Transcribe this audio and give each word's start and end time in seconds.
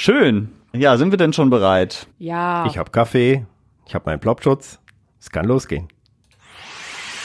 Schön. 0.00 0.52
Ja, 0.72 0.96
sind 0.96 1.10
wir 1.10 1.16
denn 1.16 1.32
schon 1.32 1.50
bereit? 1.50 2.06
Ja. 2.20 2.66
Ich 2.66 2.78
habe 2.78 2.92
Kaffee, 2.92 3.44
ich 3.84 3.96
habe 3.96 4.08
meinen 4.08 4.20
Plopschutz. 4.20 4.78
Es 5.20 5.28
kann 5.28 5.44
losgehen. 5.44 5.88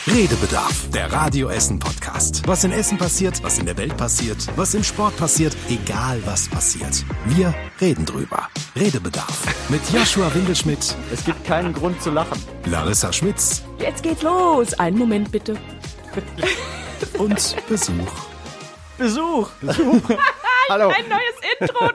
Redebedarf, 0.07 0.89
der 0.89 1.13
Radio 1.13 1.49
Essen 1.49 1.77
Podcast. 1.77 2.41
Was 2.47 2.63
in 2.63 2.71
Essen 2.71 2.97
passiert, 2.97 3.43
was 3.43 3.59
in 3.59 3.67
der 3.67 3.77
Welt 3.77 3.95
passiert, 3.95 4.37
was 4.55 4.73
im 4.73 4.83
Sport 4.83 5.15
passiert, 5.17 5.55
egal 5.69 6.19
was 6.25 6.49
passiert. 6.49 7.05
Wir 7.25 7.53
reden 7.79 8.05
drüber. 8.07 8.47
Redebedarf 8.75 9.69
mit 9.69 9.81
Joshua 9.91 10.33
Windelschmidt, 10.33 10.95
Es 11.13 11.23
gibt 11.23 11.45
keinen 11.45 11.73
Grund 11.73 12.01
zu 12.01 12.09
lachen. 12.09 12.41
Larissa 12.65 13.13
Schmitz 13.13 13.63
Jetzt 13.77 14.01
geht's 14.01 14.23
los. 14.23 14.73
Einen 14.79 14.97
Moment 14.97 15.31
bitte. 15.31 15.57
und 17.19 17.55
Besuch. 17.69 18.11
Besuch. 18.97 19.49
Hallo. 20.69 20.87
Ein 20.89 21.09
neues 21.09 21.59
Intro. 21.59 21.89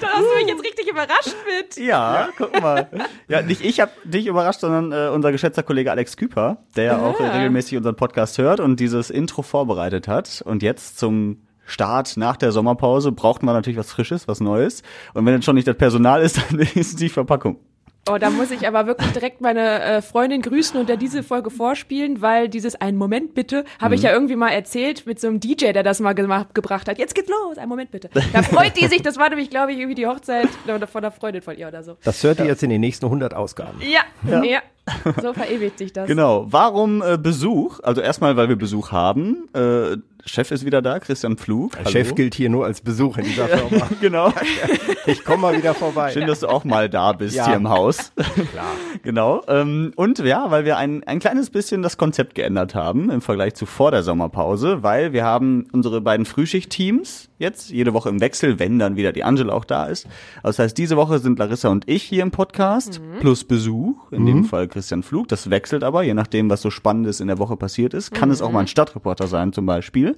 Da 0.00 0.08
hast 0.08 0.20
du 0.22 0.36
mich 0.36 0.46
jetzt 0.46 0.64
richtig 0.64 0.88
überrascht 0.90 1.34
mit. 1.46 1.76
Ja, 1.76 2.28
guck 2.36 2.60
mal. 2.60 2.88
Ja, 3.28 3.42
nicht 3.42 3.64
ich 3.64 3.80
habe 3.80 3.92
dich 4.04 4.26
überrascht, 4.26 4.60
sondern 4.60 4.92
äh, 4.92 5.08
unser 5.10 5.32
geschätzter 5.32 5.62
Kollege 5.62 5.90
Alex 5.90 6.16
Küper, 6.16 6.58
der 6.76 6.84
ja 6.84 6.98
auch 6.98 7.18
äh, 7.20 7.24
Ah. 7.24 7.32
regelmäßig 7.36 7.76
unseren 7.78 7.96
Podcast 7.96 8.38
hört 8.38 8.60
und 8.60 8.80
dieses 8.80 9.10
Intro 9.10 9.42
vorbereitet 9.42 10.08
hat. 10.08 10.42
Und 10.44 10.62
jetzt 10.62 10.98
zum 10.98 11.46
Start 11.64 12.16
nach 12.16 12.36
der 12.36 12.50
Sommerpause 12.52 13.12
braucht 13.12 13.42
man 13.42 13.54
natürlich 13.54 13.78
was 13.78 13.92
Frisches, 13.92 14.26
was 14.26 14.40
Neues. 14.40 14.82
Und 15.14 15.24
wenn 15.26 15.34
es 15.38 15.44
schon 15.44 15.54
nicht 15.54 15.68
das 15.68 15.76
Personal 15.76 16.20
ist, 16.22 16.38
dann 16.50 16.58
ist 16.58 16.76
es 16.76 16.96
die 16.96 17.08
Verpackung. 17.08 17.58
Oh, 18.08 18.16
da 18.18 18.30
muss 18.30 18.50
ich 18.50 18.66
aber 18.66 18.86
wirklich 18.86 19.10
direkt 19.12 19.40
meine 19.40 19.82
äh, 19.82 20.02
Freundin 20.02 20.40
grüßen 20.40 20.80
und 20.80 20.88
der 20.88 20.96
diese 20.96 21.22
Folge 21.22 21.50
vorspielen, 21.50 22.22
weil 22.22 22.48
dieses 22.48 22.74
einen 22.74 22.96
Moment 22.96 23.34
bitte 23.34 23.64
habe 23.80 23.94
ich 23.94 24.02
ja 24.02 24.10
irgendwie 24.10 24.36
mal 24.36 24.48
erzählt 24.48 25.06
mit 25.06 25.20
so 25.20 25.28
einem 25.28 25.38
DJ, 25.38 25.72
der 25.72 25.82
das 25.82 26.00
mal 26.00 26.14
gemacht, 26.14 26.54
gebracht 26.54 26.88
hat. 26.88 26.98
Jetzt 26.98 27.14
geht's 27.14 27.28
los, 27.28 27.58
einen 27.58 27.68
Moment 27.68 27.90
bitte. 27.90 28.08
Da 28.32 28.42
freut 28.42 28.76
die 28.80 28.86
sich, 28.86 29.02
das 29.02 29.18
war 29.18 29.28
nämlich, 29.28 29.50
glaube 29.50 29.72
ich, 29.72 29.78
irgendwie 29.78 29.96
die 29.96 30.06
Hochzeit 30.06 30.48
von 30.90 31.02
der 31.02 31.10
Freundin 31.10 31.42
von 31.42 31.56
ihr 31.56 31.68
oder 31.68 31.82
so. 31.82 31.96
Das 32.04 32.22
hört 32.22 32.38
ihr 32.38 32.46
jetzt 32.46 32.62
in 32.62 32.70
den 32.70 32.80
nächsten 32.80 33.06
100 33.06 33.34
Ausgaben. 33.34 33.80
Ja, 33.82 34.00
ja. 34.44 34.62
So 35.22 35.32
verewigt 35.32 35.78
sich 35.78 35.92
das. 35.92 36.06
Genau. 36.08 36.46
Warum 36.50 37.02
äh, 37.02 37.16
Besuch? 37.18 37.80
Also 37.82 38.00
erstmal, 38.00 38.36
weil 38.36 38.48
wir 38.48 38.56
Besuch 38.56 38.90
haben. 38.92 39.48
Äh, 39.52 39.96
Chef 40.26 40.50
ist 40.50 40.66
wieder 40.66 40.82
da, 40.82 40.98
Christian 40.98 41.36
Pflug. 41.38 41.72
Der 41.78 41.88
Chef 41.88 42.14
gilt 42.14 42.34
hier 42.34 42.50
nur 42.50 42.66
als 42.66 42.80
Besuch 42.82 43.16
in 43.18 43.24
dieser 43.24 43.48
Firma. 43.48 43.88
Genau. 44.00 44.32
Ich 45.06 45.24
komme 45.24 45.42
mal 45.42 45.56
wieder 45.56 45.74
vorbei. 45.74 46.12
Schön, 46.12 46.26
dass 46.26 46.40
du 46.40 46.48
auch 46.48 46.64
mal 46.64 46.88
da 46.90 47.12
bist 47.12 47.34
Ja. 47.36 47.46
hier 47.46 47.56
im 47.56 47.68
Haus. 47.68 48.12
Klar. 48.52 48.66
Genau. 49.02 49.42
Ähm, 49.48 49.92
und 49.96 50.18
ja, 50.18 50.50
weil 50.50 50.66
wir 50.66 50.76
ein, 50.76 51.02
ein 51.04 51.20
kleines 51.20 51.48
bisschen 51.48 51.80
das 51.80 51.96
Konzept 51.96 52.34
geändert 52.34 52.74
haben 52.74 53.08
im 53.10 53.22
Vergleich 53.22 53.54
zu 53.54 53.64
vor 53.64 53.90
der 53.90 54.02
Sommerpause, 54.02 54.82
weil 54.82 55.14
wir 55.14 55.24
haben 55.24 55.66
unsere 55.72 56.02
beiden 56.02 56.26
Frühschicht-Teams 56.26 57.30
jetzt 57.38 57.70
jede 57.70 57.94
Woche 57.94 58.10
im 58.10 58.20
Wechsel, 58.20 58.58
wenn 58.58 58.78
dann 58.78 58.96
wieder 58.96 59.12
die 59.12 59.24
Angela 59.24 59.54
auch 59.54 59.64
da 59.64 59.86
ist. 59.86 60.06
Also 60.42 60.48
das 60.48 60.58
heißt, 60.58 60.78
diese 60.78 60.96
Woche 60.98 61.18
sind 61.18 61.38
Larissa 61.38 61.70
und 61.70 61.88
ich 61.88 62.02
hier 62.02 62.22
im 62.22 62.30
Podcast 62.30 63.00
plus 63.20 63.44
Besuch, 63.44 64.12
in 64.12 64.26
dem 64.26 64.44
Fall 64.44 64.68
Christian 64.70 65.02
Flug. 65.02 65.28
Das 65.28 65.50
wechselt 65.50 65.84
aber, 65.84 66.02
je 66.02 66.14
nachdem, 66.14 66.48
was 66.50 66.62
so 66.62 66.70
Spannendes 66.70 67.20
in 67.20 67.26
der 67.28 67.38
Woche 67.38 67.56
passiert 67.56 67.94
ist. 67.94 68.12
Kann 68.12 68.30
es 68.30 68.40
auch 68.42 68.50
mal 68.52 68.60
ein 68.60 68.66
Stadtreporter 68.66 69.26
sein 69.26 69.52
zum 69.52 69.66
Beispiel. 69.66 70.16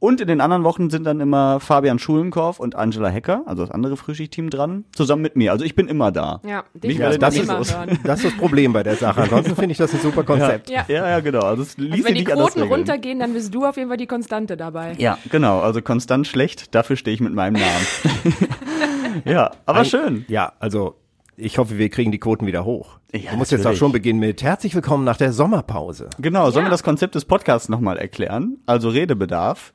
Und 0.00 0.18
in 0.22 0.28
den 0.28 0.40
anderen 0.40 0.64
Wochen 0.64 0.88
sind 0.88 1.04
dann 1.04 1.20
immer 1.20 1.60
Fabian 1.60 1.98
Schulenkorf 1.98 2.58
und 2.58 2.74
Angela 2.74 3.10
Hecker, 3.10 3.42
also 3.44 3.64
das 3.64 3.70
andere 3.70 3.98
Frühschicht-Team 3.98 4.48
dran, 4.48 4.86
zusammen 4.92 5.20
mit 5.20 5.36
mir. 5.36 5.52
Also 5.52 5.62
ich 5.66 5.74
bin 5.74 5.88
immer 5.88 6.10
da. 6.10 6.40
Ja, 6.42 6.64
dich 6.72 6.96
Ja, 6.96 7.14
das 7.18 7.36
ist 7.36 7.50
hören. 7.52 7.98
Das 8.02 8.20
ist 8.24 8.32
das 8.32 8.38
Problem 8.38 8.72
bei 8.72 8.82
der 8.82 8.96
Sache. 8.96 9.20
Ansonsten 9.20 9.54
finde 9.56 9.72
ich 9.72 9.76
das 9.78 9.92
ein 9.92 10.00
super 10.00 10.24
Konzept. 10.24 10.70
Ja. 10.70 10.86
Ja, 10.88 11.06
ja, 11.06 11.20
genau. 11.20 11.40
Also 11.40 11.64
Also 11.64 11.76
wenn 11.78 12.14
die 12.14 12.24
Quoten 12.24 12.62
runtergehen, 12.62 13.18
dann 13.18 13.34
bist 13.34 13.54
du 13.54 13.66
auf 13.66 13.76
jeden 13.76 13.90
Fall 13.90 13.98
die 13.98 14.06
Konstante 14.06 14.56
dabei. 14.56 14.94
Ja, 14.96 15.18
genau. 15.30 15.60
Also 15.60 15.82
konstant 15.82 16.26
schlecht, 16.26 16.74
dafür 16.74 16.96
stehe 16.96 17.14
ich 17.14 17.20
mit 17.20 17.34
meinem 17.34 17.60
Namen. 17.60 17.86
ja, 19.26 19.50
aber 19.66 19.80
Ein- 19.80 19.84
schön. 19.84 20.24
Ja, 20.28 20.54
also 20.60 20.94
ich 21.40 21.58
hoffe, 21.58 21.78
wir 21.78 21.88
kriegen 21.88 22.12
die 22.12 22.18
Quoten 22.20 22.46
wieder 22.46 22.64
hoch. 22.64 22.98
Ja, 23.12 23.32
du 23.32 23.36
musst 23.36 23.52
jetzt 23.52 23.66
auch 23.66 23.74
schon 23.74 23.92
beginnen 23.92 24.20
mit 24.20 24.42
herzlich 24.42 24.74
willkommen 24.74 25.04
nach 25.04 25.16
der 25.16 25.32
Sommerpause. 25.32 26.10
Genau, 26.18 26.50
sollen 26.50 26.64
Ja. 26.64 26.68
wir 26.68 26.72
das 26.72 26.82
Konzept 26.82 27.14
des 27.14 27.24
Podcasts 27.24 27.68
nochmal 27.68 27.96
erklären? 27.98 28.58
Also 28.66 28.88
Redebedarf. 28.90 29.72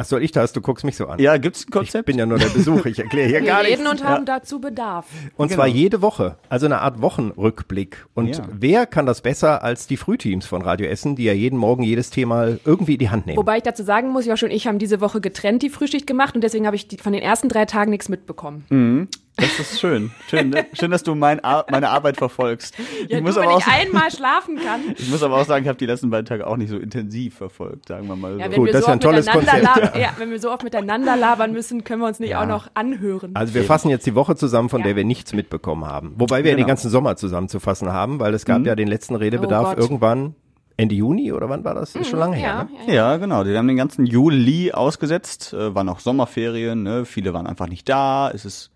Ach, 0.00 0.04
soll 0.04 0.22
ich 0.22 0.30
das? 0.30 0.52
Du 0.52 0.60
guckst 0.60 0.84
mich 0.84 0.94
so 0.96 1.08
an. 1.08 1.18
Ja, 1.18 1.38
gibt's 1.38 1.62
ein 1.62 1.66
ich 1.68 1.72
Konzept? 1.72 2.06
bin 2.06 2.16
ja 2.18 2.24
nur 2.24 2.38
der 2.38 2.50
Besuch, 2.50 2.86
ich 2.86 3.00
erkläre 3.00 3.28
hier 3.28 3.40
Wir 3.40 3.46
gar 3.48 3.64
reden 3.64 3.82
nichts. 3.82 4.00
und 4.00 4.08
haben 4.08 4.24
dazu 4.26 4.60
Bedarf. 4.60 5.06
Und 5.36 5.48
Genau. 5.48 5.56
zwar 5.56 5.66
jede 5.66 6.00
Woche, 6.02 6.36
also 6.48 6.66
eine 6.66 6.82
Art 6.82 7.02
Wochenrückblick. 7.02 8.06
Und 8.14 8.36
Ja. 8.36 8.44
wer 8.52 8.86
kann 8.86 9.06
das 9.06 9.22
besser 9.22 9.64
als 9.64 9.88
die 9.88 9.96
Frühteams 9.96 10.46
von 10.46 10.62
Radio 10.62 10.86
Essen, 10.86 11.16
die 11.16 11.24
ja 11.24 11.32
jeden 11.32 11.58
Morgen 11.58 11.82
jedes 11.82 12.10
Thema 12.10 12.46
irgendwie 12.64 12.92
in 12.92 12.98
die 13.00 13.10
Hand 13.10 13.26
nehmen? 13.26 13.38
Wobei 13.38 13.56
ich 13.56 13.64
dazu 13.64 13.82
sagen 13.82 14.10
muss, 14.10 14.24
Josh 14.26 14.44
und 14.44 14.52
ich 14.52 14.68
haben 14.68 14.78
diese 14.78 15.00
Woche 15.00 15.20
getrennt 15.20 15.62
die 15.62 15.68
Frühschicht 15.70 16.06
gemacht 16.06 16.36
und 16.36 16.44
deswegen 16.44 16.66
habe 16.66 16.76
ich 16.76 16.86
die, 16.86 16.98
von 16.98 17.12
den 17.12 17.22
ersten 17.22 17.48
drei 17.48 17.64
Tagen 17.64 17.90
nichts 17.90 18.08
mitbekommen. 18.08 19.08
Das 19.38 19.60
ist 19.60 19.80
schön. 19.80 20.10
Schön, 20.28 20.50
ne? 20.50 20.66
schön 20.72 20.90
dass 20.90 21.02
du 21.04 21.14
mein 21.14 21.40
Ar 21.44 21.64
meine 21.70 21.90
Arbeit 21.90 22.16
verfolgst. 22.16 22.74
Ja, 23.08 23.18
ich, 23.18 23.22
muss 23.22 23.36
nur, 23.36 23.44
aber 23.44 23.52
wenn 23.52 23.56
auch, 23.62 23.66
ich 23.66 23.86
einmal 23.86 24.10
schlafen 24.10 24.56
kann. 24.56 24.80
ich 24.98 25.08
muss 25.10 25.22
aber 25.22 25.36
auch 25.36 25.44
sagen, 25.44 25.64
ich 25.64 25.68
habe 25.68 25.78
die 25.78 25.86
letzten 25.86 26.10
beiden 26.10 26.26
Tage 26.26 26.46
auch 26.46 26.56
nicht 26.56 26.70
so 26.70 26.76
intensiv 26.76 27.36
verfolgt, 27.36 27.88
sagen 27.88 28.08
wir 28.08 28.16
mal 28.16 28.34
so. 28.34 28.40
Ja, 28.40 28.48
Gut, 28.48 28.68
das 28.68 28.72
so 28.74 28.78
ist 28.80 28.86
ja 28.88 28.92
ein 28.94 29.00
tolles 29.00 29.26
Konzept, 29.26 29.62
labern, 29.62 30.00
ja, 30.00 30.08
wenn 30.18 30.30
wir 30.30 30.40
so 30.40 30.50
oft 30.50 30.64
miteinander 30.64 31.16
labern 31.16 31.52
müssen, 31.52 31.84
können 31.84 32.00
wir 32.02 32.08
uns 32.08 32.18
nicht 32.18 32.30
Ja. 32.30 32.42
auch 32.42 32.46
noch 32.46 32.68
anhören. 32.74 33.30
Also 33.34 33.54
wir 33.54 33.62
fassen 33.64 33.90
jetzt 33.90 34.06
die 34.06 34.14
Woche 34.14 34.34
zusammen, 34.36 34.68
von 34.68 34.80
Ja. 34.80 34.86
der 34.88 34.96
wir 34.96 35.04
nichts 35.04 35.32
mitbekommen 35.32 35.86
haben. 35.86 36.14
Wobei 36.16 36.42
wir 36.42 36.50
ja 36.50 36.56
Genau. 36.56 36.64
den 36.66 36.68
ganzen 36.68 36.90
Sommer 36.90 37.16
zusammenzufassen 37.16 37.92
haben, 37.92 38.18
weil 38.20 38.34
es 38.34 38.44
gab 38.44 38.66
ja 38.66 38.74
den 38.74 38.88
letzten 38.88 39.14
Redebedarf 39.14 39.74
Oh 39.76 39.80
irgendwann 39.80 40.34
Ende 40.76 40.94
Juni 40.94 41.32
oder 41.32 41.48
wann 41.48 41.64
war 41.64 41.74
das? 41.74 41.94
Ist 41.96 42.08
schon 42.08 42.18
lange 42.20 42.36
her. 42.36 42.46
ja, 42.46 42.64
Ne? 42.64 42.70
ja, 42.86 42.92
ja. 42.94 43.10
Ja, 43.12 43.16
genau. 43.18 43.42
Die 43.44 43.56
haben 43.56 43.66
den 43.68 43.76
ganzen 43.76 44.06
Juli 44.06 44.70
ausgesetzt, 44.72 45.52
äh, 45.52 45.74
waren 45.74 45.88
auch 45.88 45.98
Sommerferien, 46.00 46.82
ne? 46.82 47.04
viele 47.04 47.34
waren 47.34 47.46
einfach 47.46 47.68
nicht 47.68 47.88
da. 47.88 48.30
Es 48.30 48.44
ist 48.44 48.70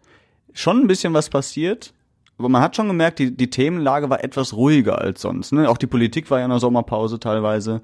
schon 0.53 0.81
ein 0.81 0.87
bisschen 0.87 1.15
was 1.15 1.31
passiert. 1.31 1.93
Aber 2.39 2.49
man 2.49 2.63
hat 2.63 2.75
schon 2.75 2.89
gemerkt, 2.89 3.19
die, 3.19 3.37
die 3.37 3.51
Themenlage 3.51 4.11
war 4.11 4.25
etwas 4.25 4.55
ruhiger 4.55 4.99
als 4.99 5.21
sonst. 5.21 5.53
Ne? 5.53 5.69
Auch 5.69 5.77
die 5.77 5.87
Politik 5.87 6.31
war 6.31 6.39
ja 6.39 6.45
in 6.45 6.51
der 6.51 6.59
Sommerpause 6.59 7.21
teilweise. 7.21 7.83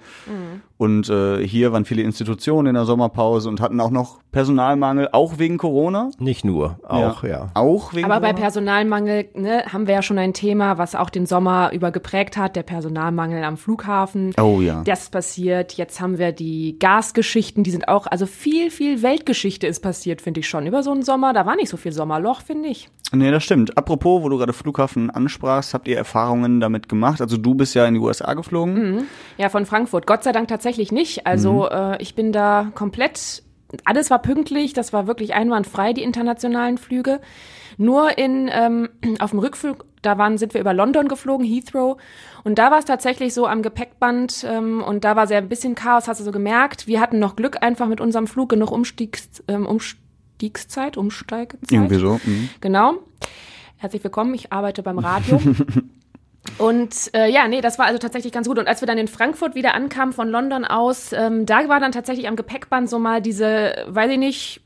Und 0.78 1.08
äh, 1.10 1.46
hier 1.46 1.72
waren 1.72 1.84
viele 1.84 2.02
Institutionen 2.02 2.68
in 2.68 2.74
der 2.74 2.84
Sommerpause 2.84 3.48
und 3.48 3.60
hatten 3.60 3.80
auch 3.80 3.90
noch 3.90 4.20
Personalmangel, 4.32 5.08
auch 5.12 5.38
wegen 5.38 5.58
Corona. 5.58 6.10
Nicht 6.18 6.44
nur, 6.44 6.78
auch, 6.86 7.24
ja. 7.24 7.50
Auch 7.54 7.94
wegen 7.94 8.04
Aber 8.04 8.20
bei 8.20 8.28
Corona. 8.28 8.40
Personalmangel 8.40 9.28
ne, 9.34 9.64
haben 9.72 9.86
wir 9.86 9.94
ja 9.94 10.02
schon 10.02 10.18
ein 10.18 10.34
Thema, 10.34 10.78
was 10.78 10.94
auch 10.94 11.10
den 11.10 11.26
Sommer 11.26 11.72
über 11.72 11.90
geprägt 11.90 12.36
hat, 12.36 12.56
der 12.56 12.62
Personalmangel 12.62 13.42
am 13.44 13.56
Flughafen. 13.56 14.34
Oh 14.40 14.60
ja. 14.60 14.82
Das 14.84 15.10
passiert. 15.10 15.74
Jetzt 15.74 16.00
haben 16.00 16.18
wir 16.18 16.32
die 16.32 16.78
Gasgeschichten, 16.78 17.64
die 17.64 17.70
sind 17.70 17.88
auch, 17.88 18.06
also 18.06 18.26
viel, 18.26 18.70
viel 18.70 19.02
Weltgeschichte 19.02 19.66
ist 19.66 19.80
passiert, 19.80 20.22
finde 20.22 20.40
ich 20.40 20.48
schon. 20.48 20.66
Über 20.66 20.82
so 20.82 20.92
einen 20.92 21.02
Sommer, 21.02 21.32
da 21.32 21.44
war 21.44 21.56
nicht 21.56 21.68
so 21.68 21.76
viel 21.76 21.92
Sommerloch, 21.92 22.42
finde 22.42 22.68
ich. 22.68 22.88
Nee, 23.12 23.30
das 23.30 23.42
stimmt. 23.42 23.76
Apropos, 23.78 24.22
wo 24.22 24.28
du 24.28 24.37
gerade 24.38 24.52
Flughafen 24.52 25.10
ansprachst, 25.10 25.74
habt 25.74 25.88
ihr 25.88 25.96
Erfahrungen 25.96 26.60
damit 26.60 26.88
gemacht? 26.88 27.20
Also 27.20 27.36
du 27.36 27.54
bist 27.54 27.74
ja 27.74 27.86
in 27.86 27.94
die 27.94 28.00
USA 28.00 28.34
geflogen. 28.34 29.06
Ja, 29.36 29.48
von 29.48 29.66
Frankfurt. 29.66 30.06
Gott 30.06 30.24
sei 30.24 30.32
Dank 30.32 30.48
tatsächlich 30.48 30.92
nicht. 30.92 31.26
Also 31.26 31.68
äh, 31.68 32.00
ich 32.02 32.14
bin 32.14 32.32
da 32.32 32.70
komplett, 32.74 33.42
alles 33.84 34.10
war 34.10 34.20
pünktlich, 34.20 34.72
das 34.72 34.92
war 34.92 35.06
wirklich 35.06 35.34
einwandfrei, 35.34 35.92
die 35.92 36.02
internationalen 36.02 36.78
Flüge. 36.78 37.20
Nur 37.78 38.18
in 38.18 38.50
ähm, 38.52 38.88
auf 39.20 39.30
dem 39.30 39.38
Rückflug, 39.38 39.86
da 40.02 40.18
waren, 40.18 40.36
sind 40.36 40.54
wir 40.54 40.60
über 40.60 40.74
London 40.74 41.08
geflogen, 41.08 41.46
Heathrow. 41.46 41.96
Und 42.44 42.58
da 42.58 42.70
war 42.70 42.78
es 42.78 42.84
tatsächlich 42.84 43.34
so 43.34 43.46
am 43.46 43.62
Gepäckband 43.62 44.44
ähm, 44.48 44.82
und 44.82 45.04
da 45.04 45.16
war 45.16 45.26
sehr 45.26 45.38
ein 45.38 45.48
bisschen 45.48 45.74
Chaos, 45.74 46.08
hast 46.08 46.20
du 46.20 46.24
so 46.24 46.32
gemerkt. 46.32 46.86
Wir 46.86 47.00
hatten 47.00 47.18
noch 47.18 47.36
Glück 47.36 47.62
einfach 47.62 47.86
mit 47.88 48.00
unserem 48.00 48.26
Flug, 48.26 48.50
genug 48.50 48.70
Umstiegs, 48.70 49.42
ähm, 49.48 49.66
Umstiegszeit, 49.66 50.96
Umsteigezeit. 50.96 51.72
Irgendwie 51.72 51.98
so. 51.98 52.20
Mhm. 52.24 52.48
Genau. 52.60 52.94
Herzlich 53.80 54.02
willkommen, 54.02 54.34
ich 54.34 54.52
arbeite 54.52 54.82
beim 54.82 54.98
Radio. 54.98 55.40
Und 56.58 57.14
äh, 57.14 57.30
ja, 57.30 57.46
nee, 57.46 57.60
das 57.60 57.78
war 57.78 57.86
also 57.86 57.98
tatsächlich 57.98 58.32
ganz 58.32 58.48
gut. 58.48 58.58
Und 58.58 58.66
als 58.66 58.82
wir 58.82 58.86
dann 58.86 58.98
in 58.98 59.06
Frankfurt 59.06 59.54
wieder 59.54 59.74
ankamen 59.74 60.12
von 60.12 60.28
London 60.28 60.64
aus, 60.64 61.12
ähm, 61.12 61.46
da 61.46 61.68
war 61.68 61.78
dann 61.78 61.92
tatsächlich 61.92 62.26
am 62.26 62.34
Gepäckband 62.34 62.90
so 62.90 62.98
mal 62.98 63.22
diese, 63.22 63.84
weiß 63.86 64.10
ich 64.10 64.18
nicht, 64.18 64.62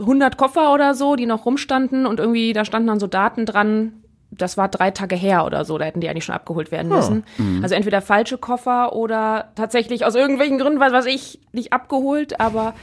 100 0.00 0.38
Koffer 0.38 0.72
oder 0.72 0.94
so, 0.94 1.16
die 1.16 1.26
noch 1.26 1.44
rumstanden 1.44 2.06
und 2.06 2.18
irgendwie, 2.18 2.54
da 2.54 2.64
standen 2.64 2.88
dann 2.88 3.00
so 3.00 3.06
Daten 3.06 3.44
dran. 3.44 3.92
Das 4.30 4.56
war 4.56 4.68
drei 4.68 4.90
Tage 4.90 5.16
her 5.16 5.44
oder 5.44 5.66
so, 5.66 5.76
da 5.76 5.84
hätten 5.84 6.00
die 6.00 6.08
eigentlich 6.08 6.24
schon 6.24 6.34
abgeholt 6.34 6.70
werden 6.70 6.88
müssen. 6.88 7.24
Also 7.62 7.74
entweder 7.74 8.00
falsche 8.00 8.38
Koffer 8.38 8.94
oder 8.94 9.52
tatsächlich 9.54 10.04
aus 10.04 10.14
irgendwelchen 10.14 10.58
Gründen, 10.58 10.80
was 10.80 10.92
weiß 10.92 11.06
ich, 11.06 11.40
nicht 11.52 11.72
abgeholt, 11.72 12.40
aber 12.40 12.74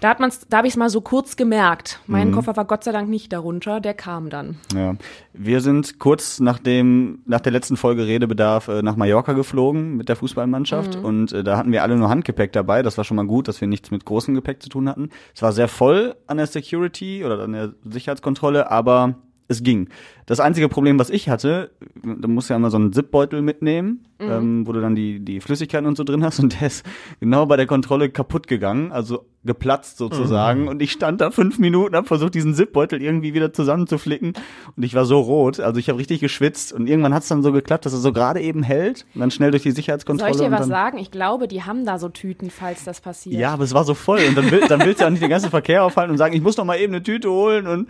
da 0.00 0.08
hat 0.08 0.20
man's, 0.20 0.46
da 0.48 0.58
habe 0.58 0.66
ich 0.66 0.74
es 0.74 0.76
mal 0.76 0.90
so 0.90 1.00
kurz 1.00 1.36
gemerkt. 1.36 2.00
Mein 2.06 2.32
Koffer 2.32 2.56
war 2.56 2.64
Gott 2.64 2.84
sei 2.84 2.92
Dank 2.92 3.08
nicht 3.08 3.32
darunter, 3.32 3.80
der 3.80 3.94
kam 3.94 4.30
dann. 4.30 4.56
Ja. 4.74 4.94
Wir 5.32 5.60
sind 5.60 5.98
kurz 5.98 6.40
nach 6.40 6.58
dem, 6.58 7.20
nach 7.26 7.40
der 7.40 7.52
letzten 7.52 7.76
Folge 7.76 8.06
Redebedarf 8.06 8.68
äh, 8.68 8.82
nach 8.82 8.96
Mallorca 8.96 9.32
geflogen 9.32 9.96
mit 9.96 10.08
der 10.08 10.16
Fußballmannschaft 10.16 10.96
und 10.96 11.32
äh, 11.32 11.44
da 11.44 11.56
hatten 11.56 11.72
wir 11.72 11.82
alle 11.82 11.96
nur 11.96 12.08
Handgepäck 12.08 12.52
dabei. 12.52 12.82
Das 12.82 12.96
war 12.96 13.04
schon 13.04 13.16
mal 13.16 13.26
gut, 13.26 13.48
dass 13.48 13.60
wir 13.60 13.68
nichts 13.68 13.90
mit 13.90 14.04
großem 14.04 14.34
Gepäck 14.34 14.62
zu 14.62 14.68
tun 14.68 14.88
hatten. 14.88 15.10
Es 15.34 15.42
war 15.42 15.52
sehr 15.52 15.68
voll 15.68 16.16
an 16.26 16.36
der 16.36 16.46
Security 16.46 17.24
oder 17.24 17.40
an 17.40 17.52
der 17.52 17.74
Sicherheitskontrolle, 17.84 18.70
aber 18.70 19.14
es 19.48 19.62
ging. 19.62 19.88
Das 20.26 20.40
einzige 20.40 20.68
Problem, 20.68 20.98
was 20.98 21.08
ich 21.10 21.28
hatte, 21.28 21.70
da 22.02 22.26
musst 22.26 22.48
du 22.50 22.54
ja 22.54 22.56
immer 22.56 22.70
so 22.70 22.76
einen 22.78 22.92
Zipbeutel 22.92 23.42
mitnehmen, 23.42 24.02
Mhm. 24.18 24.30
ähm, 24.30 24.66
wo 24.66 24.72
du 24.72 24.80
dann 24.80 24.94
die, 24.94 25.20
die 25.20 25.40
Flüssigkeiten 25.40 25.86
und 25.86 25.96
so 25.96 26.02
drin 26.02 26.24
hast 26.24 26.40
und 26.40 26.58
der 26.58 26.68
ist 26.68 26.84
genau 27.20 27.44
bei 27.46 27.56
der 27.56 27.66
Kontrolle 27.66 28.08
kaputt 28.08 28.46
gegangen, 28.46 28.90
also 28.90 29.26
geplatzt 29.44 29.98
sozusagen 29.98 30.62
Mhm. 30.62 30.68
und 30.68 30.82
ich 30.82 30.90
stand 30.90 31.20
da 31.20 31.30
fünf 31.30 31.58
Minuten, 31.58 31.94
hab 31.94 32.08
versucht, 32.08 32.34
diesen 32.34 32.54
Zipbeutel 32.54 33.02
irgendwie 33.02 33.34
wieder 33.34 33.52
zusammenzuflicken 33.52 34.32
und 34.74 34.82
ich 34.82 34.94
war 34.94 35.04
so 35.04 35.20
rot, 35.20 35.60
also 35.60 35.78
ich 35.78 35.90
habe 35.90 35.98
richtig 35.98 36.20
geschwitzt 36.20 36.72
und 36.72 36.88
irgendwann 36.88 37.12
hat 37.14 37.24
es 37.24 37.28
dann 37.28 37.42
so 37.42 37.52
geklappt, 37.52 37.84
dass 37.84 37.92
er 37.92 37.98
so 37.98 38.12
gerade 38.12 38.40
eben 38.40 38.62
hält 38.62 39.04
und 39.14 39.20
dann 39.20 39.30
schnell 39.30 39.50
durch 39.50 39.62
die 39.62 39.70
Soll 39.70 39.76
Sicherheitskontrolle 39.76 40.32
ich 40.32 40.38
dir 40.38 40.50
was 40.50 40.66
sagen? 40.66 40.96
Ich 40.98 41.10
glaube, 41.10 41.46
die 41.46 41.62
haben 41.64 41.84
da 41.84 41.98
so 41.98 42.08
Tüten, 42.08 42.50
falls 42.50 42.84
das 42.84 43.02
passiert. 43.02 43.38
Ja, 43.38 43.52
aber 43.52 43.64
es 43.64 43.74
war 43.74 43.84
so 43.84 43.92
voll 43.94 44.20
und 44.26 44.34
dann, 44.36 44.50
will, 44.50 44.62
dann 44.66 44.80
willst 44.80 45.00
du 45.00 45.04
ja 45.04 45.10
nicht 45.10 45.22
den 45.22 45.30
ganzen 45.30 45.50
Verkehr 45.50 45.84
aufhalten 45.84 46.10
und 46.10 46.18
sagen, 46.18 46.34
ich 46.34 46.42
muss 46.42 46.56
noch 46.56 46.64
mal 46.64 46.80
eben 46.80 46.94
eine 46.94 47.02
Tüte 47.02 47.30
holen 47.30 47.66
und 47.66 47.88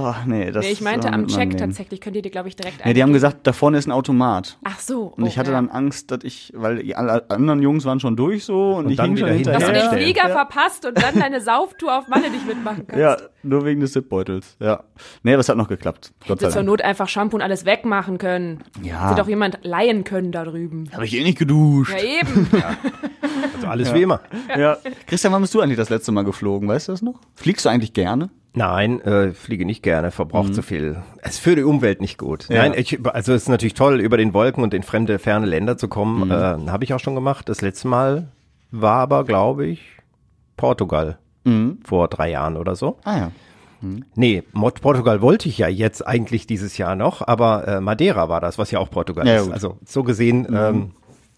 oh, 0.00 0.14
nee, 0.26 0.50
das 0.50 0.64
nee, 0.64 0.72
ich 0.72 0.80
meinte 0.80 1.12
am 1.12 1.26
Check 1.26 1.56
tatsächlich, 1.56 2.00
könnt 2.00 2.16
ihr 2.16 2.22
dir, 2.22 2.30
glaube 2.30 2.48
ich, 2.48 2.56
direkt 2.56 2.84
Nee, 2.84 2.94
die 2.94 3.02
haben 3.02 3.12
gesagt, 3.12 3.46
da 3.46 3.52
vorne 3.52 3.78
ist 3.78 3.86
ein 3.86 3.92
Automat. 3.92 4.58
Ach 4.64 4.78
so. 4.78 5.12
Und 5.16 5.26
ich 5.26 5.34
oh, 5.34 5.36
hatte 5.38 5.50
ja. 5.50 5.56
dann 5.56 5.68
Angst, 5.68 6.10
dass 6.10 6.20
ich, 6.22 6.52
weil 6.54 6.82
die 6.82 6.94
alle 6.94 7.28
anderen 7.30 7.62
Jungs 7.62 7.84
waren 7.84 8.00
schon 8.00 8.16
durch 8.16 8.44
so 8.44 8.74
und, 8.76 8.90
ich 8.90 8.96
dann 8.96 9.06
hing 9.06 9.16
schon 9.16 9.26
wieder 9.28 9.36
hin. 9.36 9.44
hinterher. 9.44 9.60
Dass 9.60 9.68
du 9.68 9.74
den 9.74 10.00
Ja. 10.00 10.04
Flieger 10.04 10.28
ja. 10.28 10.34
verpasst 10.34 10.86
und 10.86 11.02
dann 11.02 11.18
deine 11.18 11.40
Sauftour 11.40 11.98
auf 11.98 12.08
Malle 12.08 12.30
nicht 12.30 12.46
mitmachen 12.46 12.86
kannst. 12.88 13.00
Ja, 13.00 13.16
nur 13.42 13.64
wegen 13.64 13.80
des 13.80 13.92
Zipbeutels. 13.92 14.56
Ja. 14.60 14.84
Nee, 15.22 15.32
aber 15.32 15.40
es 15.40 15.48
hat 15.48 15.56
noch 15.56 15.68
geklappt. 15.68 16.12
Gott 16.20 16.40
sei 16.40 16.46
Hättest 16.46 16.52
zur 16.52 16.62
Dank. 16.62 16.66
Not 16.66 16.82
einfach 16.82 17.08
Shampoo 17.08 17.36
und 17.36 17.42
alles 17.42 17.64
wegmachen 17.64 18.18
können. 18.18 18.64
Ja. 18.82 19.10
Hätte 19.10 19.20
doch 19.20 19.28
jemand 19.28 19.58
leihen 19.62 20.04
können 20.04 20.32
da 20.32 20.44
drüben. 20.44 20.90
Habe 20.92 21.04
ich 21.04 21.14
eh 21.16 21.22
nicht 21.22 21.38
geduscht. 21.38 21.92
Ja, 21.92 22.04
eben. 22.04 22.48
Also 23.54 23.66
alles 23.66 23.94
wie 23.94 24.02
immer. 24.02 24.20
Ja. 24.56 24.78
Christian, 25.06 25.32
wann 25.32 25.42
bist 25.42 25.54
du 25.54 25.60
eigentlich 25.60 25.76
das 25.76 25.90
letzte 25.90 26.12
Mal 26.12 26.24
geflogen? 26.24 26.68
Weißt 26.68 26.88
du 26.88 26.92
das 26.92 27.02
noch? 27.02 27.20
Fliegst 27.34 27.64
du 27.64 27.68
eigentlich 27.68 27.92
gerne? 27.92 28.30
Nein, 28.58 29.00
äh, 29.02 29.32
fliege 29.32 29.64
nicht 29.64 29.82
gerne, 29.84 30.10
verbraucht 30.10 30.52
zu 30.54 30.62
viel. 30.62 30.96
Es 31.22 31.34
ist 31.34 31.38
für 31.38 31.54
die 31.54 31.62
Umwelt 31.62 32.00
nicht 32.00 32.18
gut. 32.18 32.46
Mhm. 32.48 32.54
Ja. 32.56 32.62
Nein, 32.62 32.74
ich, 32.76 32.98
also 33.06 33.32
es 33.32 33.42
ist 33.42 33.48
natürlich 33.48 33.74
toll, 33.74 34.00
über 34.00 34.16
den 34.16 34.34
Wolken 34.34 34.64
und 34.64 34.74
in 34.74 34.82
fremde, 34.82 35.18
ferne 35.20 35.46
Länder 35.46 35.76
zu 35.78 35.86
kommen. 35.86 36.24
Mhm. 36.26 36.30
Äh, 36.32 36.70
Habe 36.70 36.82
ich 36.84 36.92
auch 36.92 36.98
schon 37.00 37.14
gemacht. 37.14 37.48
Das 37.48 37.60
letzte 37.60 37.86
Mal 37.88 38.28
war 38.72 38.96
aber, 39.00 39.24
glaube 39.24 39.66
ich, 39.66 39.80
Portugal. 40.56 41.18
Mhm. 41.44 41.78
Vor 41.84 42.08
drei 42.08 42.30
Jahren 42.30 42.56
oder 42.56 42.74
so. 42.74 42.98
Ah 43.04 43.16
ja. 43.16 43.30
Nee, 44.16 44.42
Mod 44.52 44.80
Portugal 44.80 45.22
wollte 45.22 45.48
ich 45.48 45.58
ja 45.58 45.68
jetzt 45.68 46.04
eigentlich 46.04 46.48
dieses 46.48 46.78
Jahr 46.78 46.96
noch, 46.96 47.24
aber 47.24 47.68
äh, 47.68 47.80
Madeira 47.80 48.28
war 48.28 48.40
das, 48.40 48.58
was 48.58 48.72
ja 48.72 48.80
auch 48.80 48.90
Portugal 48.90 49.24
Ja, 49.24 49.36
ist. 49.36 49.40
gut. 49.42 49.48
Mhm. 49.50 49.54
Also 49.54 49.78
so 49.86 50.02
gesehen, 50.02 50.48
ähm, 50.52 50.90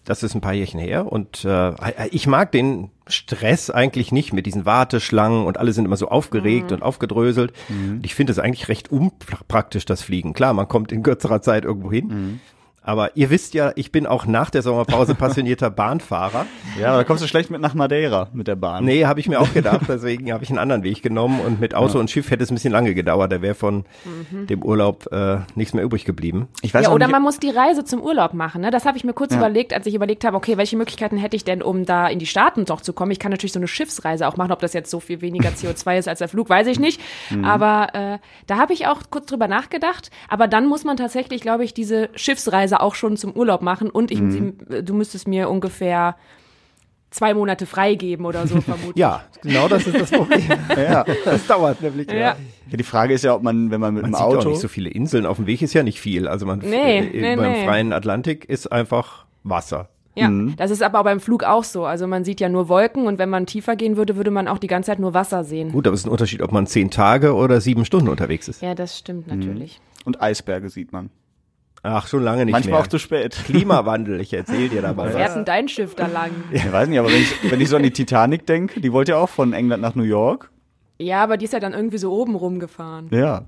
das 0.05 0.23
ist 0.23 0.33
ein 0.33 0.41
paar 0.41 0.53
Jährchen 0.53 0.79
her 0.79 1.11
und 1.11 1.45
äh, 1.45 1.73
ich 2.09 2.25
mag 2.25 2.51
den 2.51 2.89
Stress 3.07 3.69
eigentlich 3.69 4.11
nicht 4.11 4.33
mit 4.33 4.45
diesen 4.45 4.65
Warteschlangen 4.65 5.45
und 5.45 5.57
alle 5.57 5.73
sind 5.73 5.85
immer 5.85 5.97
so 5.97 6.07
aufgeregt 6.07 6.71
und 6.71 6.81
aufgedröselt. 6.81 7.53
Mhm. 7.69 7.97
Und 7.97 8.05
ich 8.05 8.15
finde 8.15 8.31
es 8.31 8.39
eigentlich 8.39 8.67
recht 8.67 8.91
unpraktisch, 8.91 9.85
das 9.85 10.01
Fliegen. 10.01 10.33
Klar, 10.33 10.53
man 10.53 10.67
kommt 10.67 10.91
in 10.91 11.03
kürzerer 11.03 11.41
Zeit 11.41 11.65
irgendwo 11.65 11.91
hin. 11.91 12.07
Mhm. 12.07 12.39
Aber 12.83 13.15
ihr 13.15 13.29
wisst 13.29 13.53
ja, 13.53 13.71
ich 13.75 13.91
bin 13.91 14.07
auch 14.07 14.25
nach 14.25 14.49
der 14.49 14.63
Sommerpause 14.63 15.13
passionierter 15.13 15.69
Bahnfahrer. 15.81 16.47
Ja, 16.79 16.89
aber 16.89 16.97
da 16.97 17.03
kommst 17.03 17.23
du 17.23 17.27
schlecht 17.27 17.51
mit 17.51 17.61
nach 17.61 17.75
Madeira 17.75 18.29
mit 18.33 18.47
der 18.47 18.55
Bahn. 18.55 18.85
Nee, 18.85 19.05
habe 19.05 19.19
ich 19.19 19.27
mir 19.29 19.39
auch 19.39 19.53
gedacht, 19.53 19.81
deswegen 19.87 20.31
habe 20.33 20.43
ich 20.43 20.49
einen 20.49 20.57
anderen 20.59 20.83
Weg 20.83 21.03
genommen 21.03 21.39
und 21.41 21.59
mit 21.59 21.75
Auto 21.75 21.99
und 21.99 22.09
Schiff 22.09 22.31
hätte 22.31 22.43
es 22.43 22.49
ein 22.49 22.55
bisschen 22.55 22.71
lange 22.73 22.95
gedauert, 22.95 23.31
da 23.31 23.41
wäre 23.41 23.53
von 23.53 23.85
dem 24.31 24.63
Urlaub 24.63 25.11
äh, 25.11 25.37
nichts 25.55 25.73
mehr 25.75 25.83
übrig 25.83 26.05
geblieben. 26.05 26.47
Ich 26.63 26.73
weiß 26.73 26.85
Ja, 26.85 26.91
oder 26.91 27.05
nicht, 27.05 27.11
man 27.13 27.21
muss 27.21 27.37
die 27.39 27.51
Reise 27.51 27.83
zum 27.83 28.01
Urlaub 28.01 28.33
machen. 28.33 28.61
Ne? 28.61 28.71
Das 28.71 28.85
habe 28.85 28.97
ich 28.97 29.03
mir 29.03 29.13
kurz 29.13 29.31
Ja. 29.33 29.37
überlegt, 29.37 29.73
als 29.73 29.85
ich 29.85 29.93
überlegt 29.93 30.25
habe, 30.25 30.35
okay, 30.37 30.57
welche 30.57 30.75
Möglichkeiten 30.75 31.17
hätte 31.17 31.35
ich 31.35 31.43
denn, 31.43 31.61
um 31.61 31.85
da 31.85 32.07
in 32.07 32.17
die 32.19 32.25
Staaten 32.25 32.65
doch 32.65 32.81
zu 32.81 32.93
kommen? 32.93 33.11
Ich 33.11 33.19
kann 33.19 33.29
natürlich 33.31 33.53
so 33.53 33.59
eine 33.59 33.67
Schiffsreise 33.67 34.27
auch 34.27 34.37
machen. 34.37 34.51
Ob 34.51 34.59
das 34.59 34.73
jetzt 34.73 34.89
so 34.89 34.99
viel 34.99 35.21
weniger 35.21 35.49
CO2 35.49 35.99
ist 35.99 36.07
als 36.07 36.19
der 36.19 36.29
Flug, 36.29 36.49
weiß 36.49 36.65
ich 36.67 36.79
nicht. 36.79 36.99
Mhm. 37.29 37.45
Aber 37.45 37.89
äh, 37.93 38.17
da 38.47 38.57
habe 38.57 38.73
ich 38.73 38.87
auch 38.87 39.01
kurz 39.11 39.27
drüber 39.27 39.47
nachgedacht. 39.47 40.09
Aber 40.29 40.47
dann 40.47 40.65
muss 40.67 40.83
man 40.83 40.97
tatsächlich, 40.97 41.41
glaube 41.41 41.63
ich, 41.63 41.73
diese 41.75 42.09
Schiffsreise 42.15 42.70
auch 42.79 42.95
schon 42.95 43.17
zum 43.17 43.31
Urlaub 43.33 43.61
machen. 43.61 43.89
Und 43.89 44.11
ich, 44.11 44.21
Mhm. 44.21 44.31
sie, 44.69 44.83
du 44.83 44.93
müsstest 44.93 45.27
mir 45.27 45.49
ungefähr 45.49 46.15
zwei 47.09 47.33
Monate 47.33 47.65
freigeben 47.65 48.25
oder 48.25 48.47
so 48.47 48.61
vermutlich. 48.61 48.95
Ja, 48.95 49.23
genau 49.41 49.67
das 49.67 49.85
ist 49.85 49.99
das 49.99 50.11
Problem. 50.11 50.41
ja. 50.77 51.03
Das 51.25 51.45
dauert 51.47 51.81
nämlich. 51.81 52.09
Ja. 52.09 52.17
ja, 52.17 52.35
die 52.71 52.83
Frage 52.83 53.13
ist 53.13 53.23
ja, 53.23 53.35
ob 53.35 53.43
man, 53.43 53.69
wenn 53.71 53.81
man 53.81 53.93
mit 53.93 54.03
Man 54.03 54.11
dem 54.11 54.15
sieht 54.15 54.23
auch 54.23 54.37
Auto. 54.37 54.49
nicht 54.49 54.61
so 54.61 54.67
viele 54.69 54.89
Inseln. 54.89 55.25
Auf 55.25 55.37
dem 55.37 55.45
Weg 55.47 55.61
ist 55.61 55.73
ja 55.73 55.83
nicht 55.83 55.99
viel. 55.99 56.27
Also 56.27 56.45
man 56.45 56.59
Nee, 56.59 56.99
äh, 56.99 57.21
nee, 57.21 57.35
beim 57.35 57.51
nee. 57.51 57.65
freien 57.65 57.91
Atlantik 57.93 58.45
ist 58.45 58.71
einfach 58.71 59.25
Wasser. 59.43 59.89
Ja, 60.13 60.29
das 60.57 60.71
ist 60.71 60.83
aber 60.83 60.99
auch 60.99 61.03
beim 61.05 61.21
Flug 61.21 61.45
auch 61.45 61.63
so. 61.63 61.85
Also 61.85 62.05
man 62.05 62.25
sieht 62.25 62.41
ja 62.41 62.49
nur 62.49 62.67
Wolken 62.67 63.07
und 63.07 63.17
wenn 63.17 63.29
man 63.29 63.45
tiefer 63.45 63.77
gehen 63.77 63.95
würde, 63.95 64.17
würde 64.17 64.29
man 64.29 64.49
auch 64.49 64.57
die 64.57 64.67
ganze 64.67 64.87
Zeit 64.87 64.99
nur 64.99 65.13
Wasser 65.13 65.45
sehen. 65.45 65.71
Gut, 65.71 65.87
aber 65.87 65.93
es 65.93 66.01
ist 66.01 66.05
ein 66.05 66.11
Unterschied, 66.11 66.41
ob 66.41 66.51
man 66.51 66.67
zehn 66.67 66.91
Tage 66.91 67.33
oder 67.33 67.61
sieben 67.61 67.85
Stunden 67.85 68.09
unterwegs 68.09 68.49
ist. 68.49 68.61
Ja, 68.61 68.75
das 68.75 68.97
stimmt 68.97 69.27
Mhm. 69.31 69.39
natürlich. 69.39 69.79
und 70.03 70.21
Eisberge 70.21 70.69
sieht 70.69 70.91
man. 70.91 71.11
Ach, 71.83 72.07
schon 72.07 72.21
lange 72.23 72.45
nicht 72.45 72.51
Manchmal 72.51 72.73
mehr. 72.73 72.81
auch 72.81 72.87
zu 72.87 72.99
spät. 72.99 73.31
Klimawandel, 73.45 74.21
ich 74.21 74.31
erzähl 74.33 74.69
dir 74.69 74.81
da 74.83 74.93
mal 74.93 75.11
Wer 75.13 75.19
hat 75.19 75.27
was. 75.29 75.33
denn 75.33 75.45
dein 75.45 75.67
Schiff 75.67 75.95
da 75.95 76.07
lang? 76.07 76.29
Ich 76.51 76.71
weiß 76.71 76.87
nicht, 76.89 76.99
aber 76.99 77.09
wenn 77.09 77.21
ich, 77.21 77.51
wenn 77.51 77.59
ich 77.59 77.69
so 77.69 77.75
an 77.75 77.83
die 77.83 77.91
Titanic 77.91 78.45
denke, 78.45 78.81
die 78.81 78.91
wollte 78.93 79.13
ja 79.13 79.17
auch 79.17 79.29
von 79.29 79.53
England 79.53 79.81
nach 79.81 79.95
New 79.95 80.03
York. 80.03 80.51
Ja, 80.99 81.23
aber 81.23 81.37
die 81.37 81.45
ist 81.45 81.53
ja 81.53 81.59
dann 81.59 81.73
irgendwie 81.73 81.97
so 81.97 82.11
oben 82.13 82.35
rumgefahren. 82.35 83.07
Ja. 83.11 83.45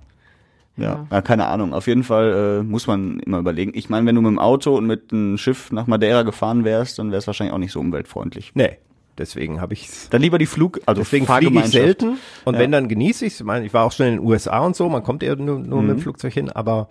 Ja, 0.76 1.06
ja, 1.12 1.22
keine 1.22 1.46
Ahnung. 1.46 1.72
Auf 1.72 1.86
jeden 1.86 2.04
Fall 2.04 2.62
äh, 2.62 2.64
muss 2.64 2.88
man 2.88 3.20
immer 3.20 3.38
überlegen. 3.38 3.74
Ich 3.76 3.92
meine, 3.92 4.08
wenn 4.08 4.16
du 4.16 4.22
mit 4.22 4.32
dem 4.32 4.40
Auto 4.40 4.76
und 4.76 4.88
mit 4.88 5.12
einem 5.14 5.38
Schiff 5.38 5.72
nach 5.72 5.86
Madeira 5.86 6.24
gefahren 6.24 6.64
wärst, 6.64 6.98
dann 6.98 7.12
wäre 7.12 7.20
es 7.20 7.28
wahrscheinlich 7.28 7.54
auch 7.54 7.60
nicht 7.60 7.72
so 7.72 7.80
umweltfreundlich. 7.80 8.54
Nee, 8.56 8.80
deswegen 9.20 9.62
habe 9.62 9.74
ich's. 9.74 10.10
Dann 10.10 10.24
lieber 10.24 10.40
die 10.40 10.48
Flug, 10.48 10.80
also 10.88 11.02
Deswegen 11.04 11.28
fliege 11.28 11.60
ich 11.60 11.66
selten 11.68 12.18
und 12.46 12.56
Ja. 12.56 12.60
wenn, 12.60 12.72
dann 12.72 12.88
genieße 12.88 13.24
ich 13.28 13.34
es. 13.34 13.42
Ich 13.42 13.46
meine, 13.46 13.68
ich 13.68 13.74
war 13.76 13.86
auch 13.86 13.92
schon 13.92 14.08
in 14.08 14.14
den 14.14 14.26
USA 14.26 14.62
und 14.62 14.76
so, 14.76 14.90
man 14.90 15.04
kommt 15.04 15.22
eher 15.22 15.36
nur, 15.36 15.60
nur 15.60 15.80
Mhm. 15.84 15.88
mit 15.90 15.98
dem 15.98 16.02
Flugzeug 16.02 16.34
hin, 16.34 16.50
aber 16.50 16.90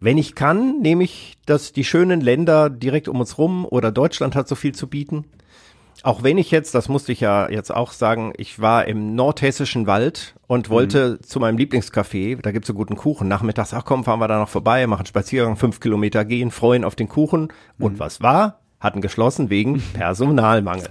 wenn 0.00 0.18
ich 0.18 0.34
kann, 0.34 0.80
nehme 0.80 1.04
ich 1.04 1.38
das, 1.46 1.72
die 1.72 1.84
schönen 1.84 2.20
Länder 2.20 2.70
direkt 2.70 3.08
um 3.08 3.20
uns 3.20 3.38
rum 3.38 3.64
oder 3.64 3.90
Deutschland 3.90 4.36
hat 4.36 4.48
so 4.48 4.54
viel 4.54 4.74
zu 4.74 4.86
bieten. 4.86 5.24
Auch 6.04 6.22
wenn 6.22 6.38
ich 6.38 6.52
jetzt, 6.52 6.76
das 6.76 6.88
musste 6.88 7.10
ich 7.10 7.20
ja 7.20 7.50
jetzt 7.50 7.74
auch 7.74 7.90
sagen, 7.90 8.32
ich 8.36 8.60
war 8.60 8.84
im 8.84 9.16
nordhessischen 9.16 9.88
Wald 9.88 10.36
und 10.46 10.70
wollte 10.70 11.18
zu 11.20 11.40
meinem 11.40 11.58
Lieblingscafé, 11.58 12.40
da 12.40 12.52
gibt's 12.52 12.68
so 12.68 12.74
guten 12.74 12.94
Kuchen, 12.94 13.26
nachmittags, 13.26 13.74
ach 13.74 13.84
komm, 13.84 14.04
fahren 14.04 14.20
wir 14.20 14.28
da 14.28 14.38
noch 14.38 14.48
vorbei, 14.48 14.86
machen 14.86 15.06
Spaziergang, 15.06 15.56
fünf 15.56 15.80
Kilometer 15.80 16.24
gehen, 16.24 16.52
freuen 16.52 16.84
auf 16.84 16.94
den 16.94 17.08
Kuchen. 17.08 17.48
Und 17.80 17.98
was 17.98 18.22
war? 18.22 18.60
Hatten 18.78 19.00
geschlossen 19.00 19.50
wegen 19.50 19.82
Personalmangel. 19.94 20.88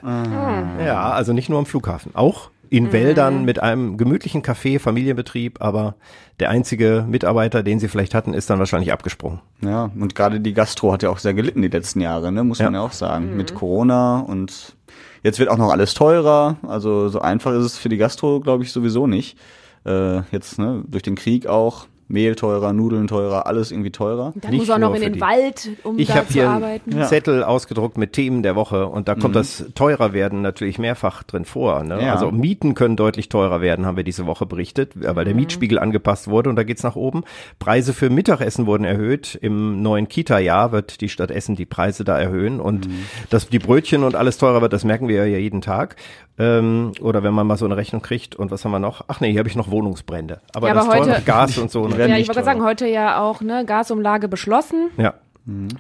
Ja, 0.86 1.10
also 1.12 1.32
nicht 1.32 1.48
nur 1.48 1.60
am 1.60 1.66
Flughafen, 1.66 2.14
auch 2.14 2.52
in 2.70 2.92
Wäldern 2.92 3.46
mit 3.46 3.62
einem 3.62 3.98
gemütlichen 3.98 4.42
Café, 4.42 4.80
Familienbetrieb, 4.80 5.62
aber 5.62 5.96
der 6.40 6.50
einzige 6.50 7.06
Mitarbeiter, 7.08 7.64
den 7.64 7.80
sie 7.80 7.88
vielleicht 7.88 8.14
hatten, 8.14 8.34
ist 8.34 8.50
dann 8.50 8.60
wahrscheinlich 8.60 8.92
abgesprungen. 8.92 9.40
Ja, 9.62 9.92
und 10.00 10.16
gerade 10.16 10.40
die 10.40 10.54
Gastro 10.54 10.92
hat 10.94 11.04
ja 11.04 11.10
auch 11.10 11.18
sehr 11.18 11.34
gelitten 11.34 11.62
die 11.62 11.68
letzten 11.68 12.02
Jahre, 12.02 12.32
ne? 12.32 12.44
muss 12.44 12.60
man 12.60 12.74
Ja. 12.74 12.80
ja 12.80 12.86
auch 12.86 12.92
sagen. 12.92 13.36
Mit 13.36 13.56
Corona 13.56 14.20
und 14.20 14.76
jetzt 15.24 15.40
wird 15.40 15.50
auch 15.50 15.58
noch 15.58 15.72
alles 15.72 15.94
teurer. 15.94 16.58
Also 16.68 17.10
so 17.10 17.20
einfach 17.20 17.52
ist 17.52 17.64
es 17.66 17.78
für 17.78 17.90
die 17.90 17.98
Gastro, 17.98 18.40
glaube 18.40 18.64
ich, 18.64 18.72
sowieso 18.72 19.08
nicht. 19.08 19.38
Äh, 19.86 20.22
jetzt 20.32 20.60
ne, 20.60 20.84
durch 20.88 21.04
den 21.04 21.16
Krieg 21.16 21.48
auch. 21.48 21.88
Mehl 22.10 22.36
teurer, 22.36 22.72
Nudeln 22.74 23.08
teurer, 23.08 23.48
alles 23.48 23.72
irgendwie 23.72 23.92
teurer. 23.92 24.34
Dann 24.36 24.52
Nicht 24.52 24.62
muss 24.62 24.70
er 24.70 24.80
noch 24.80 24.96
in 24.96 25.02
den 25.02 25.14
die- 25.14 25.22
Wald, 25.22 25.70
um 25.84 26.00
Ich 26.00 26.08
da 26.08 26.16
habe 26.16 26.28
zu 26.28 26.34
hier 26.34 26.50
einen 26.50 26.64
arbeiten. 26.64 26.98
Ja. 26.98 27.06
Zettel 27.06 27.44
ausgedruckt 27.44 27.98
mit 27.98 28.14
Themen 28.14 28.44
der 28.44 28.56
Woche 28.56 28.88
und 28.88 29.08
da 29.08 29.16
kommt 29.16 29.36
das 29.36 29.66
teurer 29.76 30.14
werden 30.14 30.42
natürlich 30.42 30.80
mehrfach 30.80 31.24
drin 31.24 31.44
vor. 31.46 31.84
Ne? 31.84 32.02
Ja. 32.02 32.14
Also 32.14 32.32
Mieten 32.32 32.76
können 32.76 32.96
deutlich 32.96 33.30
teurer 33.30 33.60
werden, 33.62 33.86
haben 33.86 33.98
wir 33.98 34.04
diese 34.06 34.26
Woche 34.26 34.46
berichtet, 34.46 34.94
weil 34.96 35.26
der 35.26 35.36
Mietspiegel 35.36 35.80
angepasst 35.80 36.28
wurde 36.30 36.50
und 36.50 36.56
da 36.56 36.64
geht's 36.64 36.84
nach 36.84 36.96
oben. 36.96 37.24
Preise 37.60 37.94
für 37.94 38.10
Mittagessen 38.10 38.66
wurden 38.68 38.86
erhöht. 38.86 39.38
Im 39.42 39.82
neuen 39.82 40.08
Kita-Jahr 40.08 40.72
wird 40.72 41.02
die 41.02 41.10
Stadt 41.10 41.32
Essen 41.32 41.56
die 41.56 41.66
Preise 41.66 42.04
da 42.06 42.18
erhöhen 42.18 42.60
und 42.62 42.88
dass 43.30 43.50
die 43.50 43.60
Brötchen 43.60 44.04
und 44.04 44.16
alles 44.16 44.38
teurer 44.38 44.62
wird, 44.62 44.72
das 44.74 44.84
merken 44.86 45.08
wir 45.08 45.28
ja 45.28 45.38
jeden 45.38 45.62
Tag. 45.62 45.96
Ähm, 46.40 46.92
oder 47.02 47.24
wenn 47.24 47.34
man 47.34 47.48
mal 47.48 47.58
so 47.58 47.66
eine 47.66 47.78
Rechnung 47.78 48.02
kriegt 48.02 48.36
und 48.36 48.52
was 48.52 48.64
haben 48.64 48.72
wir 48.72 48.80
noch? 48.80 49.04
Ach 49.08 49.20
nee, 49.22 49.32
hier 49.32 49.40
habe 49.40 49.50
ich 49.50 49.56
noch 49.56 49.72
Wohnungsbrände. 49.72 50.40
Aber 50.54 50.68
Ja, 50.68 50.74
das 50.76 50.86
aber 50.88 50.98
teure 50.98 51.12
heute- 51.14 51.22
Gas 51.24 51.58
und 51.58 51.72
so. 51.72 51.88
Die 51.88 51.96
Ne? 51.96 52.10
Ja, 52.10 52.18
ich 52.18 52.28
wollte 52.28 52.44
sagen, 52.44 52.64
heute 52.64 52.86
ja 52.88 53.20
auch 53.22 53.42
ne, 53.42 53.66
Gasumlage 53.66 54.28
beschlossen. 54.28 54.90
Ja. 54.98 55.16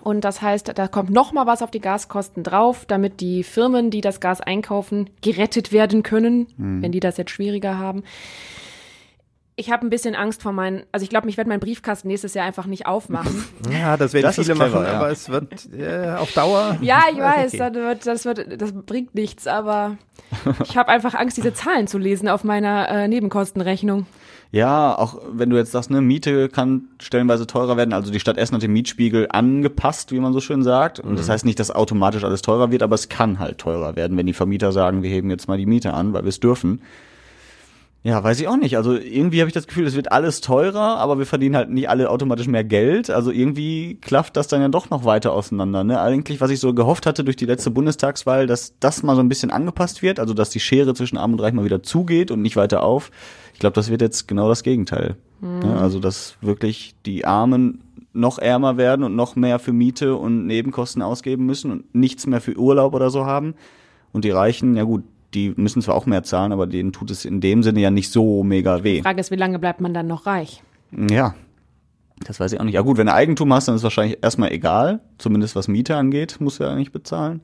Und 0.02 0.22
das 0.24 0.42
heißt, 0.42 0.72
da 0.80 0.88
kommt 0.88 1.10
noch 1.10 1.34
mal 1.34 1.46
was 1.46 1.62
auf 1.62 1.70
die 1.72 1.82
Gaskosten 1.82 2.42
drauf, 2.42 2.86
damit 2.88 3.20
die 3.20 3.44
Firmen, 3.44 3.92
die 3.92 4.00
das 4.00 4.22
Gas 4.22 4.40
einkaufen, 4.40 5.10
gerettet 5.22 5.74
werden 5.74 6.04
können, 6.04 6.48
Mhm. 6.56 6.82
wenn 6.82 6.92
die 6.94 7.02
das 7.02 7.18
jetzt 7.18 7.32
schwieriger 7.32 7.78
haben. 7.78 8.04
Ich 9.60 9.72
habe 9.72 9.86
ein 9.86 9.90
bisschen 9.90 10.14
Angst 10.14 10.44
vor 10.44 10.52
meinen, 10.52 10.84
also 10.92 11.04
ich 11.04 11.10
glaube, 11.10 11.28
ich 11.30 11.36
werde 11.36 11.50
meinen 11.50 11.60
Briefkasten 11.60 12.08
nächstes 12.10 12.36
Jahr 12.36 12.46
einfach 12.46 12.68
nicht 12.68 12.86
aufmachen. 12.86 13.44
Ja, 13.72 13.98
das 13.98 14.14
werden 14.14 14.24
Das 14.24 14.38
ist 14.38 14.46
viele 14.46 14.56
clever, 14.58 14.80
machen, 14.82 14.86
ja. 14.88 14.94
aber 15.00 15.10
es 15.10 15.30
wird 15.30 15.68
äh, 15.74 16.12
auf 16.16 16.32
Dauer. 16.34 16.78
ja, 16.82 17.02
ich 17.12 17.18
weiß, 17.20 17.56
Okay. 17.56 17.72
das, 17.72 17.74
wird, 17.74 18.06
das, 18.06 18.26
wird, 18.26 18.62
das 18.62 18.72
bringt 18.72 19.16
nichts, 19.16 19.48
aber 19.48 19.98
ich 20.64 20.78
habe 20.78 20.90
einfach 20.90 21.16
Angst, 21.16 21.38
diese 21.38 21.54
Zahlen 21.56 21.88
zu 21.88 21.98
lesen 21.98 22.30
auf 22.30 22.44
meiner 22.44 22.88
äh, 22.88 23.08
Nebenkostenrechnung. 23.08 24.06
Ja, 24.52 24.98
auch 24.98 25.20
wenn 25.34 25.50
du 25.50 25.58
jetzt 25.58 25.72
sagst, 25.74 25.90
ne, 25.90 26.02
Miete 26.02 26.48
kann 26.50 26.84
stellenweise 27.02 27.48
teurer 27.48 27.76
werden. 27.78 27.94
Also 27.94 28.12
die 28.12 28.20
Stadt 28.20 28.38
Essen 28.38 28.56
hat 28.56 28.62
den 28.62 28.72
Mietspiegel 28.72 29.28
angepasst, 29.30 30.12
wie 30.14 30.20
man 30.20 30.32
so 30.34 30.40
schön 30.40 30.64
sagt. 30.64 31.00
Und 31.02 31.18
das 31.20 31.28
heißt 31.30 31.44
nicht, 31.46 31.60
dass 31.60 31.70
automatisch 31.72 32.24
alles 32.24 32.42
teurer 32.44 32.72
wird, 32.72 32.82
aber 32.84 32.96
es 32.96 33.10
kann 33.10 33.40
halt 33.40 33.58
teurer 33.58 33.96
werden, 33.98 34.16
wenn 34.18 34.26
die 34.28 34.34
Vermieter 34.34 34.72
sagen, 34.72 35.04
wir 35.04 35.10
heben 35.10 35.30
jetzt 35.32 35.48
mal 35.50 35.58
die 35.58 35.66
Miete 35.66 35.94
an, 35.94 36.14
weil 36.14 36.24
wir 36.24 36.30
es 36.30 36.40
dürfen. 36.40 36.82
Ja, 38.08 38.24
weiß 38.24 38.40
ich 38.40 38.48
auch 38.48 38.56
nicht. 38.56 38.78
Also 38.78 38.96
irgendwie 38.96 39.42
habe 39.42 39.50
ich 39.50 39.54
das 39.54 39.68
Gefühl, 39.68 39.86
es 39.86 39.98
wird 39.98 40.14
alles 40.14 40.40
teurer, 40.40 40.98
aber 40.98 41.20
wir 41.20 41.26
verdienen 41.26 41.58
halt 41.58 41.70
nicht 41.70 41.90
alle 41.90 42.10
automatisch 42.10 42.48
mehr 42.48 42.64
Geld. 42.64 43.10
Also 43.10 43.32
irgendwie 43.32 43.96
klafft 43.96 44.38
das 44.38 44.48
dann 44.48 44.62
ja 44.62 44.70
doch 44.70 44.90
noch 44.90 45.04
weiter 45.04 45.34
auseinander. 45.34 45.84
Ne? 45.84 46.00
Eigentlich, 46.00 46.40
was 46.40 46.50
ich 46.50 46.62
so 46.62 46.74
gehofft 46.74 47.06
hatte 47.06 47.26
durch 47.26 47.36
die 47.36 47.46
letzte 47.46 47.70
Bundestagswahl, 47.70 48.48
dass 48.48 48.80
das 48.80 49.04
mal 49.04 49.18
so 49.18 49.22
ein 49.22 49.28
bisschen 49.28 49.52
angepasst 49.52 50.04
wird, 50.04 50.22
also 50.22 50.34
dass 50.34 50.50
die 50.52 50.62
Schere 50.62 50.94
zwischen 50.94 51.18
Arm 51.18 51.34
und 51.34 51.42
Reich 51.42 51.52
mal 51.52 51.66
wieder 51.66 51.84
zugeht 51.84 52.32
und 52.32 52.42
nicht 52.42 52.56
weiter 52.56 52.82
auf. 52.82 53.12
Ich 53.54 53.60
glaube, 53.60 53.74
das 53.74 53.90
wird 53.90 54.00
jetzt 54.02 54.26
genau 54.26 54.48
das 54.48 54.64
Gegenteil. 54.64 55.18
Mhm. 55.42 55.60
Ne? 55.60 55.76
Also 55.78 56.00
dass 56.00 56.38
wirklich 56.40 56.96
die 57.06 57.26
Armen 57.26 57.82
noch 58.14 58.40
ärmer 58.40 58.78
werden 58.78 59.04
und 59.04 59.18
noch 59.18 59.36
mehr 59.36 59.60
für 59.60 59.74
Miete 59.74 60.16
und 60.16 60.48
Nebenkosten 60.48 61.02
ausgeben 61.02 61.46
müssen 61.46 61.72
und 61.72 61.94
nichts 61.94 62.26
mehr 62.26 62.40
für 62.40 62.56
Urlaub 62.58 62.94
oder 62.94 63.10
so 63.10 63.26
haben. 63.26 63.54
Und 64.14 64.24
die 64.24 64.32
Reichen, 64.32 64.78
ja 64.78 64.86
gut, 64.86 65.04
die 65.34 65.54
müssen 65.56 65.82
zwar 65.82 65.96
auch 65.96 66.06
mehr 66.06 66.24
zahlen, 66.24 66.52
aber 66.52 66.68
denen 66.68 66.94
tut 66.94 67.12
es 67.12 67.26
in 67.26 67.42
dem 67.42 67.64
Sinne 67.64 67.80
ja 67.82 67.92
nicht 67.92 68.12
so 68.12 68.44
mega 68.44 68.84
weh. 68.84 68.98
Die 68.98 69.02
Frage 69.02 69.20
ist, 69.20 69.32
wie 69.32 69.36
lange 69.36 69.60
bleibt 69.60 69.82
man 69.82 69.94
dann 69.94 70.08
noch 70.08 70.26
reich? 70.26 70.64
Ja, 70.92 71.36
das 72.26 72.40
weiß 72.40 72.52
ich 72.52 72.60
auch 72.60 72.64
nicht. 72.64 72.74
Ja 72.74 72.82
gut, 72.82 72.98
wenn 72.98 73.08
du 73.08 73.14
Eigentum 73.14 73.54
hast, 73.54 73.68
dann 73.68 73.76
ist 73.76 73.82
es 73.82 73.84
wahrscheinlich 73.84 74.20
erstmal 74.24 74.52
egal. 74.52 75.02
Zumindest 75.18 75.56
was 75.56 75.68
Miete 75.68 75.96
angeht, 75.96 76.38
muss 76.40 76.60
er 76.60 76.70
ja 76.70 76.76
nicht 76.76 76.92
bezahlen. 76.92 77.42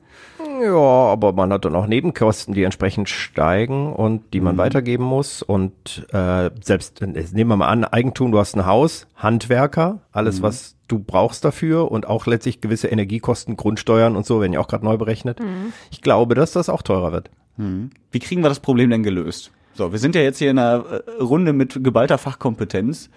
Ja, 0.62 0.72
aber 0.72 1.32
man 1.32 1.52
hat 1.52 1.64
dann 1.64 1.76
auch 1.76 1.86
Nebenkosten, 1.86 2.54
die 2.54 2.64
entsprechend 2.64 3.08
steigen 3.08 3.92
und 3.92 4.34
die 4.34 4.40
man 4.40 4.56
mhm. 4.56 4.60
weitergeben 4.60 5.04
muss. 5.04 5.42
Und 5.42 6.06
äh, 6.12 6.50
selbst, 6.60 7.00
nehmen 7.02 7.50
wir 7.50 7.56
mal 7.56 7.68
an, 7.68 7.84
Eigentum, 7.84 8.32
du 8.32 8.38
hast 8.38 8.56
ein 8.56 8.66
Haus, 8.66 9.06
Handwerker, 9.14 10.00
alles, 10.12 10.40
mhm. 10.40 10.44
was 10.44 10.76
du 10.88 10.98
brauchst 10.98 11.44
dafür 11.44 11.90
und 11.90 12.06
auch 12.06 12.26
letztlich 12.26 12.60
gewisse 12.60 12.88
Energiekosten, 12.88 13.56
Grundsteuern 13.56 14.16
und 14.16 14.26
so, 14.26 14.40
werden 14.40 14.52
ja 14.52 14.60
auch 14.60 14.68
gerade 14.68 14.84
neu 14.84 14.96
berechnet. 14.96 15.40
Mhm. 15.40 15.72
Ich 15.90 16.02
glaube, 16.02 16.34
dass 16.34 16.52
das 16.52 16.68
auch 16.68 16.82
teurer 16.82 17.12
wird. 17.12 17.30
Mhm. 17.56 17.90
Wie 18.10 18.18
kriegen 18.18 18.42
wir 18.42 18.48
das 18.48 18.60
Problem 18.60 18.90
denn 18.90 19.02
gelöst? 19.02 19.50
So, 19.74 19.92
wir 19.92 19.98
sind 19.98 20.14
ja 20.14 20.22
jetzt 20.22 20.38
hier 20.38 20.50
in 20.50 20.58
einer 20.58 20.84
äh, 20.84 21.22
Runde 21.22 21.52
mit 21.52 21.82
geballter 21.82 22.18
Fachkompetenz. 22.18 23.10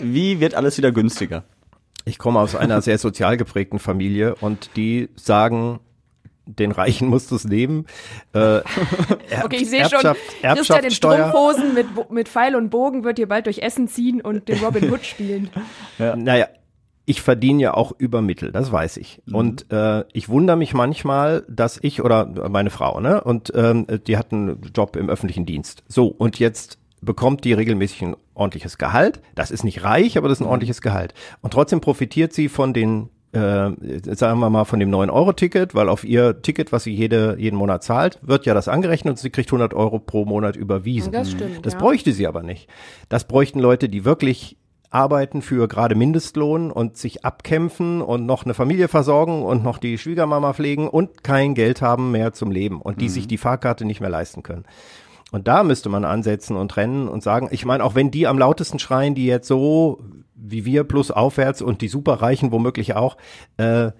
Wie 0.00 0.40
wird 0.40 0.54
alles 0.54 0.76
wieder 0.76 0.92
günstiger? 0.92 1.44
Ich 2.04 2.18
komme 2.18 2.38
aus 2.38 2.54
einer 2.54 2.82
sehr 2.82 2.98
sozial 2.98 3.36
geprägten 3.36 3.78
Familie 3.78 4.36
und 4.36 4.70
die 4.76 5.08
sagen, 5.16 5.80
den 6.46 6.70
Reichen 6.70 7.08
musst 7.08 7.30
du 7.30 7.36
es 7.36 7.44
nehmen. 7.44 7.86
Äh, 8.32 8.58
okay, 9.42 9.56
ich 9.56 9.70
sehe 9.70 9.88
schon, 9.88 10.14
Christian 10.42 10.84
in 10.84 10.90
Strumpfhosen 10.92 11.74
mit, 11.74 12.10
mit 12.10 12.28
Pfeil 12.28 12.54
und 12.54 12.70
Bogen 12.70 13.02
wird 13.02 13.18
hier 13.18 13.26
bald 13.26 13.46
durch 13.46 13.58
Essen 13.58 13.88
ziehen 13.88 14.20
und 14.20 14.48
den 14.48 14.62
Robin 14.62 14.90
Hood 14.90 15.04
spielen. 15.04 15.50
Ja. 15.98 16.14
Naja, 16.14 16.46
ich 17.06 17.22
verdiene 17.22 17.62
ja 17.62 17.74
auch 17.74 17.92
über 17.96 18.20
Mittel, 18.20 18.52
das 18.52 18.70
weiß 18.70 18.96
ich. 18.98 19.22
Mhm. 19.24 19.34
Und 19.34 19.72
äh, 19.72 20.04
ich 20.12 20.28
wundere 20.28 20.56
mich 20.56 20.74
manchmal, 20.74 21.44
dass 21.48 21.78
ich 21.80 22.02
oder 22.02 22.26
meine 22.50 22.70
Frau, 22.70 23.00
ne, 23.00 23.22
und 23.22 23.52
ähm, 23.54 23.86
die 24.06 24.18
hat 24.18 24.32
einen 24.32 24.60
Job 24.74 24.96
im 24.96 25.08
öffentlichen 25.08 25.46
Dienst. 25.46 25.84
So, 25.88 26.08
und 26.08 26.38
jetzt 26.38 26.78
bekommt 27.00 27.44
die 27.44 27.52
regelmäßig 27.52 28.02
ein 28.02 28.16
ordentliches 28.34 28.76
Gehalt. 28.76 29.20
Das 29.36 29.52
ist 29.52 29.62
nicht 29.62 29.84
reich, 29.84 30.18
aber 30.18 30.28
das 30.28 30.38
ist 30.38 30.40
ein 30.42 30.44
mhm. 30.44 30.50
ordentliches 30.50 30.82
Gehalt. 30.82 31.14
Und 31.40 31.52
trotzdem 31.52 31.80
profitiert 31.80 32.32
sie 32.32 32.48
von 32.48 32.74
den 32.74 33.08
äh, 33.32 33.70
sagen 34.14 34.40
wir 34.40 34.50
mal 34.50 34.64
von 34.64 34.80
dem 34.80 34.90
9-Euro-Ticket, 34.90 35.74
weil 35.74 35.88
auf 35.88 36.04
ihr 36.04 36.40
Ticket, 36.42 36.72
was 36.72 36.84
sie 36.84 36.94
jede, 36.94 37.36
jeden 37.38 37.56
Monat 37.56 37.84
zahlt, 37.84 38.18
wird 38.22 38.46
ja 38.46 38.54
das 38.54 38.66
angerechnet 38.66 39.12
und 39.12 39.18
sie 39.18 39.30
kriegt 39.30 39.48
100 39.48 39.74
Euro 39.74 39.98
pro 39.98 40.24
Monat 40.24 40.56
überwiesen. 40.56 41.12
Das 41.12 41.32
stimmt. 41.32 41.66
Das 41.66 41.74
ja. 41.74 41.78
bräuchte 41.78 42.12
sie 42.12 42.26
aber 42.26 42.42
nicht. 42.42 42.68
Das 43.08 43.24
bräuchten 43.24 43.60
Leute, 43.60 43.88
die 43.88 44.04
wirklich 44.04 44.56
arbeiten 44.90 45.42
für 45.42 45.68
gerade 45.68 45.94
Mindestlohn 45.94 46.70
und 46.70 46.96
sich 46.96 47.24
abkämpfen 47.24 48.02
und 48.02 48.26
noch 48.26 48.44
eine 48.44 48.54
Familie 48.54 48.88
versorgen 48.88 49.42
und 49.42 49.62
noch 49.62 49.78
die 49.78 49.98
Schwiegermama 49.98 50.52
pflegen 50.52 50.88
und 50.88 51.24
kein 51.24 51.54
Geld 51.54 51.82
haben 51.82 52.10
mehr 52.10 52.32
zum 52.32 52.50
Leben 52.50 52.80
und 52.80 53.00
die 53.00 53.06
mhm. 53.06 53.10
sich 53.10 53.28
die 53.28 53.38
Fahrkarte 53.38 53.84
nicht 53.84 54.00
mehr 54.00 54.10
leisten 54.10 54.42
können. 54.42 54.64
Und 55.32 55.48
da 55.48 55.64
müsste 55.64 55.88
man 55.88 56.04
ansetzen 56.04 56.56
und 56.56 56.70
trennen 56.70 57.08
und 57.08 57.22
sagen, 57.22 57.48
ich 57.50 57.64
meine, 57.64 57.84
auch 57.84 57.94
wenn 57.94 58.10
die 58.10 58.26
am 58.26 58.38
lautesten 58.38 58.78
schreien, 58.78 59.14
die 59.14 59.26
jetzt 59.26 59.48
so 59.48 60.00
wie 60.36 60.64
wir 60.64 60.84
plus 60.84 61.10
aufwärts 61.10 61.62
und 61.62 61.80
die 61.80 61.88
Superreichen 61.88 62.52
womöglich 62.52 62.94
auch, 62.94 63.16
äh, 63.56 63.90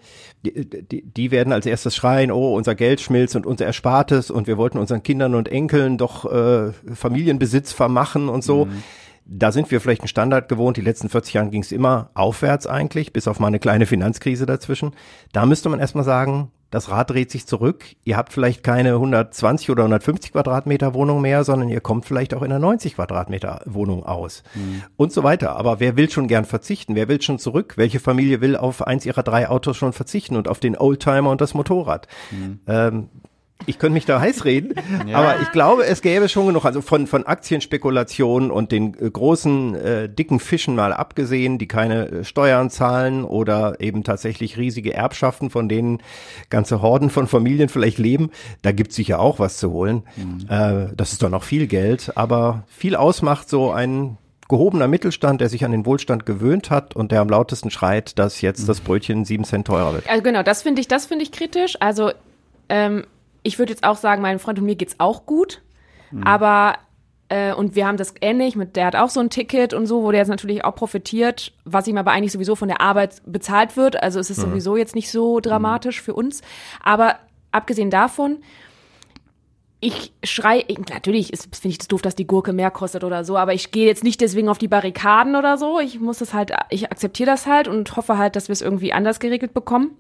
die, 0.45 0.69
die, 0.69 1.03
die 1.03 1.31
werden 1.31 1.53
als 1.53 1.67
erstes 1.67 1.97
schreien, 1.97 2.31
oh, 2.31 2.55
unser 2.55 2.75
Geld 2.75 3.01
schmilzt 3.01 3.35
und 3.37 3.47
unser 3.47 3.65
Erspartes 3.65 4.31
und 4.31 4.47
wir 4.47 4.57
wollten 4.57 4.79
unseren 4.79 5.03
Kindern 5.03 5.35
und 5.35 5.49
Enkeln 5.49 5.99
doch 5.99 6.31
äh, 6.31 6.73
Familienbesitz 6.95 7.73
vermachen 7.73 8.29
und 8.29 8.45
so. 8.45 8.67
Mhm 8.67 8.83
da 9.29 9.53
sind 9.53 9.71
wir 9.71 9.81
vielleicht 9.81 10.03
ein 10.03 10.09
Standard 10.09 10.49
gewohnt. 10.49 10.77
Die 10.77 10.83
letzten 10.83 11.09
40 11.09 11.35
Jahre 11.35 11.51
ging 11.51 11.63
es 11.63 11.73
immer 11.73 12.11
aufwärts 12.15 12.67
eigentlich, 12.67 13.13
bis 13.13 13.29
auf 13.29 13.41
mal 13.41 13.49
eine 13.49 13.59
kleine 13.59 13.87
Finanzkrise 13.87 14.47
dazwischen. 14.47 14.93
Da 15.33 15.47
müsste 15.47 15.69
man 15.69 15.81
erstmal 15.81 16.05
sagen, 16.05 16.53
das 16.71 16.91
Rad 16.91 17.11
dreht 17.11 17.31
sich 17.31 17.47
zurück. 17.47 17.85
Ihr 18.05 18.17
habt 18.17 18.33
vielleicht 18.33 18.65
keine 18.65 18.95
120 18.95 19.71
oder 19.71 19.85
150 19.85 20.33
Quadratmeter 20.33 20.95
Wohnung 20.95 21.21
mehr, 21.21 21.45
sondern 21.45 21.69
ihr 21.69 21.81
kommt 21.81 22.07
vielleicht 22.07 22.35
auch 22.35 22.43
in 22.43 22.51
einer 22.51 22.59
90 22.59 22.97
Quadratmeter 22.97 23.63
Wohnung 23.67 24.05
aus 24.05 24.43
mhm. 24.55 24.83
und 24.97 25.13
so 25.13 25.23
weiter. 25.23 25.57
Aber 25.57 25.81
wer 25.81 25.97
will 25.97 26.11
schon 26.11 26.29
gern 26.29 26.45
verzichten? 26.45 26.95
Wer 26.97 27.09
will 27.09 27.23
schon 27.23 27.39
zurück? 27.39 27.75
Welche 27.77 28.01
Familie 28.01 28.41
will 28.41 28.57
auf 28.57 28.87
eins 28.87 29.07
ihrer 29.07 29.23
drei 29.23 29.49
Autos 29.49 29.77
schon 29.77 29.93
verzichten 29.93 30.37
und 30.37 30.49
auf 30.49 30.59
den 30.59 30.77
Oldtimer 30.77 31.31
und 31.31 31.41
das 31.41 31.55
Motorrad? 31.55 32.09
Mhm. 32.33 32.61
Ähm, 32.67 33.09
ich 33.65 33.79
könnte 33.79 33.95
mich 33.95 34.05
da 34.05 34.21
heiß 34.21 34.45
reden, 34.45 34.75
ja. 35.07 35.17
aber 35.19 35.41
ich 35.41 35.51
glaube, 35.51 35.87
es 35.87 36.03
gäbe 36.03 36.29
schon 36.29 36.47
genug, 36.47 36.65
also 36.65 36.83
von, 36.83 37.07
von 37.07 37.25
Aktienspekulationen 37.25 38.51
und 38.51 38.71
den 38.71 38.95
äh, 39.01 39.11
großen, 39.11 39.75
äh, 39.75 40.09
dicken 40.09 40.41
Fischen 40.41 40.75
mal 40.75 40.93
abgesehen, 40.93 41.59
die 41.59 41.67
keine 41.67 42.09
äh, 42.09 42.25
Steuern 42.25 42.71
zahlen 42.71 43.25
oder 43.25 43.81
eben 43.81 44.05
tatsächlich 44.05 44.59
riesige 44.59 44.93
Erbschaften, 44.93 45.51
von 45.51 45.69
denen 45.69 46.03
ganze 46.51 46.83
Horden 46.83 47.09
von 47.09 47.27
Familien 47.27 47.69
vielleicht 47.69 47.99
leben, 47.99 48.31
da 48.63 48.73
gibt 48.73 48.91
es 48.91 48.97
sicher 48.97 49.21
auch 49.21 49.39
was 49.39 49.57
zu 49.57 49.73
holen. 49.73 50.03
Mhm. 50.17 50.47
Äh, 50.49 50.89
das 50.95 51.13
ist 51.13 51.23
doch 51.23 51.31
noch 51.31 51.43
viel 51.43 51.67
Geld, 51.67 52.13
aber 52.15 52.65
viel 52.69 52.95
ausmacht 52.95 53.49
so 53.49 53.73
ein 53.73 54.19
gehobener 54.49 54.87
Mittelstand, 54.87 55.41
der 55.41 55.49
sich 55.49 55.65
an 55.65 55.73
den 55.73 55.87
Wohlstand 55.87 56.25
gewöhnt 56.27 56.71
hat 56.71 56.95
und 56.95 57.11
der 57.11 57.21
am 57.21 57.29
lautesten 57.29 57.71
schreit, 57.71 58.19
dass 58.19 58.41
jetzt 58.43 58.69
das 58.69 58.81
Brötchen 58.81 59.25
sieben 59.25 59.45
Cent 59.45 59.67
teurer 59.67 59.95
wird. 59.95 60.09
Also 60.09 60.23
genau, 60.23 60.43
das 60.43 60.63
finde 60.63 60.81
ich, 60.81 60.89
das 60.89 61.07
finde 61.07 61.25
ich 61.25 61.33
kritisch. 61.33 61.77
Also 61.81 62.13
ähm, 62.69 63.05
ich 63.47 63.59
würde 63.59 63.73
jetzt 63.73 63.85
auch 63.85 63.97
sagen, 63.97 64.23
meinem 64.23 64.41
Freund 64.41 64.59
und 64.59 64.65
mir 64.65 64.75
geht's 64.75 64.97
auch 64.99 65.25
gut. 65.25 65.63
Mhm. 66.11 66.25
Aber 66.25 66.75
äh, 67.29 67.55
und 67.55 67.77
wir 67.77 67.87
haben 67.87 67.97
das 67.97 68.15
ähnlich, 68.21 68.57
mit 68.57 68.75
der 68.75 68.87
hat 68.87 68.97
auch 68.97 69.09
so 69.09 69.21
ein 69.21 69.31
Ticket 69.31 69.73
und 69.73 69.87
so, 69.87 70.03
wo 70.03 70.11
der 70.11 70.21
jetzt 70.21 70.29
natürlich 70.29 70.65
auch 70.65 70.75
profitiert, 70.75 71.53
was 71.65 71.87
ihm 71.87 71.97
aber 71.97 72.11
eigentlich 72.11 72.33
sowieso 72.33 72.57
von 72.57 72.69
der 72.69 72.81
Arbeit 72.81 73.23
bezahlt 73.25 73.77
wird. 73.77 74.03
Also 74.03 74.19
es 74.19 74.31
ist 74.31 74.39
mhm. 74.39 74.51
sowieso 74.51 74.77
jetzt 74.77 74.95
nicht 74.97 75.11
so 75.11 75.39
dramatisch 75.39 76.01
mhm. 76.01 76.05
für 76.05 76.15
uns. 76.15 76.43
Aber 76.83 77.17
abgesehen 77.53 77.91
davon, 77.91 78.39
ich 79.79 80.13
schrei, 80.25 80.65
natürlich 80.89 81.29
finde 81.29 81.69
ich 81.69 81.79
das 81.79 81.89
doof, 81.89 82.03
dass 82.03 82.17
die 82.17 82.27
Gurke 82.27 82.53
mehr 82.53 82.73
kostet 82.73 83.05
oder 83.05 83.25
so, 83.25 83.37
aber 83.37 83.55
ich 83.55 83.71
gehe 83.71 83.87
jetzt 83.87 84.03
nicht 84.03 84.21
deswegen 84.21 84.49
auf 84.49 84.59
die 84.59 84.69
Barrikaden 84.69 85.37
oder 85.37 85.59
so. 85.59 85.79
Ich 85.79 86.01
muss 86.01 86.19
das 86.19 86.35
halt, 86.35 86.53
ich 86.71 86.91
akzeptiere 86.91 87.31
das 87.31 87.47
halt 87.47 87.69
und 87.69 87.95
hoffe 87.95 88.19
halt, 88.19 88.35
dass 88.35 88.49
wir 88.49 88.55
es 88.55 88.63
irgendwie 88.63 88.93
anders 88.93 89.21
geregelt 89.21 89.55
bekommen. 89.55 89.91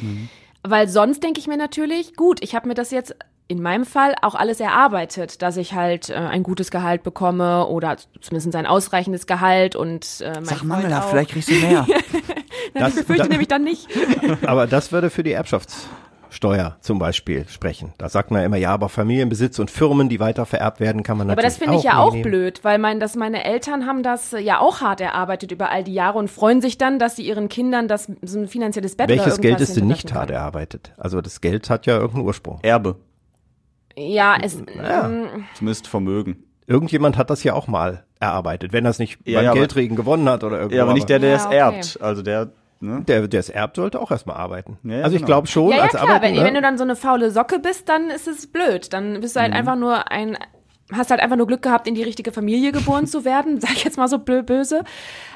Mhm. 0.00 0.28
Weil 0.62 0.88
sonst 0.88 1.22
denke 1.22 1.40
ich 1.40 1.46
mir 1.46 1.56
natürlich, 1.56 2.14
gut, 2.16 2.42
ich 2.42 2.54
habe 2.54 2.68
mir 2.68 2.74
das 2.74 2.90
jetzt 2.90 3.14
in 3.48 3.60
meinem 3.62 3.84
Fall 3.84 4.14
auch 4.22 4.36
alles 4.36 4.60
erarbeitet, 4.60 5.42
dass 5.42 5.56
ich 5.56 5.74
halt 5.74 6.08
äh, 6.08 6.14
ein 6.14 6.44
gutes 6.44 6.70
Gehalt 6.70 7.02
bekomme 7.02 7.66
oder 7.66 7.96
zumindest 8.20 8.54
ein 8.54 8.66
ausreichendes 8.66 9.26
Gehalt 9.26 9.74
und 9.74 10.20
äh, 10.20 10.34
mein 10.34 10.44
Sag 10.44 10.62
Mangela, 10.62 11.00
vielleicht 11.00 11.30
kriegst 11.32 11.50
du 11.50 11.54
mehr. 11.54 11.84
das, 12.74 12.90
ich 12.90 13.00
befürchte 13.00 13.24
da, 13.24 13.28
nämlich 13.28 13.48
dann 13.48 13.64
nicht. 13.64 13.88
Aber 14.46 14.68
das 14.68 14.92
würde 14.92 15.10
für 15.10 15.24
die 15.24 15.32
Erbschafts 15.32 15.88
Steuer 16.30 16.76
zum 16.80 16.98
Beispiel 16.98 17.46
sprechen. 17.48 17.92
Da 17.98 18.08
sagt 18.08 18.30
man 18.30 18.40
ja 18.40 18.46
immer, 18.46 18.56
ja, 18.56 18.70
aber 18.72 18.88
Familienbesitz 18.88 19.58
und 19.58 19.70
Firmen, 19.70 20.08
die 20.08 20.20
weiter 20.20 20.46
vererbt 20.46 20.80
werden, 20.80 21.02
kann 21.02 21.18
man 21.18 21.26
natürlich 21.26 21.44
Aber 21.44 21.48
das 21.48 21.58
finde 21.58 21.76
ich 21.76 21.82
ja 21.82 21.98
auch 21.98 22.12
nehmen. 22.12 22.22
blöd, 22.22 22.60
weil 22.62 22.78
mein, 22.78 23.00
dass 23.00 23.16
meine 23.16 23.44
Eltern 23.44 23.86
haben 23.86 24.02
das 24.02 24.32
ja 24.32 24.60
auch 24.60 24.80
hart 24.80 25.00
erarbeitet 25.00 25.52
über 25.52 25.70
all 25.70 25.84
die 25.84 25.94
Jahre 25.94 26.18
und 26.18 26.30
freuen 26.30 26.60
sich 26.60 26.78
dann, 26.78 26.98
dass 26.98 27.16
sie 27.16 27.26
ihren 27.26 27.48
Kindern 27.48 27.88
das 27.88 28.10
so 28.22 28.38
ein 28.38 28.48
finanzielles 28.48 28.96
Bett 28.96 29.08
Welches 29.08 29.40
Geld 29.40 29.60
ist 29.60 29.76
denn 29.76 29.86
nicht 29.86 30.14
hart 30.14 30.30
erarbeitet? 30.30 30.92
Also 30.96 31.20
das 31.20 31.40
Geld 31.40 31.70
hat 31.70 31.86
ja 31.86 31.96
irgendeinen 31.96 32.26
Ursprung. 32.26 32.58
Erbe. 32.62 32.96
Ja, 33.96 34.36
es 34.40 34.62
ja. 34.74 35.06
Ähm, 35.06 35.46
zumindest 35.54 35.86
Vermögen. 35.86 36.44
Irgendjemand 36.66 37.18
hat 37.18 37.30
das 37.30 37.42
ja 37.42 37.54
auch 37.54 37.66
mal 37.66 38.04
erarbeitet, 38.20 38.72
wenn 38.72 38.84
er 38.84 38.90
es 38.90 38.98
nicht 38.98 39.18
ja, 39.24 39.38
beim 39.38 39.46
ja, 39.46 39.52
Geldregen 39.54 39.96
gewonnen 39.96 40.28
hat 40.28 40.44
oder 40.44 40.58
irgendwas. 40.58 40.76
Ja, 40.76 40.84
aber 40.84 40.92
nicht 40.92 41.08
der, 41.08 41.18
der 41.18 41.36
es 41.36 41.46
okay. 41.46 41.56
erbt. 41.56 41.98
Also 42.00 42.22
der 42.22 42.52
Ne? 42.82 43.02
Der, 43.06 43.28
der 43.28 43.40
es 43.40 43.50
erbt, 43.50 43.76
sollte 43.76 44.00
auch 44.00 44.10
erstmal 44.10 44.36
arbeiten. 44.36 44.78
Ja, 44.84 45.02
also 45.02 45.14
ich 45.14 45.16
genau. 45.16 45.26
glaube 45.26 45.48
schon, 45.48 45.70
ja, 45.70 45.76
ja, 45.76 45.82
als 45.82 45.90
klar, 45.90 46.04
Arbeiten, 46.04 46.22
wenn, 46.22 46.34
ne? 46.34 46.44
wenn 46.44 46.54
du 46.54 46.62
dann 46.62 46.78
so 46.78 46.84
eine 46.84 46.96
faule 46.96 47.30
Socke 47.30 47.58
bist, 47.58 47.90
dann 47.90 48.08
ist 48.08 48.26
es 48.26 48.46
blöd. 48.46 48.94
Dann 48.94 49.20
bist 49.20 49.36
du 49.36 49.40
halt 49.40 49.50
mhm. 49.50 49.58
einfach 49.58 49.76
nur 49.76 50.10
ein, 50.10 50.38
hast 50.90 51.10
halt 51.10 51.20
einfach 51.20 51.36
nur 51.36 51.46
Glück 51.46 51.60
gehabt, 51.60 51.86
in 51.86 51.94
die 51.94 52.02
richtige 52.02 52.32
Familie 52.32 52.72
geboren 52.72 53.06
zu 53.06 53.26
werden, 53.26 53.60
sag 53.60 53.72
ich 53.72 53.84
jetzt 53.84 53.98
mal 53.98 54.08
so 54.08 54.18
böse. 54.18 54.84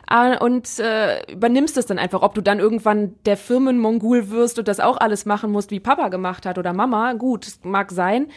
Ah, 0.07 0.39
und 0.39 0.79
äh, 0.79 1.31
übernimmst 1.31 1.77
es 1.77 1.85
dann 1.85 1.99
einfach, 1.99 2.23
ob 2.23 2.35
du 2.35 2.41
dann 2.41 2.61
irgendwann 2.61 3.15
der 3.27 3.37
Firmenmongul 3.37 4.31
wirst 4.31 4.59
und 4.59 4.67
das 4.67 4.81
auch 4.81 4.97
alles 4.97 5.27
machen 5.27 5.53
musst, 5.53 5.71
wie 5.71 5.81
Papa 5.81 6.09
gemacht 6.09 6.47
hat 6.47 6.57
oder 6.57 6.73
Mama, 6.73 7.13
gut, 7.13 7.47
mag 7.63 7.93
sein. 7.93 8.29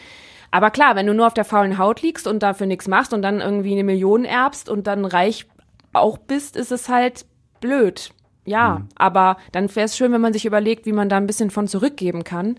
Aber 0.50 0.70
klar, 0.70 0.96
wenn 0.96 1.06
du 1.06 1.14
nur 1.14 1.26
auf 1.26 1.34
der 1.34 1.46
faulen 1.46 1.78
Haut 1.78 2.02
liegst 2.02 2.26
und 2.26 2.42
dafür 2.42 2.66
nichts 2.66 2.88
machst 2.88 3.14
und 3.14 3.22
dann 3.22 3.40
irgendwie 3.40 3.72
eine 3.72 3.84
Million 3.84 4.26
erbst 4.26 4.68
und 4.68 4.86
dann 4.86 5.06
reich 5.06 5.46
auch 5.94 6.18
bist, 6.18 6.56
ist 6.56 6.72
es 6.72 6.90
halt 6.90 7.24
blöd 7.60 8.12
ja, 8.48 8.80
mhm. 8.80 8.88
aber 8.96 9.36
dann 9.52 9.74
wäre 9.74 9.86
es 9.86 9.96
schön, 9.96 10.12
wenn 10.12 10.20
man 10.20 10.32
sich 10.32 10.46
überlegt, 10.46 10.86
wie 10.86 10.92
man 10.92 11.08
da 11.08 11.16
ein 11.16 11.26
bisschen 11.26 11.50
von 11.50 11.68
zurückgeben 11.68 12.24
kann. 12.24 12.56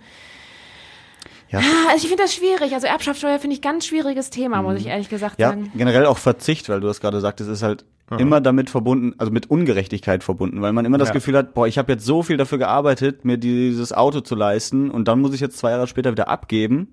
Ja, 1.49 1.59
also 1.89 2.03
ich 2.03 2.07
finde 2.07 2.23
das 2.23 2.33
schwierig. 2.35 2.73
Also 2.73 2.87
Erbschaftssteuer 2.87 3.39
finde 3.39 3.55
ich 3.55 3.61
ganz 3.61 3.85
schwieriges 3.85 4.29
Thema, 4.29 4.61
muss 4.61 4.79
ich 4.79 4.85
ehrlich 4.85 5.09
gesagt 5.09 5.39
Ja, 5.39 5.49
sagen. 5.49 5.71
generell 5.75 6.05
auch 6.05 6.19
Verzicht, 6.19 6.69
weil 6.69 6.79
du 6.79 6.87
das 6.87 7.01
gerade 7.01 7.19
sagtest, 7.21 7.49
ist 7.49 7.63
halt 7.63 7.85
immer 8.17 8.41
damit 8.41 8.69
verbunden, 8.69 9.13
also 9.19 9.31
mit 9.31 9.49
Ungerechtigkeit 9.51 10.23
verbunden, 10.23 10.61
weil 10.61 10.73
man 10.73 10.85
immer 10.85 10.97
das 10.97 11.09
Ja. 11.09 11.13
Gefühl 11.13 11.37
hat, 11.37 11.53
boah, 11.53 11.67
ich 11.67 11.77
habe 11.77 11.91
jetzt 11.91 12.05
so 12.05 12.23
viel 12.23 12.37
dafür 12.37 12.57
gearbeitet, 12.57 13.23
mir 13.23 13.37
dieses 13.37 13.93
Auto 13.93 14.21
zu 14.21 14.35
leisten 14.35 14.89
und 14.89 15.07
dann 15.07 15.21
muss 15.21 15.33
ich 15.33 15.41
jetzt 15.41 15.57
zwei 15.57 15.71
Jahre 15.71 15.85
später 15.85 16.11
wieder 16.11 16.27
abgeben, 16.27 16.87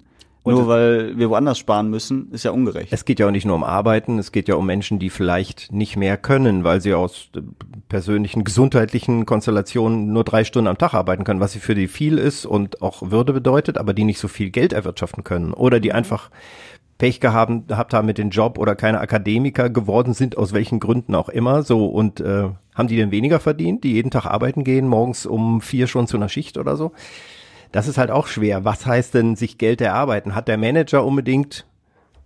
nur 0.45 0.69
weil 0.69 1.19
wir 1.19 1.31
woanders 1.31 1.59
sparen 1.59 1.91
müssen, 1.91 2.31
ist 2.33 2.45
ja 2.45 2.51
ungerecht. 2.51 2.93
Es 2.93 3.05
geht 3.05 3.19
ja 3.19 3.27
auch 3.27 3.31
nicht 3.31 3.47
nur 3.47 3.57
um 3.57 3.65
Arbeiten, 3.65 4.19
es 4.19 4.31
geht 4.31 4.47
ja 4.47 4.55
um 4.57 4.67
Menschen, 4.67 4.99
die 4.99 5.11
vielleicht 5.11 5.73
nicht 5.73 5.97
mehr 5.97 6.17
können, 6.17 6.65
weil 6.65 6.81
sie 6.81 6.95
aus 6.95 7.31
persönlichen 7.89 8.45
gesundheitlichen 8.45 9.27
Konstellationen 9.27 10.13
nur 10.13 10.25
drei 10.25 10.45
Stunden 10.45 10.69
am 10.69 10.79
Tag 10.79 10.95
arbeiten 10.95 11.25
können, 11.25 11.41
was 11.41 11.55
für 11.55 11.75
die 11.75 11.89
viel 11.89 12.19
ist 12.19 12.45
und 12.45 12.83
auch 12.83 13.11
Würde 13.11 13.33
bedeutet, 13.33 13.79
aber 13.79 13.95
die 13.95 14.05
nicht 14.05 14.19
so 14.19 14.29
viel 14.29 14.51
Geld 14.51 14.73
erwirtschaften 14.73 15.25
können 15.25 15.53
oder 15.53 15.81
die 15.81 15.93
einfach 15.93 16.31
Pech 16.99 17.21
gehabt, 17.21 17.69
gehabt 17.69 17.95
haben 17.95 18.07
mit 18.07 18.19
dem 18.19 18.31
Job 18.31 18.59
oder 18.59 18.75
keine 18.75 19.01
Akademiker 19.01 19.69
geworden 19.69 20.15
sind, 20.15 20.39
aus 20.39 20.53
welchen 20.53 20.81
Gründen 20.81 21.15
auch 21.15 21.29
immer, 21.29 21.63
so 21.63 21.87
und 21.87 22.21
äh, 22.21 22.49
haben 22.75 22.89
die 22.89 22.97
denn 22.97 23.11
weniger 23.11 23.39
verdient, 23.39 23.85
die 23.85 23.93
jeden 23.93 24.11
Tag 24.11 24.27
arbeiten 24.27 24.65
gehen, 24.65 24.89
morgens 24.89 25.27
um 25.27 25.61
vier 25.61 25.87
schon 25.87 26.07
zu 26.07 26.17
einer 26.17 26.29
Schicht 26.29 26.59
oder 26.59 26.77
so? 26.77 26.93
Das 27.73 27.89
ist 27.89 27.99
halt 27.99 28.11
auch 28.11 28.27
schwer. 28.27 28.65
Was 28.65 28.87
heißt 28.87 29.15
denn 29.15 29.37
sich 29.37 29.59
Geld 29.59 29.81
erarbeiten? 29.81 30.35
Hat 30.35 30.49
der 30.49 30.57
Manager 30.57 31.05
unbedingt 31.05 31.67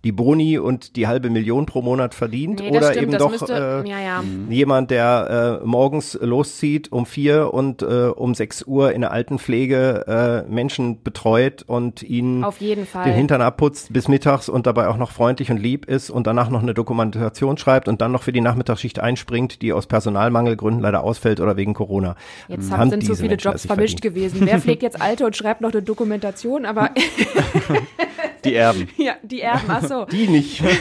die 0.03 0.11
Boni 0.11 0.57
und 0.57 0.95
die 0.95 1.07
halbe 1.07 1.29
Million 1.29 1.65
pro 1.65 1.81
Monat 1.81 2.13
verdient 2.13 2.59
Nee, 2.59 2.69
oder 2.69 2.91
stimmt, 2.91 3.09
eben 3.09 3.17
doch 3.17 3.31
müsste, 3.31 3.83
äh, 3.85 3.89
ja, 3.89 3.99
ja. 3.99 4.23
jemand, 4.49 4.91
der 4.91 5.59
äh, 5.61 5.65
morgens 5.65 6.17
loszieht 6.21 6.91
um 6.91 7.05
vier 7.05 7.53
und 7.53 7.81
äh, 7.81 8.11
um 8.15 8.33
sechs 8.33 8.63
Uhr 8.63 8.91
in 8.93 9.01
der 9.01 9.11
Altenpflege 9.11 10.45
äh, 10.47 10.51
Menschen 10.51 11.01
betreut 11.03 11.63
und 11.67 12.03
ihnen 12.03 12.43
Auf 12.43 12.61
jeden 12.61 12.85
Fall. 12.85 13.05
den 13.05 13.13
Hintern 13.13 13.41
abputzt 13.41 13.93
bis 13.93 14.07
mittags 14.07 14.49
und 14.49 14.65
dabei 14.65 14.87
auch 14.87 14.97
noch 14.97 15.11
freundlich 15.11 15.51
und 15.51 15.57
lieb 15.57 15.85
ist 15.85 16.09
und 16.09 16.27
danach 16.27 16.49
noch 16.49 16.61
eine 16.61 16.73
Dokumentation 16.73 17.57
schreibt 17.57 17.87
und 17.87 18.01
dann 18.01 18.11
noch 18.11 18.23
für 18.23 18.31
die 18.31 18.41
Nachmittagsschicht 18.41 18.99
einspringt, 18.99 19.61
die 19.61 19.73
aus 19.73 19.87
Personalmangelgründen 19.87 20.81
leider 20.81 21.03
ausfällt 21.03 21.39
oder 21.39 21.57
wegen 21.57 21.73
Corona. 21.73 22.15
Jetzt 22.47 22.71
Haben 22.71 22.79
haben, 22.79 22.89
sind 22.89 23.05
so 23.05 23.15
viele 23.15 23.29
Menschen 23.29 23.51
Jobs 23.51 23.65
vermischt 23.65 24.01
verdient. 24.01 24.15
gewesen. 24.15 24.47
Wer 24.47 24.59
pflegt 24.59 24.83
jetzt 24.83 25.01
Alte 25.01 25.25
und 25.25 25.35
schreibt 25.35 25.61
noch 25.61 25.71
eine 25.71 25.81
Dokumentation? 25.81 26.65
Aber 26.65 26.89
Die 28.43 28.55
Erben. 28.55 28.89
ja, 28.97 29.15
die 29.21 29.41
Erben, 29.41 29.65
ach 29.67 29.83
so. 29.83 30.05
Die 30.05 30.27
nicht. 30.27 30.61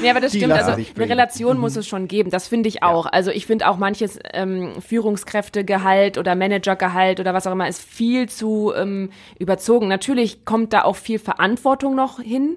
Nee, 0.00 0.10
aber 0.10 0.20
das 0.20 0.32
Die 0.32 0.38
stimmt. 0.38 0.52
Also 0.52 0.72
eine. 0.72 1.10
Relation 1.10 1.58
muss 1.58 1.76
es 1.76 1.86
schon 1.86 2.08
geben. 2.08 2.30
Das 2.30 2.48
finde 2.48 2.68
ich 2.68 2.82
auch. 2.82 3.06
Also 3.06 3.30
ich 3.30 3.46
finde 3.46 3.68
auch 3.68 3.78
manches 3.78 4.18
ähm, 4.32 4.80
Führungskräftegehalt 4.80 6.18
oder 6.18 6.34
Managergehalt 6.34 7.20
oder 7.20 7.32
was 7.32 7.46
auch 7.46 7.52
immer 7.52 7.68
ist 7.68 7.82
viel 7.82 8.28
zu 8.28 8.72
ähm, 8.76 9.10
überzogen. 9.38 9.88
Natürlich 9.88 10.44
kommt 10.44 10.72
da 10.72 10.82
auch 10.84 10.96
viel 10.96 11.18
Verantwortung 11.18 11.94
noch 11.94 12.20
hin 12.20 12.56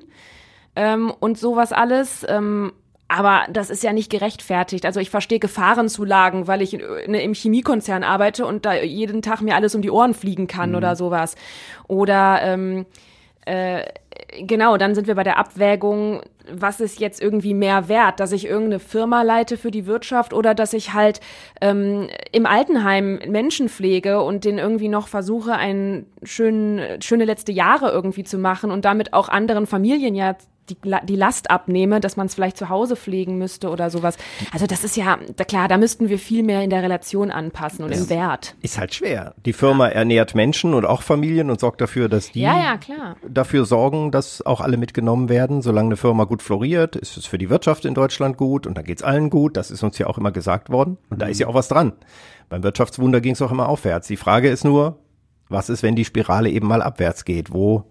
ähm, 0.76 1.14
und 1.20 1.38
sowas 1.38 1.72
alles. 1.72 2.26
Ähm, 2.28 2.74
aber 3.08 3.46
das 3.50 3.70
ist 3.70 3.84
ja 3.84 3.94
nicht 3.94 4.12
gerechtfertigt. 4.12 4.86
Also 4.86 5.00
ich 5.00 5.10
verstehe 5.10 5.40
Gefahrenzulagen, 5.40 6.48
weil 6.48 6.62
ich 6.62 6.74
in, 6.74 6.82
in, 6.82 7.14
im 7.14 7.34
Chemiekonzern 7.34 8.04
arbeite 8.04 8.46
und 8.46 8.66
da 8.66 8.74
jeden 8.74 9.22
Tag 9.22 9.42
mir 9.42 9.56
alles 9.56 9.76
um 9.76 9.82
die 9.82 9.92
Ohren 9.92 10.14
fliegen 10.14 10.48
kann 10.48 10.76
oder 10.76 10.96
sowas. 10.96 11.36
Oder 11.88 12.42
ähm, 12.42 12.86
äh, 13.46 13.84
genau, 14.40 14.78
dann 14.78 14.96
sind 14.96 15.08
wir 15.08 15.16
bei 15.16 15.24
der 15.24 15.38
Abwägung, 15.38 16.22
was 16.52 16.80
ist 16.80 17.00
jetzt 17.00 17.22
irgendwie 17.22 17.54
mehr 17.54 17.90
wert, 17.90 18.20
dass 18.20 18.32
ich 18.32 18.46
irgendeine 18.46 18.80
Firma 18.80 19.22
leite 19.22 19.58
für 19.58 19.72
die 19.72 19.86
Wirtschaft 19.86 20.34
oder 20.34 20.56
dass 20.56 20.74
ich 20.74 20.94
halt 20.94 21.20
ähm, 21.62 22.08
im 22.32 22.46
Altenheim 22.46 23.20
Menschen 23.28 23.70
pflege 23.70 24.22
und 24.22 24.46
den 24.46 24.58
irgendwie 24.58 24.88
noch 24.88 25.08
versuche, 25.08 25.54
ein 25.54 26.06
schön, 26.24 26.82
schöne 27.02 27.26
letzte 27.26 27.52
Jahre 27.52 27.92
irgendwie 27.92 28.24
zu 28.24 28.38
machen 28.38 28.72
und 28.72 28.86
damit 28.86 29.14
auch 29.14 29.30
anderen 29.30 29.68
Familien 29.68 30.16
ja 30.16 30.36
die, 30.70 30.78
die 31.04 31.16
Last 31.16 31.50
abnehme, 31.50 32.00
dass 32.00 32.18
man 32.18 32.28
es 32.28 32.36
vielleicht 32.36 32.58
zu 32.58 32.70
Hause 32.70 32.96
pflegen 32.96 33.38
müsste 33.38 33.70
oder 33.70 33.90
sowas. 33.90 34.18
Also 34.52 34.68
das 34.68 34.84
ist 34.84 34.98
ja, 34.98 35.18
da, 35.36 35.44
klar, 35.44 35.68
da 35.68 35.78
müssten 35.78 36.10
wir 36.10 36.20
viel 36.20 36.44
mehr 36.44 36.62
in 36.62 36.70
der 36.70 36.84
Relation 36.84 37.32
anpassen 37.32 37.84
und 37.86 37.92
im 37.92 38.10
Wert. 38.10 38.56
Ist 38.62 38.78
halt 38.78 38.94
schwer. 38.94 39.34
Die 39.46 39.54
Firma 39.54 39.88
ernährt 39.88 40.36
Menschen 40.36 40.74
und 40.74 40.86
auch 40.86 41.02
Familien 41.02 41.50
und 41.50 41.60
sorgt 41.60 41.82
dafür, 41.82 42.10
dass 42.10 42.32
die 42.32 42.42
Ja, 42.42 42.58
ja, 42.58 42.78
klar. 42.78 43.16
dafür 43.28 43.66
sorgen, 43.66 44.12
dass 44.12 44.46
auch 44.46 44.62
alle 44.62 44.78
mitgenommen 44.78 45.30
werden. 45.30 45.62
Solange 45.62 45.88
eine 45.88 45.98
Firma 45.98 46.26
gut 46.26 46.42
floriert, 46.42 46.96
ist 46.96 47.18
es 47.18 47.26
für 47.26 47.38
die 47.38 47.50
Wirtschaft 47.50 47.86
in 47.86 47.94
Deutschland 47.94 48.38
gut 48.38 48.68
und 48.68 48.78
dann 48.78 48.86
geht's 48.86 49.04
allen 49.04 49.30
gut. 49.30 49.58
Das 49.58 49.72
ist 49.72 49.84
uns 49.84 49.98
ja 49.98 50.08
auch 50.08 50.18
immer 50.18 50.32
gesagt 50.32 50.70
worden. 50.70 50.98
Und 51.10 51.22
da 51.22 51.28
ist 51.28 51.40
ja 51.40 51.48
auch 51.48 51.54
was 51.54 51.68
dran. 51.68 51.94
Beim 52.50 52.64
Wirtschaftswunder 52.64 53.22
ging 53.22 53.34
es 53.34 53.42
auch 53.42 53.52
immer 53.52 53.68
aufwärts. 53.70 54.08
Die 54.08 54.18
Frage 54.18 54.50
ist 54.50 54.64
nur, 54.64 55.00
was 55.50 55.70
ist, 55.70 55.84
wenn 55.84 55.96
die 55.96 56.06
Spirale 56.06 56.50
eben 56.50 56.68
mal 56.68 56.82
abwärts 56.82 57.26
geht? 57.26 57.54
Wo 57.54 57.86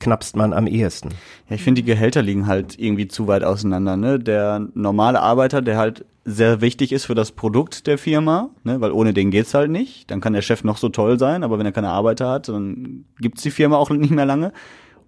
knappst 0.00 0.34
man 0.34 0.52
am 0.52 0.66
ehesten? 0.66 1.10
Ja, 1.48 1.56
ich 1.56 1.62
finde, 1.62 1.82
die 1.82 1.86
Gehälter 1.86 2.22
liegen 2.22 2.46
halt 2.46 2.78
irgendwie 2.78 3.06
zu 3.06 3.28
weit 3.28 3.44
auseinander. 3.44 3.96
Ne? 3.96 4.18
Der 4.18 4.66
normale 4.74 5.20
Arbeiter, 5.20 5.62
der 5.62 5.76
halt 5.78 6.04
sehr 6.24 6.60
wichtig 6.60 6.92
ist 6.92 7.06
für 7.06 7.14
das 7.14 7.32
Produkt 7.32 7.86
der 7.86 7.98
Firma, 7.98 8.50
ne? 8.64 8.80
weil 8.80 8.92
ohne 8.92 9.14
den 9.14 9.30
geht's 9.30 9.54
halt 9.54 9.70
nicht. 9.70 10.10
Dann 10.10 10.20
kann 10.20 10.32
der 10.32 10.42
Chef 10.42 10.64
noch 10.64 10.76
so 10.76 10.88
toll 10.88 11.18
sein, 11.18 11.44
aber 11.44 11.58
wenn 11.58 11.66
er 11.66 11.72
keine 11.72 11.90
Arbeiter 11.90 12.28
hat, 12.28 12.48
dann 12.48 13.04
gibt's 13.18 13.42
die 13.42 13.50
Firma 13.50 13.76
auch 13.76 13.90
nicht 13.90 14.10
mehr 14.10 14.26
lange. 14.26 14.52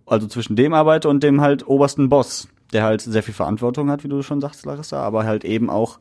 Also 0.07 0.27
zwischen 0.27 0.57
dem 0.57 0.75
Arbeiter 0.75 1.09
und 1.09 1.23
dem 1.23 1.41
halt 1.41 1.67
obersten 1.67 2.09
Boss, 2.09 2.49
der 2.73 2.85
halt 2.85 3.01
sehr 3.01 3.23
viel 3.23 3.35
Verantwortung 3.35 3.91
hat, 3.91 4.05
wie 4.05 4.09
du 4.09 4.23
schon 4.23 4.41
sagst, 4.41 4.67
Larissa, 4.67 5.01
aber 5.03 5.25
halt 5.25 5.45
eben 5.45 5.71
auch 5.71 5.99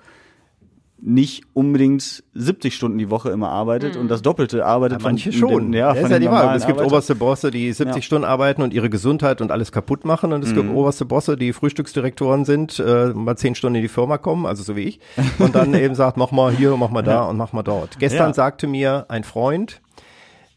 nicht 1.03 1.43
unbedingt 1.53 2.23
70 2.35 2.75
Stunden 2.75 2.99
die 2.99 3.09
Woche 3.09 3.31
immer 3.31 3.49
arbeitet 3.49 3.95
und 3.97 4.07
das 4.07 4.21
Doppelte 4.21 4.65
arbeitet. 4.65 5.01
von 5.01 5.11
Manche 5.13 5.31
schon. 5.33 5.71
Den, 5.71 5.73
ja, 5.73 5.89
das 5.89 5.97
von 5.97 6.05
ist 6.05 6.11
ja 6.11 6.19
die 6.19 6.25
Wahrheit. 6.25 6.39
normalen 6.41 6.57
Es 6.57 6.65
gibt 6.67 6.77
Arbeitern. 6.77 6.93
oberste 6.93 7.15
Bosse, 7.15 7.49
die 7.51 7.73
70 7.73 7.95
Ja. 7.95 8.01
Stunden 8.03 8.25
arbeiten 8.25 8.61
und 8.61 8.71
ihre 8.73 8.89
Gesundheit 8.89 9.41
und 9.41 9.51
alles 9.51 9.71
kaputt 9.71 10.05
machen. 10.05 10.31
Und 10.31 10.43
es 10.43 10.51
Mhm. 10.51 10.55
gibt 10.55 10.69
oberste 10.69 11.05
Bosse, 11.05 11.37
die 11.37 11.53
Frühstücksdirektoren 11.53 12.45
sind, 12.45 12.77
äh, 12.79 13.07
mal 13.07 13.35
zehn 13.35 13.55
Stunden 13.55 13.77
in 13.77 13.81
die 13.81 13.87
Firma 13.87 14.19
kommen, 14.19 14.45
also 14.45 14.61
so 14.61 14.75
wie 14.75 14.81
ich. 14.83 14.99
Und 15.39 15.55
dann 15.55 15.73
eben 15.73 15.95
sagt, 15.95 16.17
mach 16.17 16.31
mal 16.31 16.51
hier, 16.53 16.77
mach 16.77 16.91
mal 16.91 17.01
da 17.01 17.23
und 17.23 17.35
mach 17.37 17.51
mal 17.51 17.63
dort. 17.63 17.97
Gestern 17.97 18.29
Ja. 18.29 18.33
sagte 18.35 18.67
mir 18.67 19.05
ein 19.09 19.23
Freund, 19.23 19.81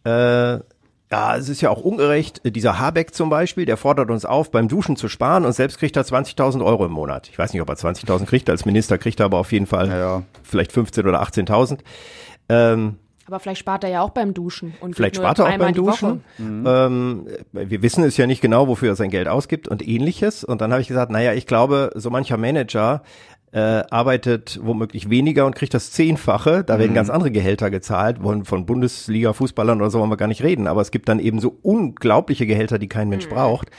äh, 0.04 0.58
ja, 1.14 1.36
es 1.36 1.48
ist 1.48 1.60
ja 1.60 1.70
auch 1.70 1.80
ungerecht. 1.80 2.40
Dieser 2.44 2.80
Habeck 2.80 3.14
zum 3.14 3.30
Beispiel, 3.30 3.66
der 3.66 3.76
fordert 3.76 4.10
uns 4.10 4.24
auf, 4.24 4.50
beim 4.50 4.66
Duschen 4.66 4.96
zu 4.96 5.08
sparen 5.08 5.44
und 5.44 5.52
selbst 5.52 5.78
kriegt 5.78 5.96
er 5.96 6.02
20.000 6.02 6.64
Euro 6.64 6.86
im 6.86 6.90
Monat. 6.90 7.28
Ich 7.28 7.38
weiß 7.38 7.52
nicht, 7.52 7.62
ob 7.62 7.68
er 7.68 7.76
20.000 7.76 8.26
kriegt, 8.26 8.50
als 8.50 8.64
Minister 8.64 8.98
kriegt 8.98 9.20
er 9.20 9.26
aber 9.26 9.38
auf 9.38 9.52
jeden 9.52 9.66
Fall 9.66 9.86
Ja, 9.88 9.98
ja. 9.98 10.22
vielleicht 10.42 10.72
15 10.72 11.06
oder 11.06 11.22
18.000. 11.22 11.78
Ähm, 12.48 12.96
Aber 13.26 13.38
vielleicht 13.38 13.60
spart 13.60 13.84
er 13.84 13.90
ja 13.90 14.00
auch 14.02 14.10
beim 14.10 14.34
Duschen. 14.34 14.74
Und 14.80 14.96
Vielleicht 14.96 15.14
spart 15.14 15.38
er 15.38 15.46
auch 15.46 15.56
beim. 15.56 15.72
Duschen. 15.72 16.24
Ähm, 16.40 17.28
wir 17.52 17.82
wissen 17.82 18.02
es 18.02 18.16
ja 18.16 18.26
nicht 18.26 18.40
genau, 18.40 18.66
wofür 18.66 18.88
er 18.88 18.96
sein 18.96 19.10
Geld 19.10 19.28
ausgibt 19.28 19.68
und 19.68 19.86
ähnliches. 19.86 20.42
Und 20.42 20.60
dann 20.62 20.72
habe 20.72 20.82
ich 20.82 20.88
gesagt, 20.88 21.12
naja, 21.12 21.32
ich 21.32 21.46
glaube, 21.46 21.92
so 21.94 22.10
mancher 22.10 22.38
Manager 22.38 23.02
äh, 23.54 23.84
arbeitet 23.88 24.58
womöglich 24.62 25.10
weniger 25.10 25.46
und 25.46 25.54
kriegt 25.54 25.74
das 25.74 25.92
Zehnfache. 25.92 26.64
Da 26.64 26.80
werden 26.80 26.92
ganz 26.92 27.08
andere 27.08 27.30
Gehälter 27.30 27.70
gezahlt. 27.70 28.18
Von, 28.20 28.44
von 28.44 28.66
Bundesliga-Fußballern 28.66 29.80
oder 29.80 29.90
so 29.90 30.00
wollen 30.00 30.10
wir 30.10 30.16
gar 30.16 30.26
nicht 30.26 30.42
reden. 30.42 30.66
Aber 30.66 30.80
es 30.80 30.90
gibt 30.90 31.08
dann 31.08 31.20
eben 31.20 31.38
so 31.38 31.56
unglaubliche 31.62 32.46
Gehälter, 32.46 32.80
die 32.80 32.88
kein 32.88 33.08
Mensch 33.08 33.28
braucht. 33.28 33.70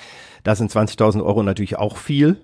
Da 0.44 0.56
sind 0.56 0.72
20.000 0.72 1.22
Euro 1.24 1.44
natürlich 1.44 1.78
auch 1.78 1.98
viel. 1.98 2.38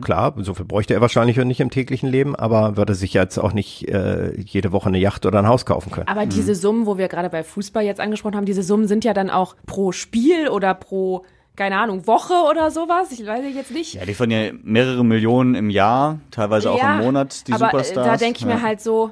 Klar, 0.00 0.34
so 0.38 0.54
viel 0.54 0.64
bräuchte 0.64 0.94
er 0.94 1.00
wahrscheinlich 1.00 1.36
nicht 1.36 1.60
im 1.60 1.70
täglichen 1.70 2.08
Leben, 2.08 2.34
aber 2.34 2.76
würde 2.76 2.94
sich 2.94 3.14
jetzt 3.14 3.38
auch 3.38 3.52
nicht 3.52 3.88
äh, 3.88 4.36
jede 4.40 4.72
Woche 4.72 4.88
eine 4.88 4.98
Yacht 4.98 5.26
oder 5.26 5.38
ein 5.38 5.46
Haus 5.46 5.64
kaufen 5.64 5.92
können. 5.92 6.08
Aber 6.08 6.26
diese 6.26 6.56
Summen, 6.56 6.86
wo 6.86 6.98
wir 6.98 7.06
gerade 7.06 7.30
bei 7.30 7.44
Fußball 7.44 7.84
jetzt 7.84 8.00
angesprochen 8.00 8.34
haben, 8.36 8.46
diese 8.46 8.64
Summen 8.64 8.88
sind 8.88 9.04
ja 9.04 9.14
dann 9.14 9.30
auch 9.30 9.54
pro 9.66 9.92
Spiel 9.92 10.48
oder 10.48 10.74
pro, 10.74 11.24
keine 11.60 11.76
Ahnung, 11.78 12.06
Woche 12.06 12.32
oder 12.50 12.70
sowas. 12.70 13.12
Ich 13.12 13.26
weiß 13.26 13.44
jetzt 13.54 13.70
nicht. 13.70 13.92
Ja, 13.94 14.06
die 14.06 14.14
von 14.14 14.30
ja 14.30 14.50
mehrere 14.62 15.04
Millionen 15.04 15.54
im 15.54 15.68
Jahr, 15.68 16.18
teilweise 16.30 16.70
auch 16.70 16.82
im 16.82 16.98
Monat, 17.04 17.46
die 17.48 17.52
aber 17.52 17.66
äh, 17.66 17.70
Superstars. 17.70 18.06
da 18.06 18.16
denke 18.16 18.38
ich 18.38 18.46
mir 18.46 18.52
ja. 18.52 18.62
halt 18.62 18.80
so, 18.80 19.10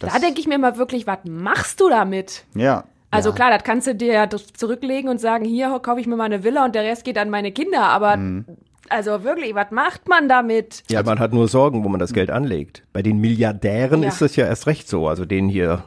das- 0.00 0.12
da 0.12 0.18
denke 0.20 0.38
ich 0.40 0.46
mir 0.46 0.56
mal 0.58 0.76
wirklich, 0.78 1.08
was 1.08 1.18
machst 1.28 1.80
du 1.80 1.88
damit? 1.88 2.44
Ja. 2.54 2.84
Also 3.10 3.32
klar, 3.32 3.50
das 3.50 3.64
kannst 3.64 3.88
du 3.88 3.94
dir 3.96 4.12
ja 4.12 4.26
das 4.26 4.52
zurücklegen 4.52 5.10
und 5.10 5.18
sagen, 5.20 5.44
hier 5.44 5.76
kaufe 5.80 6.00
ich 6.00 6.06
mir 6.06 6.14
mal 6.14 6.24
eine 6.26 6.44
Villa 6.44 6.64
und 6.64 6.76
der 6.76 6.84
Rest 6.84 7.04
geht 7.04 7.18
an 7.18 7.28
meine 7.30 7.50
Kinder. 7.50 7.84
Aber 7.84 8.16
Mhm. 8.18 8.44
also 8.88 9.24
wirklich, 9.24 9.54
was 9.56 9.72
macht 9.72 10.08
man 10.08 10.28
damit? 10.28 10.84
Ja, 10.90 11.02
man 11.02 11.18
hat 11.18 11.32
nur 11.32 11.48
Sorgen, 11.48 11.82
wo 11.82 11.88
man 11.88 11.98
das 11.98 12.12
Geld 12.12 12.30
anlegt. 12.30 12.84
Bei 12.92 13.02
den 13.02 13.18
Milliardären 13.18 14.02
Ja. 14.04 14.10
ist 14.10 14.20
das 14.22 14.36
ja 14.36 14.46
erst 14.46 14.66
recht 14.68 14.88
so. 14.88 15.08
Also 15.08 15.24
denen 15.24 15.48
hier 15.48 15.82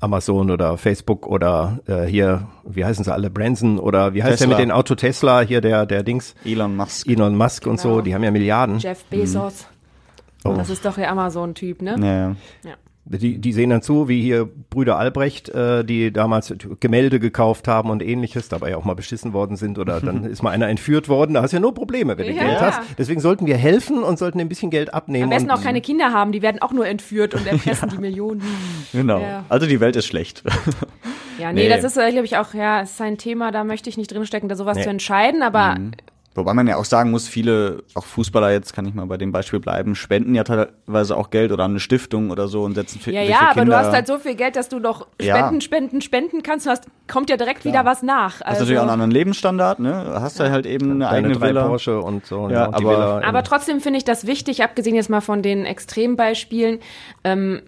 Amazon 0.00 0.50
oder 0.50 0.76
Facebook 0.78 1.26
oder 1.26 1.80
äh, 1.86 2.04
hier, 2.06 2.46
wie 2.64 2.84
heißen 2.84 3.04
sie 3.04 3.12
alle, 3.12 3.30
Branson 3.30 3.78
oder 3.78 4.14
wie 4.14 4.22
heißt 4.22 4.38
Tesla. 4.38 4.46
der 4.48 4.56
mit 4.56 4.64
den 4.64 4.72
Auto 4.72 4.94
Tesla, 4.94 5.40
hier 5.42 5.60
der, 5.60 5.86
der 5.86 6.02
Dings, 6.02 6.34
Elon 6.44 6.74
Musk. 6.76 7.06
Elon 7.06 7.36
Musk 7.36 7.66
und 7.66 7.78
so, 7.80 7.90
Genau. 7.90 8.00
die 8.02 8.14
haben 8.14 8.24
ja 8.24 8.30
Milliarden. 8.30 8.78
Jeff 8.78 9.04
Bezos. 9.04 9.66
Oh. 10.44 10.54
Das 10.54 10.70
ist 10.70 10.84
doch 10.86 10.94
der 10.94 11.10
Amazon-Typ, 11.10 11.82
ne? 11.82 11.96
Ja, 12.00 12.70
ja. 12.70 12.76
Ja. 13.10 13.18
Die, 13.18 13.38
die 13.38 13.52
sehen 13.52 13.70
dann 13.70 13.82
zu, 13.82 14.08
wie 14.08 14.22
hier 14.22 14.48
Brüder 14.70 14.96
Albrecht, 14.98 15.48
äh, 15.48 15.84
die 15.84 16.12
damals 16.12 16.54
Gemälde 16.80 17.18
gekauft 17.20 17.66
haben 17.68 17.90
und 17.90 18.02
ähnliches, 18.02 18.48
dabei 18.48 18.76
auch 18.76 18.84
mal 18.84 18.94
beschissen 18.94 19.32
worden 19.32 19.56
sind 19.56 19.78
oder 19.78 20.00
dann 20.00 20.24
ist 20.30 20.42
mal 20.42 20.50
einer 20.50 20.68
entführt 20.68 21.08
worden. 21.08 21.34
Da 21.34 21.42
hast 21.42 21.50
du 21.52 21.56
ja 21.56 21.60
nur 21.60 21.74
Probleme, 21.74 22.16
wenn 22.16 22.26
du 22.26 22.32
Ja. 22.32 22.44
Geld 22.44 22.60
hast. 22.60 22.80
Deswegen 22.98 23.20
sollten 23.20 23.46
wir 23.46 23.56
helfen 23.56 24.02
und 24.02 24.18
sollten 24.18 24.40
ein 24.40 24.48
bisschen 24.48 24.70
Geld 24.70 24.94
abnehmen. 24.94 25.24
Am 25.24 25.30
besten 25.30 25.50
und, 25.50 25.56
auch 25.56 25.62
keine 25.62 25.80
Kinder 25.80 26.12
haben, 26.12 26.32
die 26.32 26.40
werden 26.42 26.62
auch 26.62 26.72
nur 26.72 26.86
entführt 26.86 27.34
und 27.34 27.46
erpressen 27.46 27.88
die 27.92 27.98
Millionen. 27.98 28.42
Genau. 28.92 29.20
Ja. 29.20 29.44
Also 29.48 29.66
die 29.66 29.80
Welt 29.80 29.96
ist 29.96 30.06
schlecht. 30.06 30.42
Ja, 31.38 31.54
nee, 31.54 31.62
Nee. 31.62 31.68
das 31.70 31.84
ist, 31.84 31.96
äh, 31.96 32.10
glaube 32.10 32.26
ich, 32.26 32.36
auch, 32.36 32.52
ja, 32.52 32.80
ist 32.82 33.00
ein 33.00 33.16
Thema, 33.16 33.50
da 33.50 33.64
möchte 33.64 33.88
ich 33.88 33.96
nicht 33.96 34.12
drinstecken, 34.12 34.50
da 34.50 34.56
sowas 34.56 34.76
Nee. 34.76 34.82
zu 34.82 34.90
entscheiden, 34.90 35.42
aber 35.42 35.76
Wobei 36.40 36.54
man 36.54 36.66
ja 36.66 36.76
auch 36.76 36.84
sagen 36.84 37.10
muss, 37.10 37.28
viele, 37.28 37.82
auch 37.94 38.04
Fußballer 38.04 38.50
jetzt, 38.50 38.72
kann 38.74 38.84
ich 38.86 38.94
mal 38.94 39.06
bei 39.06 39.16
dem 39.16 39.30
Beispiel 39.32 39.60
bleiben, 39.60 39.94
spenden 39.94 40.34
ja 40.34 40.42
teilweise 40.44 41.16
auch 41.16 41.30
Geld 41.30 41.52
oder 41.52 41.64
eine 41.64 41.78
Stiftung 41.80 42.30
oder 42.30 42.48
so 42.48 42.62
und 42.64 42.74
setzen 42.74 42.98
für, 43.00 43.12
ja, 43.12 43.20
sich 43.20 43.30
ja, 43.30 43.36
für 43.36 43.42
aber 43.44 43.60
Kinder. 43.60 43.78
du 43.80 43.86
hast 43.86 43.92
halt 43.94 44.06
so 44.06 44.18
viel 44.18 44.34
Geld, 44.34 44.56
dass 44.56 44.68
du 44.68 44.78
noch 44.78 45.06
Ja. 45.20 45.36
spenden, 45.36 45.60
spenden, 45.60 46.00
spenden 46.00 46.42
kannst, 46.42 46.66
du 46.66 46.70
hast, 46.70 46.86
kommt 47.08 47.30
ja 47.30 47.36
direkt 47.36 47.64
wieder 47.64 47.84
was 47.84 48.02
nach. 48.02 48.34
hast 48.40 48.42
Also, 48.42 48.60
natürlich 48.60 48.78
auch 48.78 48.82
einen 48.82 48.90
anderen 48.92 49.10
Lebensstandard, 49.12 49.78
ne? 49.80 50.18
Hast 50.20 50.40
du 50.40 50.50
halt 50.50 50.66
eben 50.66 50.90
eine 50.92 50.98
Deine 51.04 51.10
eigene 51.10 51.34
drei 51.34 51.48
Villa. 51.48 51.66
Porsche 51.68 52.00
und 52.00 52.26
so. 52.26 52.48
Ja, 52.48 52.66
und 52.66 52.78
die 52.80 52.84
aber- 52.84 52.90
Villa 52.96 53.22
aber 53.28 53.42
trotzdem 53.44 53.80
finde 53.80 53.98
ich 53.98 54.04
das 54.04 54.26
wichtig, 54.26 54.62
abgesehen 54.64 54.96
jetzt 54.96 55.10
mal 55.10 55.20
von 55.20 55.42
den 55.42 55.66
Extrembeispielen, 55.66 56.80
ähm, 57.24 57.60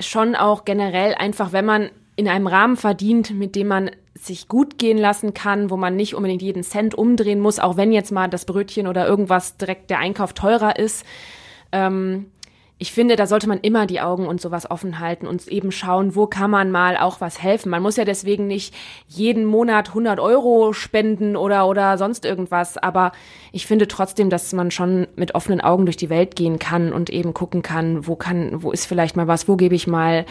schon 0.00 0.34
auch 0.34 0.64
generell 0.64 1.14
einfach, 1.14 1.52
wenn 1.52 1.64
man 1.66 1.90
in 2.16 2.28
einem 2.28 2.46
Rahmen 2.46 2.76
verdient, 2.76 3.30
mit 3.38 3.54
dem 3.56 3.68
man 3.68 3.90
sich 4.26 4.48
gut 4.48 4.78
gehen 4.78 4.98
lassen 4.98 5.34
kann, 5.34 5.70
wo 5.70 5.76
man 5.76 5.96
nicht 5.96 6.14
unbedingt 6.14 6.42
jeden 6.42 6.62
Cent 6.62 6.94
umdrehen 6.94 7.40
muss, 7.40 7.58
auch 7.58 7.76
wenn 7.76 7.92
jetzt 7.92 8.12
mal 8.12 8.28
das 8.28 8.44
Brötchen 8.44 8.86
oder 8.86 9.06
irgendwas 9.06 9.56
direkt 9.56 9.90
der 9.90 9.98
Einkauf 9.98 10.32
teurer 10.32 10.78
ist. 10.78 11.04
Ähm, 11.72 12.26
ich 12.82 12.90
finde, 12.92 13.14
da 13.14 13.28
sollte 13.28 13.46
man 13.48 13.60
immer 13.60 13.86
die 13.86 14.00
Augen 14.00 14.26
und 14.26 14.40
sowas 14.40 14.68
offen 14.68 14.98
halten 14.98 15.28
und 15.28 15.46
eben 15.46 15.70
schauen, 15.70 16.16
wo 16.16 16.26
kann 16.26 16.50
man 16.50 16.72
mal 16.72 16.96
auch 16.96 17.20
was 17.20 17.40
helfen. 17.40 17.70
Man 17.70 17.80
muss 17.80 17.96
ja 17.96 18.04
deswegen 18.04 18.48
nicht 18.48 18.74
jeden 19.06 19.44
Monat 19.44 19.90
100 19.90 20.18
Euro 20.18 20.72
spenden 20.72 21.36
oder, 21.36 21.68
oder 21.68 21.96
sonst 21.96 22.24
irgendwas, 22.24 22.78
aber 22.78 23.12
ich 23.52 23.68
finde 23.68 23.86
trotzdem, 23.86 24.30
dass 24.30 24.52
man 24.52 24.72
schon 24.72 25.06
mit 25.14 25.36
offenen 25.36 25.60
Augen 25.60 25.86
durch 25.86 25.96
die 25.96 26.10
Welt 26.10 26.34
gehen 26.34 26.58
kann 26.58 26.92
und 26.92 27.08
eben 27.08 27.34
gucken 27.34 27.62
kann, 27.62 28.08
wo 28.08 28.16
kann, 28.16 28.64
wo 28.64 28.72
ist 28.72 28.86
vielleicht 28.86 29.14
mal 29.14 29.28
was, 29.28 29.46
wo 29.46 29.54
gebe 29.54 29.76
ich 29.76 29.86
mal 29.86 30.26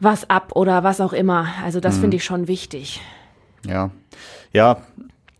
was 0.00 0.28
ab 0.28 0.52
oder 0.54 0.84
was 0.84 1.00
auch 1.00 1.12
immer. 1.12 1.48
Also 1.64 1.80
das 1.80 1.98
finde 1.98 2.16
ich 2.16 2.24
schon 2.24 2.48
wichtig. 2.48 3.00
Ja. 3.66 3.90
Ja, 4.52 4.78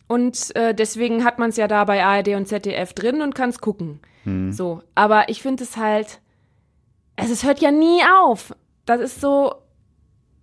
Und 0.08 0.54
äh, 0.56 0.74
deswegen 0.74 1.24
hat 1.24 1.38
man 1.38 1.50
es 1.50 1.56
ja 1.56 1.68
da 1.68 1.84
bei 1.84 2.04
ARD 2.04 2.34
und 2.34 2.46
ZDF 2.46 2.92
drin 2.92 3.22
und 3.22 3.34
kann 3.34 3.50
es 3.50 3.60
gucken. 3.60 4.00
Mhm. 4.24 4.52
So, 4.52 4.82
aber 4.94 5.28
ich 5.28 5.42
finde 5.42 5.64
es 5.64 5.76
halt, 5.76 6.20
also 7.16 7.32
es 7.32 7.44
hört 7.44 7.60
ja 7.60 7.70
nie 7.70 8.00
auf. 8.22 8.54
Das 8.86 9.00
ist 9.00 9.20
so, 9.20 9.54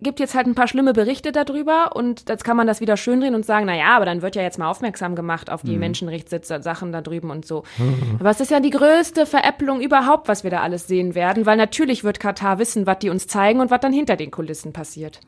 gibt 0.02 0.22
jetzt 0.22 0.34
halt 0.34 0.48
ein 0.48 0.56
paar 0.56 0.68
schlimme 0.70 0.94
Berichte 0.94 1.34
darüber 1.34 1.94
und 1.96 2.30
jetzt 2.30 2.46
kann 2.46 2.56
man 2.56 2.68
das 2.68 2.80
wieder 2.80 2.96
schöndrehen 2.96 3.36
und 3.36 3.46
sagen, 3.46 3.66
na 3.66 3.76
ja, 3.76 3.96
aber 3.98 4.06
dann 4.06 4.22
wird 4.22 4.36
ja 4.38 4.42
jetzt 4.42 4.58
mal 4.58 4.70
aufmerksam 4.70 5.14
gemacht 5.14 5.50
auf 5.50 5.62
die 5.62 5.74
Mhm. 5.74 5.80
Menschenrechtssachen 5.80 6.92
da 6.94 7.02
drüben 7.02 7.32
und 7.32 7.46
so. 7.46 7.64
aber 8.20 8.30
es 8.30 8.40
ist 8.40 8.50
ja 8.52 8.62
die 8.62 8.70
größte 8.70 9.26
Veräpplung 9.26 9.82
überhaupt, 9.82 10.30
was 10.30 10.44
wir 10.46 10.52
da 10.52 10.62
alles 10.62 10.88
sehen 10.88 11.16
werden, 11.16 11.46
weil 11.46 11.58
natürlich 11.58 12.06
wird 12.06 12.20
Katar 12.22 12.60
wissen, 12.60 12.86
was 12.88 13.00
die 13.00 13.10
uns 13.10 13.28
zeigen 13.28 13.60
und 13.60 13.72
was 13.72 13.82
dann 13.82 13.92
hinter 13.92 14.16
den 14.16 14.32
Kulissen 14.32 14.72
passiert. 14.72 15.20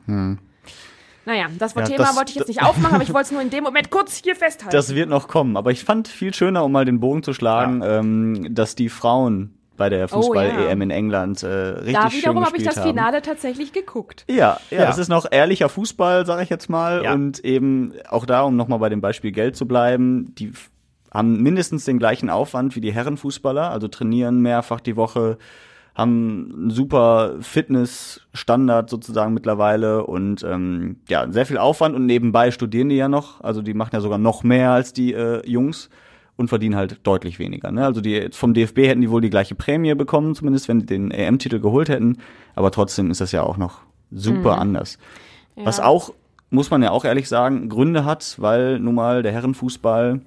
Naja, 1.26 1.46
das 1.60 1.74
Ja, 1.76 1.84
Thema 1.84 1.98
das- 2.06 2.16
wollte 2.16 2.32
ich 2.32 2.36
jetzt 2.38 2.48
nicht 2.48 2.64
aufmachen, 2.64 2.96
aber 2.96 3.04
ich 3.04 3.10
wollte 3.14 3.26
es 3.28 3.32
nur 3.32 3.42
in 3.42 3.50
dem 3.50 3.64
Moment 3.64 3.90
kurz 3.92 4.22
hier 4.24 4.36
festhalten. 4.36 4.76
Das 4.76 4.96
wird 4.96 5.10
noch 5.10 5.28
kommen. 5.28 5.56
Aber 5.58 5.72
ich 5.72 5.84
fand 5.84 6.08
viel 6.08 6.34
schöner, 6.34 6.64
um 6.66 6.72
mal 6.72 6.86
den 6.86 7.00
Bogen 7.00 7.24
zu 7.24 7.34
schlagen, 7.34 7.82
ähm, 7.86 8.48
dass 8.56 8.76
die 8.76 8.90
Frauen 8.90 9.56
bei 9.78 9.90
der 9.90 10.08
Fußball-EM 10.08 10.82
in 10.82 10.92
England 10.92 11.42
äh, 11.42 11.48
richtig 11.48 11.94
da 11.96 12.10
schön 12.12 12.20
wiederum 12.22 12.46
habe 12.46 12.58
ich 12.58 12.64
das 12.64 12.78
haben. 12.78 12.90
Finale 12.90 13.22
tatsächlich 13.24 13.74
geguckt. 13.74 14.26
Ja, 14.30 14.60
ja, 14.70 14.80
Ja. 14.80 14.86
das 14.86 14.98
ist 15.00 15.08
noch 15.10 15.26
ehrlicher 15.32 15.70
Fußball, 15.70 16.26
sage 16.26 16.44
ich 16.44 16.50
jetzt 16.50 16.70
mal. 16.70 17.04
Ja. 17.04 17.14
Und 17.14 17.40
eben 17.44 17.94
auch 18.10 18.26
da, 18.28 18.42
um 18.44 18.56
nochmal 18.56 18.78
bei 18.80 18.90
dem 18.90 19.02
Beispiel 19.02 19.32
Geld 19.32 19.56
zu 19.56 19.68
bleiben, 19.68 20.36
die 20.36 20.52
haben 21.12 21.42
mindestens 21.42 21.86
den 21.86 21.98
gleichen 22.00 22.30
Aufwand 22.30 22.76
wie 22.76 22.82
die 22.82 22.94
Herrenfußballer, 22.94 23.72
also 23.72 23.88
trainieren 23.88 24.40
mehrfach 24.42 24.80
die 24.82 24.96
Woche, 24.96 25.38
haben 25.96 26.54
einen 26.54 26.70
super 26.70 27.36
Fitnessstandard 27.42 28.90
sozusagen 28.90 29.34
mittlerweile 29.34 30.06
und 30.06 30.44
ähm, 30.44 30.98
ja, 31.10 31.30
sehr 31.32 31.46
viel 31.46 31.58
Aufwand 31.58 31.96
und 31.96 32.06
nebenbei 32.06 32.52
studieren 32.52 32.90
die 32.90 32.96
ja 32.96 33.10
noch, 33.10 33.42
also 33.42 33.62
die 33.62 33.74
machen 33.74 33.92
ja 33.94 34.02
sogar 34.02 34.18
noch 34.18 34.44
mehr 34.44 34.72
als 34.72 34.94
die 34.94 35.14
äh, 35.14 35.48
Jungs 35.48 35.90
und 36.38 36.48
verdienen 36.48 36.76
halt 36.76 37.00
deutlich 37.04 37.40
weniger. 37.40 37.72
Ne? 37.72 37.86
Also 37.86 38.02
die 38.02 38.30
vom 38.32 38.54
DFB 38.54 38.78
hätten 38.80 39.02
die 39.02 39.10
wohl 39.10 39.22
die 39.22 39.30
gleiche 39.30 39.56
Prämie 39.56 39.94
bekommen, 39.96 40.34
zumindest 40.34 40.68
wenn 40.70 40.80
die 40.80 40.86
den 40.86 41.12
EM-Titel 41.12 41.60
geholt 41.60 41.90
hätten, 41.90 42.18
aber 42.56 42.72
trotzdem 42.72 43.12
ist 43.12 43.22
das 43.22 43.32
ja 43.32 43.44
auch 43.44 43.58
noch 43.58 43.80
super 44.12 44.58
anders. 44.58 44.98
Was 45.56 45.80
auch, 45.80 46.14
muss 46.50 46.72
man 46.72 46.82
ja 46.82 46.92
auch 46.92 47.06
ehrlich 47.06 47.28
sagen, 47.30 47.70
Gründe 47.70 48.06
hat, 48.06 48.38
weil 48.40 48.80
nun 48.80 48.96
mal 48.96 49.24
der 49.24 49.32
Herrenfußball 49.32 50.22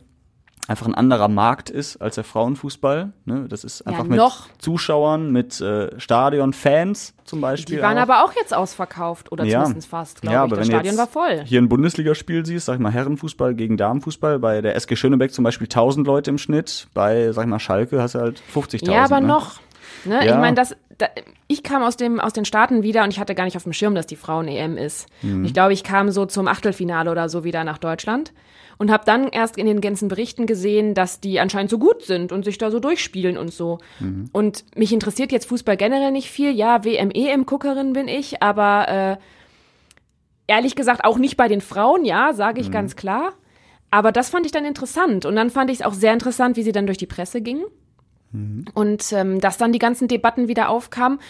einfach 0.66 0.86
ein 0.86 0.94
anderer 0.94 1.28
Markt 1.28 1.68
ist 1.70 1.98
als 1.98 2.14
der 2.14 2.24
Frauenfußball. 2.24 3.12
Ne? 3.26 3.46
Das 3.48 3.64
ist 3.64 3.86
einfach 3.86 4.04
mit 4.04 4.16
noch. 4.16 4.46
Zuschauern, 4.58 5.30
mit 5.30 5.60
äh, 5.60 5.98
Stadionfans 6.00 7.14
zum 7.24 7.40
Beispiel. 7.40 7.76
Die 7.76 7.82
waren 7.82 7.98
auch. 7.98 8.02
aber 8.02 8.24
auch 8.24 8.32
jetzt 8.34 8.54
ausverkauft 8.54 9.30
oder 9.32 9.44
Ja. 9.44 9.62
zumindest 9.62 9.88
fast, 9.88 10.22
glaube 10.22 10.34
Ja, 10.34 10.40
ich. 10.40 10.44
aber 10.52 10.56
Das 10.56 10.68
wenn 10.68 10.74
Stadion 10.74 10.96
war 10.96 11.06
voll. 11.06 11.42
Hier 11.44 11.60
ein 11.60 11.68
Bundesligaspiel 11.68 12.44
siehst, 12.46 12.66
sag 12.66 12.74
ich 12.74 12.80
mal 12.80 12.92
Herrenfußball 12.92 13.54
gegen 13.54 13.76
Damenfußball, 13.76 14.38
bei 14.38 14.60
der 14.62 14.74
SG 14.76 14.96
Schönebeck 14.96 15.32
zum 15.32 15.44
Beispiel 15.44 15.66
1000 15.66 16.06
Leute 16.06 16.30
im 16.30 16.38
Schnitt, 16.38 16.88
bei, 16.94 17.32
sag 17.32 17.42
ich 17.44 17.48
mal, 17.48 17.58
Schalke 17.58 18.00
hast 18.00 18.14
du 18.14 18.20
halt 18.20 18.42
50.000. 18.54 18.90
Ja, 18.90 19.04
aber 19.04 19.20
ne? 19.20 19.26
noch. 19.26 19.60
Ne? 20.04 20.24
Ja. 20.26 20.34
Ich 20.34 20.40
meine, 20.40 20.54
das, 20.54 20.76
da, 20.98 21.06
ich 21.46 21.62
kam 21.62 21.82
aus, 21.82 21.96
dem, 21.96 22.20
aus 22.20 22.32
den 22.32 22.44
Staaten 22.44 22.82
wieder 22.82 23.04
und 23.04 23.10
ich 23.10 23.18
hatte 23.20 23.34
gar 23.34 23.44
nicht 23.44 23.56
auf 23.56 23.62
dem 23.64 23.72
Schirm, 23.72 23.94
dass 23.94 24.06
die 24.06 24.16
Frauen-EM 24.16 24.76
ist. 24.76 25.06
Mhm. 25.22 25.44
Ich 25.44 25.54
glaube, 25.54 25.72
ich 25.72 25.82
kam 25.84 26.10
so 26.10 26.26
zum 26.26 26.46
Achtelfinale 26.48 27.10
oder 27.10 27.28
so 27.28 27.44
wieder 27.44 27.64
nach 27.64 27.78
Deutschland 27.78 28.32
und 28.78 28.90
habe 28.90 29.04
dann 29.04 29.28
erst 29.28 29.56
in 29.56 29.66
den 29.66 29.80
ganzen 29.80 30.08
Berichten 30.08 30.46
gesehen, 30.46 30.94
dass 30.94 31.20
die 31.20 31.40
anscheinend 31.40 31.70
so 31.70 31.78
gut 31.78 32.02
sind 32.02 32.32
und 32.32 32.44
sich 32.44 32.58
da 32.58 32.70
so 32.70 32.80
durchspielen 32.80 33.36
und 33.38 33.52
so. 33.52 33.78
Mhm. 34.00 34.28
Und 34.32 34.64
mich 34.76 34.92
interessiert 34.92 35.32
jetzt 35.32 35.46
Fußball 35.46 35.76
generell 35.76 36.10
nicht 36.10 36.30
viel. 36.30 36.50
Ja, 36.50 36.84
WM, 36.84 37.10
EM-Guckerin 37.10 37.92
bin 37.92 38.08
ich, 38.08 38.42
aber 38.42 38.88
äh, 38.88 39.16
ehrlich 40.46 40.76
gesagt 40.76 41.04
auch 41.04 41.18
nicht 41.18 41.36
bei 41.36 41.48
den 41.48 41.60
Frauen, 41.60 42.04
ja, 42.04 42.32
sage 42.34 42.60
Mhm. 42.60 42.66
ich 42.66 42.72
ganz 42.72 42.96
klar. 42.96 43.32
Aber 43.90 44.10
das 44.10 44.28
fand 44.28 44.44
ich 44.44 44.52
dann 44.52 44.64
interessant. 44.64 45.24
Und 45.24 45.36
dann 45.36 45.50
fand 45.50 45.70
ich 45.70 45.78
es 45.80 45.86
auch 45.86 45.94
sehr 45.94 46.12
interessant, 46.12 46.56
wie 46.56 46.62
sie 46.64 46.72
dann 46.72 46.86
durch 46.86 46.98
die 46.98 47.06
Presse 47.06 47.40
gingen. 47.40 47.64
Mhm. 48.32 48.64
Und 48.74 49.12
ähm, 49.12 49.40
dass 49.40 49.56
dann 49.56 49.70
die 49.72 49.78
ganzen 49.78 50.08
Debatten 50.08 50.48
wieder 50.48 50.68
aufkamen. 50.68 51.20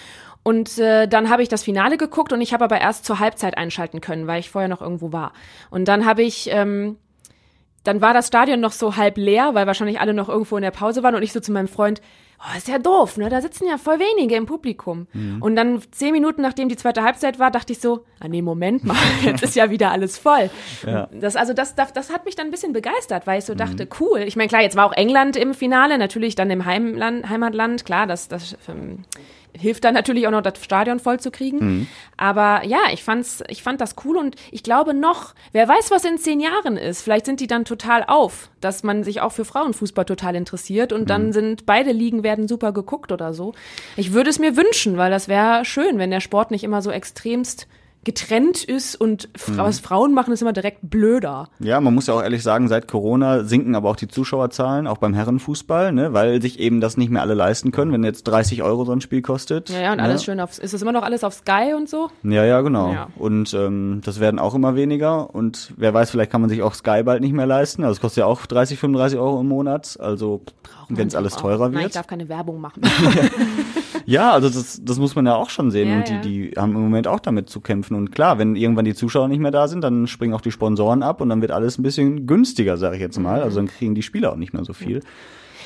Und 0.43 0.79
äh, 0.79 1.07
dann 1.07 1.31
habe 1.31 1.43
ich 1.43 1.49
das 1.49 1.63
Finale 1.63 1.97
geguckt 1.97 2.33
und 2.33 2.41
ich 2.41 2.53
habe 2.53 2.65
aber 2.65 2.81
erst 2.81 3.05
zur 3.07 3.19
Halbzeit 3.19 3.57
einschalten 3.57 4.01
können, 4.01 4.27
weil 4.27 4.41
ich 4.41 4.51
vorher 4.51 4.69
noch 4.69 4.83
irgendwo 4.83 5.13
war. 5.13 5.33
Und 5.71 5.87
dann 5.89 6.05
habe 6.05 6.23
ich, 6.23 6.49
ähm, 6.51 6.97
dann 7.85 8.01
war 8.01 8.15
das 8.15 8.27
Stadion 8.27 8.61
noch 8.61 8.73
so 8.73 8.97
halb 8.97 9.17
leer, 9.17 9.55
weil 9.55 9.67
wahrscheinlich 9.67 10.01
alle 10.01 10.15
noch 10.15 10.29
irgendwo 10.29 10.57
in 10.57 10.63
der 10.63 10.71
Pause 10.71 11.03
waren 11.03 11.15
und 11.15 11.23
ich 11.23 11.33
so 11.33 11.41
zu 11.41 11.53
meinem 11.53 11.69
Freund, 11.69 12.01
oh, 12.41 12.57
ist 12.57 12.69
ja 12.69 12.79
doof, 12.79 13.17
ne? 13.17 13.29
Da 13.29 13.41
sitzen 13.41 13.67
ja 13.67 13.79
voll 13.79 13.99
wenige 13.99 14.37
im 14.37 14.47
Publikum. 14.47 15.07
Mhm. 15.13 15.43
Und 15.43 15.57
dann 15.57 15.83
zehn 15.91 16.13
Minuten 16.13 16.43
nachdem 16.43 16.69
die 16.69 16.77
zweite 16.77 17.03
Halbzeit 17.03 17.39
war, 17.39 17.51
dachte 17.51 17.73
ich 17.73 17.81
so, 17.81 18.05
ah 18.21 18.29
nee, 18.29 18.43
Moment 18.43 18.85
mal, 18.85 18.97
jetzt 19.25 19.43
ist 19.43 19.55
ja 19.57 19.71
wieder 19.71 19.91
alles 19.91 20.19
voll. 20.19 20.51
Ja. 20.87 21.09
Das, 21.13 21.37
also 21.37 21.53
das, 21.53 21.75
das, 21.75 21.93
das 21.93 22.13
hat 22.13 22.25
mich 22.25 22.37
dann 22.37 22.47
ein 22.47 22.51
bisschen 22.51 22.73
begeistert, 22.73 23.27
weil 23.27 23.39
ich 23.39 23.45
so 23.45 23.55
dachte, 23.55 23.85
mhm. 23.85 23.91
cool. 24.01 24.21
Ich 24.21 24.37
meine, 24.37 24.49
klar, 24.49 24.63
jetzt 24.63 24.77
war 24.77 24.87
auch 24.87 24.93
England 24.93 25.37
im 25.37 25.55
Finale, 25.55 25.99
natürlich 25.99 26.35
dann 26.35 26.51
im 26.51 26.65
Heimland, 26.65 27.29
Heimatland, 27.29 27.85
klar, 27.85 28.07
das, 28.07 28.29
das 28.29 28.57
ähm, 28.69 29.05
hilft 29.57 29.85
dann 29.85 29.95
natürlich 29.95 30.27
auch 30.27 30.31
noch, 30.31 30.43
das 30.43 30.63
Stadion 30.63 31.01
voll 31.01 31.21
zu 31.21 31.31
kriegen. 31.31 31.59
Mhm. 31.59 31.87
Aber 32.17 32.65
ja, 32.65 32.81
ich 32.93 33.05
fand's, 33.05 33.43
ich 33.49 33.63
fand 33.63 33.81
das 33.81 33.97
cool 34.05 34.17
und 34.17 34.37
ich 34.51 34.63
glaube 34.63 34.95
noch, 34.95 35.35
wer 35.53 35.69
weiß, 35.69 35.91
was 35.91 36.05
in 36.05 36.19
zehn 36.19 36.41
Jahren 36.41 36.77
ist. 36.77 37.03
Vielleicht 37.03 37.27
sind 37.27 37.41
die 37.41 37.47
dann 37.47 37.65
total 37.65 38.05
auf, 38.07 38.51
dass 38.61 38.83
man 38.83 39.05
sich 39.05 39.21
auch 39.21 39.33
für 39.33 39.45
Frauenfußball 39.45 40.05
total 40.05 40.37
interessiert 40.37 40.93
und 40.93 41.03
mhm. 41.03 41.07
dann 41.07 41.33
sind 41.33 41.67
beide 41.67 41.93
Ligen 41.93 42.23
werden 42.23 42.49
super 42.49 42.73
geguckt 42.73 43.13
oder 43.13 43.33
so. 43.33 43.55
Ich 43.97 44.13
würde 44.13 44.31
es 44.31 44.39
mir 44.39 44.57
wünschen, 44.57 44.97
weil 44.97 45.11
das 45.11 45.29
wäre 45.29 45.65
schön, 45.65 45.99
wenn 45.99 46.11
der 46.11 46.21
Sport 46.21 46.51
nicht 46.51 46.65
immer 46.65 46.83
so 46.83 46.91
extremst 46.91 47.67
getrennt 48.05 48.65
ist 48.65 48.95
und 48.97 49.29
mhm. 49.49 49.59
was 49.59 49.81
Frauen 49.81 50.15
machen, 50.15 50.33
ist 50.33 50.43
immer 50.43 50.53
direkt 50.53 50.79
blöder. 50.83 51.49
Ja, 51.59 51.81
man 51.81 51.95
muss 51.95 52.07
ja 52.07 52.15
auch 52.15 52.23
ehrlich 52.23 52.43
sagen, 52.43 52.69
seit 52.69 52.89
Corona 52.89 53.45
sinken 53.45 53.75
aber 53.75 53.91
auch 53.91 53.97
die 53.97 54.09
Zuschauerzahlen, 54.09 54.87
auch 54.87 54.99
beim 54.99 55.15
Herrenfußball, 55.15 55.93
ne, 55.93 56.13
weil 56.13 56.41
sich 56.43 56.61
eben 56.61 56.81
das 56.81 56.97
nicht 56.97 57.11
mehr 57.11 57.23
alle 57.23 57.35
leisten 57.35 57.73
können, 57.73 57.93
wenn 57.93 58.05
jetzt 58.05 58.25
30 58.25 58.63
Euro 58.63 58.85
so 58.85 58.93
ein 58.93 59.01
Spiel 59.01 59.23
kostet. 59.23 59.71
Ja, 59.71 59.81
ja 59.81 59.91
und 59.93 59.99
ne? 59.99 60.05
alles 60.05 60.25
schön 60.25 60.41
auf, 60.41 60.59
ist 60.59 60.75
es 60.75 60.83
immer 60.83 60.93
noch 60.93 61.03
alles 61.03 61.25
auf 61.25 61.35
Sky 61.35 61.75
und 61.77 61.89
so? 61.89 62.11
Ja, 62.23 62.45
ja, 62.45 62.61
genau. 62.61 62.93
Ja. 62.93 63.09
Und 63.17 63.55
ähm, 63.55 64.01
das 64.05 64.21
werden 64.21 64.39
auch 64.39 64.55
immer 64.55 64.77
weniger 64.77 65.35
und 65.35 65.73
wer 65.77 65.95
weiß, 65.95 66.11
vielleicht 66.11 66.31
kann 66.31 66.41
man 66.41 66.51
sich 66.51 66.63
auch 66.63 66.75
Sky 66.75 67.03
bald 67.03 67.21
nicht 67.21 67.33
mehr 67.33 67.47
leisten. 67.47 67.83
Also 67.83 67.95
es 67.95 68.01
kostet 68.01 68.23
ja 68.23 68.27
auch 68.27 68.47
30, 68.47 68.79
35 68.79 69.19
Euro 69.19 69.41
im 69.41 69.49
Monat, 69.49 69.99
also 70.01 70.43
wenn 70.89 71.09
es 71.09 71.15
alles 71.15 71.37
teurer 71.37 71.73
wird. 71.73 71.75
Nein, 71.75 71.87
ich 71.87 71.93
darf 71.93 72.07
keine 72.07 72.29
Werbung 72.29 72.61
machen. 72.61 72.83
ja, 74.07 74.33
also 74.33 74.49
das, 74.49 74.81
das 74.83 74.99
muss 74.99 75.15
man 75.15 75.27
ja 75.27 75.35
auch 75.35 75.51
schon 75.51 75.71
sehen. 75.71 75.89
Ja, 75.89 75.97
und 75.97 76.09
die, 76.09 76.21
die 76.21 76.61
haben 76.61 76.75
im 76.75 76.83
Moment 76.83 77.07
auch 77.07 77.21
damit 77.21 77.49
zu 77.49 77.61
kämpfen. 77.61 77.95
Und 77.95 78.13
klar, 78.13 78.39
wenn 78.39 78.57
irgendwann 78.57 78.85
die 78.85 78.95
Zuschauer 78.95 79.29
nicht 79.29 79.41
mehr 79.41 79.51
da 79.51 79.69
sind, 79.69 79.83
dann 79.83 80.07
springen 80.07 80.35
auch 80.35 80.41
die 80.41 80.51
Sponsoren 80.51 81.03
ab 81.03 81.21
und 81.21 81.29
dann 81.29 81.41
wird 81.41 81.51
alles 81.51 81.79
ein 81.79 81.83
bisschen 81.83 82.27
günstiger, 82.27 82.77
sage 82.77 82.97
ich 82.97 83.03
jetzt 83.03 83.19
mal. 83.19 83.43
Also 83.43 83.57
dann 83.57 83.69
kriegen 83.69 83.95
die 83.95 84.03
Spieler 84.03 84.33
auch 84.33 84.37
nicht 84.37 84.53
mehr 84.53 84.65
so 84.65 84.73
viel. 84.73 85.01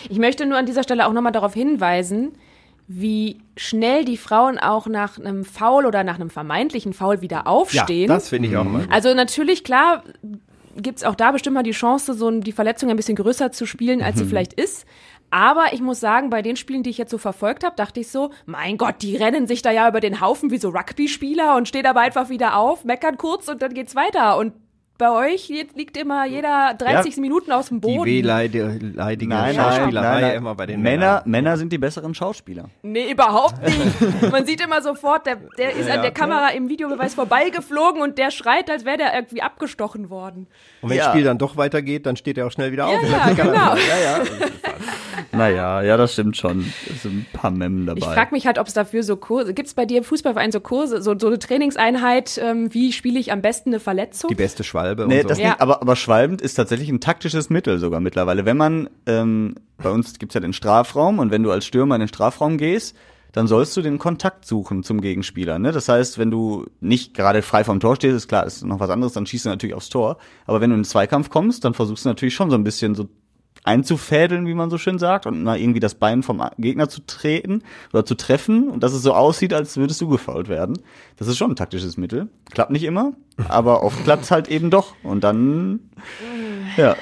Ich 0.09 0.18
möchte 0.18 0.46
nur 0.46 0.59
an 0.59 0.66
dieser 0.66 0.83
Stelle 0.83 1.07
auch 1.07 1.12
nochmal 1.12 1.33
darauf 1.33 1.55
hinweisen, 1.55 2.33
wie 2.87 3.37
schnell 3.57 4.05
die 4.05 4.16
Frauen 4.16 4.59
auch 4.59 4.87
nach 4.87 5.18
einem 5.18 5.44
Foul 5.44 5.85
oder 5.85 6.05
nach 6.05 6.14
einem 6.14 6.31
vermeintlichen 6.31 6.94
Foul 6.94 7.20
wieder 7.20 7.46
aufstehen. 7.46 8.09
Ja, 8.09 8.14
das 8.14 8.31
finde 8.31 8.48
ich 8.48 8.57
auch 8.57 8.64
mal. 8.64 8.87
Also 8.90 9.12
natürlich, 9.14 9.62
klar, 9.62 10.03
gibt 10.77 10.98
es 10.98 11.05
auch 11.05 11.14
da 11.14 11.33
bestimmt 11.33 11.55
mal 11.55 11.62
die 11.62 11.72
Chance, 11.72 12.14
so 12.14 12.31
die 12.31 12.53
Verletzung 12.53 12.88
ein 12.88 12.96
bisschen 12.96 13.16
größer 13.16 13.53
zu 13.53 13.66
spielen, 13.66 14.01
als 14.01 14.18
sie 14.18 14.24
mhm. 14.24 14.29
vielleicht 14.31 14.55
ist. 14.55 14.87
Aber 15.31 15.73
ich 15.73 15.81
muss 15.81 16.01
sagen, 16.01 16.31
bei 16.31 16.43
den 16.43 16.57
Spielen, 16.57 16.83
die 16.83 16.91
ich 16.91 16.99
jetzt 16.99 17.11
so 17.11 17.19
verfolgt 17.19 17.64
habe, 17.64 17.77
dachte 17.77 18.01
ich 18.01 18.09
so, 18.09 18.31
mein 18.47 18.79
Gott, 18.79 18.97
die 19.03 19.17
rennen 19.17 19.47
sich 19.47 19.62
da 19.62 19.71
ja 19.71 19.88
über 19.88 20.01
den 20.01 20.21
Haufen 20.21 20.51
wie 20.51 20.59
so 20.59 20.71
Rugby-Spieler 20.71 21.57
und 21.57 21.69
stehen 21.69 21.87
aber 21.87 22.01
einfach 22.01 22.29
wieder 22.29 22.57
auf, 22.57 22.85
meckern 22.85 23.19
kurz 23.19 23.49
und 23.49 23.61
dann 23.61 23.75
geht's 23.75 23.95
weiter. 23.95 24.38
Und 24.38 24.55
bei 24.99 25.12
euch 25.12 25.49
liegt 25.49 25.97
immer 25.97 26.27
jeder 26.27 26.75
30 26.77 27.14
ja. 27.14 27.21
Minuten 27.21 27.53
aus 27.53 27.69
dem 27.69 27.81
Boden. 27.81 28.05
Die 28.05 28.19
wehleidige 28.19 28.81
nein, 29.29 29.55
Schauspielerei 29.55 30.21
nein, 30.21 30.37
immer 30.37 30.57
bei 30.57 30.67
den 30.67 30.83
Männer. 30.83 30.99
Männern. 30.99 31.23
Männer 31.27 31.57
sind 31.57 31.73
die 31.73 31.79
besseren 31.79 32.14
Schauspieler. 32.14 32.64
Nee, 32.83 33.12
überhaupt 33.12 33.62
nicht. 33.62 34.23
Man 34.33 34.45
sieht 34.45 34.61
immer 34.61 34.83
sofort, 34.83 35.25
der, 35.27 35.37
der 35.57 35.77
ist 35.77 35.88
ja, 35.88 35.95
an 35.95 36.03
der 36.03 36.11
Kamera 36.11 36.49
im 36.49 36.69
Videobeweis 36.69 37.14
vorbeigeflogen 37.14 38.03
und 38.03 38.19
der 38.19 38.33
schreit, 38.33 38.69
als 38.73 38.85
wäre 38.85 38.97
der 38.97 39.14
irgendwie 39.14 39.41
abgestochen 39.41 40.11
worden. 40.11 40.49
Und 40.81 40.91
wenn 40.91 40.99
ja. 40.99 41.05
das 41.05 41.12
Spiel 41.12 41.25
dann 41.25 41.38
doch 41.38 41.57
weitergeht, 41.57 42.05
dann 42.05 42.17
steht 42.17 42.37
er 42.37 42.49
auch 42.49 42.53
schnell 42.53 42.73
wieder 42.73 42.88
auf. 42.88 43.01
Ja, 43.09 43.31
genau. 43.37 43.77
ja, 45.33 45.38
ja. 45.38 45.38
Naja, 45.38 45.83
ja, 45.83 45.96
das 45.96 46.12
stimmt 46.12 46.37
schon. 46.37 46.72
Es 46.88 47.02
sind 47.02 47.14
ein 47.14 47.26
paar 47.33 47.50
Memmen 47.50 47.87
dabei. 47.87 47.98
Ich 47.98 48.04
frage 48.04 48.35
mich 48.35 48.46
halt, 48.46 48.59
ob 48.59 48.66
es 48.66 48.74
dafür 48.74 49.02
so 49.02 49.16
Kurse, 49.16 49.54
gibt 49.54 49.68
es 49.68 49.74
bei 49.74 49.87
dir 49.87 49.98
im 49.98 50.04
Fußballverein 50.04 50.52
so 50.52 50.61
Kurse, 50.61 51.02
so, 51.02 51.18
so 51.18 51.26
eine 51.26 51.38
Trainingseinheit, 51.38 52.38
ähm, 52.42 52.72
wie 52.72 52.92
spiele 52.92 53.18
ich 53.18 53.33
am 53.33 53.42
besten 53.42 53.70
eine 53.70 53.81
Verletzung? 53.81 54.28
Die 54.28 54.35
beste 54.35 54.64
Schwalbe 54.64 55.07
nee, 55.07 55.16
und 55.16 55.22
so. 55.22 55.28
Das 55.28 55.38
ja. 55.38 55.50
nicht, 55.50 55.61
aber, 55.61 55.83
aber 55.83 55.96
schwalbend 55.96 56.40
ist 56.40 56.54
tatsächlich 56.54 56.88
ein 56.88 57.00
taktisches 57.00 57.50
Mittel 57.50 57.78
sogar 57.78 58.00
mittlerweile. 58.00 58.44
Wenn 58.44 58.57
man, 58.57 58.90
ähm, 59.07 59.54
bei 59.76 59.90
uns 59.90 60.18
gibt's 60.18 60.35
ja 60.35 60.40
den 60.40 60.52
Strafraum 60.52 61.18
und 61.18 61.31
wenn 61.31 61.42
du 61.42 61.50
als 61.50 61.66
Stürmer 61.66 61.94
in 61.94 62.00
den 62.00 62.09
Strafraum 62.09 62.59
gehst, 62.59 62.96
dann 63.33 63.46
sollst 63.46 63.76
du 63.76 63.83
den 63.83 63.98
Kontakt 63.98 64.46
suchen 64.46 64.83
zum 64.83 65.00
Gegenspieler. 65.00 65.59
Ne? 65.59 65.72
Das 65.72 65.88
heißt, 65.88 66.18
wenn 66.18 66.31
du 66.31 66.66
nicht 66.81 67.14
gerade 67.14 67.42
frei 67.42 67.62
vom 67.62 67.78
Tor 67.78 67.96
stehst, 67.96 68.16
ist 68.16 68.28
klar, 68.28 68.46
ist 68.46 68.64
noch 68.64 68.81
was 68.81 68.90
anderes, 68.90 69.12
dann 69.12 69.26
schießt 69.26 69.44
du 69.44 69.50
natürlich 69.50 69.74
aufs 69.74 69.90
Tor. 69.90 70.18
Aber 70.46 70.61
wenn 70.61 70.70
du 70.70 70.74
in 70.74 70.81
den 70.81 70.87
Zweikampf 70.87 71.28
kommst, 71.31 71.64
dann 71.64 71.74
versuchst 71.74 72.04
du 72.04 72.09
natürlich 72.09 72.35
schon 72.35 72.50
so 72.50 72.57
ein 72.57 72.64
bisschen 72.64 72.94
so 72.94 73.09
einzufädeln, 73.68 74.46
wie 74.46 74.54
man 74.54 74.70
so 74.70 74.78
schön 74.78 74.98
sagt, 74.98 75.26
und 75.26 75.42
mal 75.42 75.61
irgendwie 75.61 75.81
das 75.81 75.94
Bein 75.94 76.22
vom 76.22 76.42
Gegner 76.59 76.88
zu 76.88 77.04
treten 77.07 77.62
oder 77.92 78.04
zu 78.04 78.14
treffen 78.14 78.68
und 78.68 78.83
dass 78.83 78.92
es 78.92 79.02
so 79.02 79.12
aussieht, 79.12 79.52
als 79.52 79.76
würdest 79.76 80.00
du 80.00 80.09
gefault 80.09 80.48
werden. 80.48 80.78
Das 81.16 81.28
ist 81.28 81.37
schon 81.37 81.52
ein 81.52 81.57
taktisches 81.57 81.96
Mittel. 81.96 82.28
Klappt 82.50 82.70
nicht 82.70 82.85
immer, 82.85 83.12
aber 83.48 83.83
oft 83.83 84.02
klappt 84.04 84.24
es 84.24 84.31
halt 84.31 84.48
eben 84.48 84.70
doch. 84.70 84.94
Und 85.02 85.22
dann, 85.22 85.81
ja, 86.76 86.96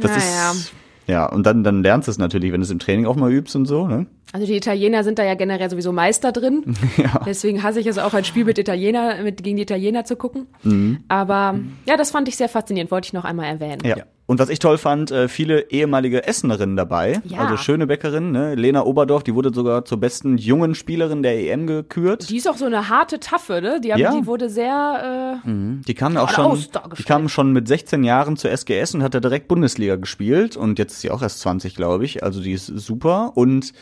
das 0.00 0.10
naja. 0.10 0.50
ist, 0.52 0.72
ja, 1.06 1.26
und 1.26 1.44
dann, 1.44 1.64
dann 1.64 1.82
lernst 1.82 2.06
du 2.06 2.12
es 2.12 2.18
natürlich, 2.18 2.52
wenn 2.52 2.60
du 2.60 2.64
es 2.64 2.70
im 2.70 2.78
Training 2.78 3.06
auch 3.06 3.16
mal 3.16 3.32
übst 3.32 3.56
und 3.56 3.66
so, 3.66 3.88
ne? 3.88 4.06
Also 4.32 4.46
die 4.46 4.54
Italiener 4.54 5.02
sind 5.02 5.18
da 5.18 5.24
ja 5.24 5.34
generell 5.34 5.68
sowieso 5.68 5.92
Meister 5.92 6.30
drin. 6.30 6.76
Ja. 6.96 7.22
Deswegen 7.24 7.62
hasse 7.62 7.80
ich 7.80 7.86
es 7.86 7.98
auch 7.98 8.14
ein 8.14 8.24
Spiel 8.24 8.44
mit 8.44 8.58
Italiener, 8.58 9.22
mit, 9.22 9.42
gegen 9.42 9.56
die 9.56 9.62
Italiener 9.62 10.04
zu 10.04 10.16
gucken. 10.16 10.46
Mhm. 10.62 11.02
Aber 11.08 11.58
ja, 11.86 11.96
das 11.96 12.10
fand 12.10 12.28
ich 12.28 12.36
sehr 12.36 12.48
faszinierend, 12.48 12.90
wollte 12.90 13.06
ich 13.06 13.12
noch 13.12 13.24
einmal 13.24 13.46
erwähnen. 13.46 13.80
Ja. 13.84 13.96
Und 14.30 14.38
was 14.38 14.48
ich 14.48 14.60
toll 14.60 14.78
fand, 14.78 15.10
äh, 15.10 15.26
viele 15.26 15.72
ehemalige 15.72 16.24
Essenerinnen 16.24 16.76
dabei. 16.76 17.20
Ja. 17.24 17.38
Also 17.38 17.56
schöne 17.56 17.88
Bäckerin, 17.88 18.30
ne? 18.30 18.54
Lena 18.54 18.84
Oberdorf, 18.84 19.24
die 19.24 19.34
wurde 19.34 19.52
sogar 19.52 19.84
zur 19.84 19.98
besten 19.98 20.38
jungen 20.38 20.76
Spielerin 20.76 21.24
der 21.24 21.36
EM 21.36 21.66
gekürt. 21.66 22.30
Die 22.30 22.36
ist 22.36 22.48
auch 22.48 22.56
so 22.56 22.64
eine 22.64 22.88
harte 22.88 23.18
Taffe, 23.18 23.60
ne? 23.60 23.80
Die, 23.80 23.92
haben, 23.92 23.98
ja. 23.98 24.14
die 24.14 24.26
wurde 24.26 24.48
sehr. 24.48 25.40
Äh, 25.44 25.48
mhm. 25.48 25.80
Die 25.84 25.94
kam 25.94 26.16
auch 26.16 26.30
schon. 26.30 26.64
Die 26.96 27.02
kam 27.02 27.28
schon 27.28 27.52
mit 27.52 27.66
16 27.66 28.04
Jahren 28.04 28.36
zur 28.36 28.52
SGS 28.52 28.94
und 28.94 29.02
hat 29.02 29.14
da 29.14 29.18
direkt 29.18 29.48
Bundesliga 29.48 29.96
gespielt. 29.96 30.56
Und 30.56 30.78
jetzt 30.78 30.92
ist 30.92 31.00
sie 31.00 31.10
auch 31.10 31.22
erst 31.22 31.40
20, 31.40 31.74
glaube 31.74 32.04
ich. 32.04 32.22
Also 32.22 32.40
die 32.40 32.52
ist 32.52 32.66
super. 32.66 33.32
Und 33.34 33.72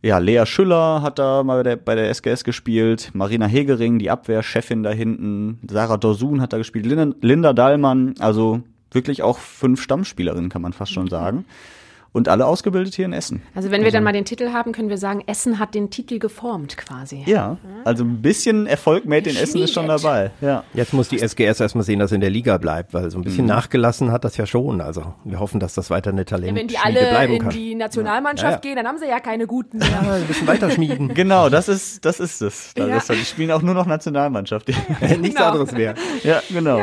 ja, 0.00 0.16
Lea 0.16 0.46
Schüller 0.46 1.02
hat 1.02 1.18
da 1.18 1.42
mal 1.42 1.58
bei 1.58 1.62
der, 1.64 1.76
bei 1.76 1.94
der 1.96 2.08
SGS 2.08 2.44
gespielt, 2.44 3.10
Marina 3.12 3.44
Hegering, 3.44 3.98
die 3.98 4.08
Abwehrchefin 4.08 4.82
da 4.82 4.90
hinten, 4.90 5.60
Sarah 5.70 5.98
Dorsun 5.98 6.40
hat 6.40 6.54
da 6.54 6.56
gespielt, 6.56 6.86
Linda, 6.86 7.14
Linda 7.20 7.52
Dahlmann, 7.52 8.14
also 8.18 8.62
wirklich 8.94 9.22
auch 9.22 9.38
fünf 9.38 9.82
Stammspielerinnen, 9.82 10.50
kann 10.50 10.62
man 10.62 10.72
fast 10.72 10.92
schon 10.92 11.08
sagen. 11.08 11.44
Und 12.14 12.28
alle 12.28 12.44
ausgebildet 12.44 12.94
hier 12.94 13.06
in 13.06 13.14
Essen. 13.14 13.40
Also 13.54 13.70
wenn 13.70 13.80
wir 13.80 13.86
also, 13.86 13.96
dann 13.96 14.04
mal 14.04 14.12
den 14.12 14.26
Titel 14.26 14.50
haben, 14.52 14.72
können 14.72 14.90
wir 14.90 14.98
sagen, 14.98 15.24
Essen 15.26 15.58
hat 15.58 15.74
den 15.74 15.88
Titel 15.88 16.18
geformt 16.18 16.76
quasi. 16.76 17.22
Ja, 17.24 17.56
also 17.84 18.04
ein 18.04 18.20
bisschen 18.20 18.66
Erfolg 18.66 19.06
made 19.06 19.30
in 19.30 19.36
Essen 19.36 19.62
ist 19.62 19.72
schon 19.72 19.88
dabei. 19.88 20.30
Ja. 20.42 20.62
Jetzt 20.74 20.92
muss 20.92 21.08
die 21.08 21.20
SGS 21.20 21.60
erstmal 21.60 21.84
sehen, 21.84 22.00
dass 22.00 22.12
er 22.12 22.16
in 22.16 22.20
der 22.20 22.28
Liga 22.28 22.58
bleibt, 22.58 22.92
weil 22.92 23.10
so 23.10 23.18
ein 23.18 23.24
bisschen 23.24 23.44
mhm. 23.44 23.52
nachgelassen 23.52 24.12
hat 24.12 24.24
das 24.24 24.36
ja 24.36 24.44
schon. 24.44 24.82
Also 24.82 25.14
wir 25.24 25.40
hoffen, 25.40 25.58
dass 25.58 25.72
das 25.72 25.88
weiter 25.88 26.10
eine 26.10 26.26
Talent 26.26 26.50
ja, 26.50 26.54
Wenn 26.54 26.68
die 26.68 26.76
alle 26.76 27.34
in 27.34 27.48
die 27.48 27.74
Nationalmannschaft 27.74 28.62
ja. 28.62 28.70
gehen, 28.70 28.76
dann 28.76 28.86
haben 28.86 28.98
sie 28.98 29.08
ja 29.08 29.18
keine 29.18 29.46
guten 29.46 29.78
mehr. 29.78 29.88
Ja, 29.88 30.12
ein 30.12 30.26
bisschen 30.26 30.46
weiter 30.46 30.70
schmieden. 30.70 31.08
genau, 31.14 31.48
das 31.48 31.70
ist 31.70 32.04
das 32.04 32.20
ist 32.20 32.42
es. 32.42 32.74
Das 32.74 32.88
ja. 32.88 32.96
ist, 32.98 33.08
die 33.08 33.24
spielen 33.24 33.52
auch 33.52 33.62
nur 33.62 33.72
noch 33.72 33.86
Nationalmannschaft. 33.86 34.68
Nichts 35.00 35.00
genau. 35.00 35.44
anderes 35.46 35.72
mehr. 35.72 35.94
Ja, 36.24 36.42
genau. 36.50 36.78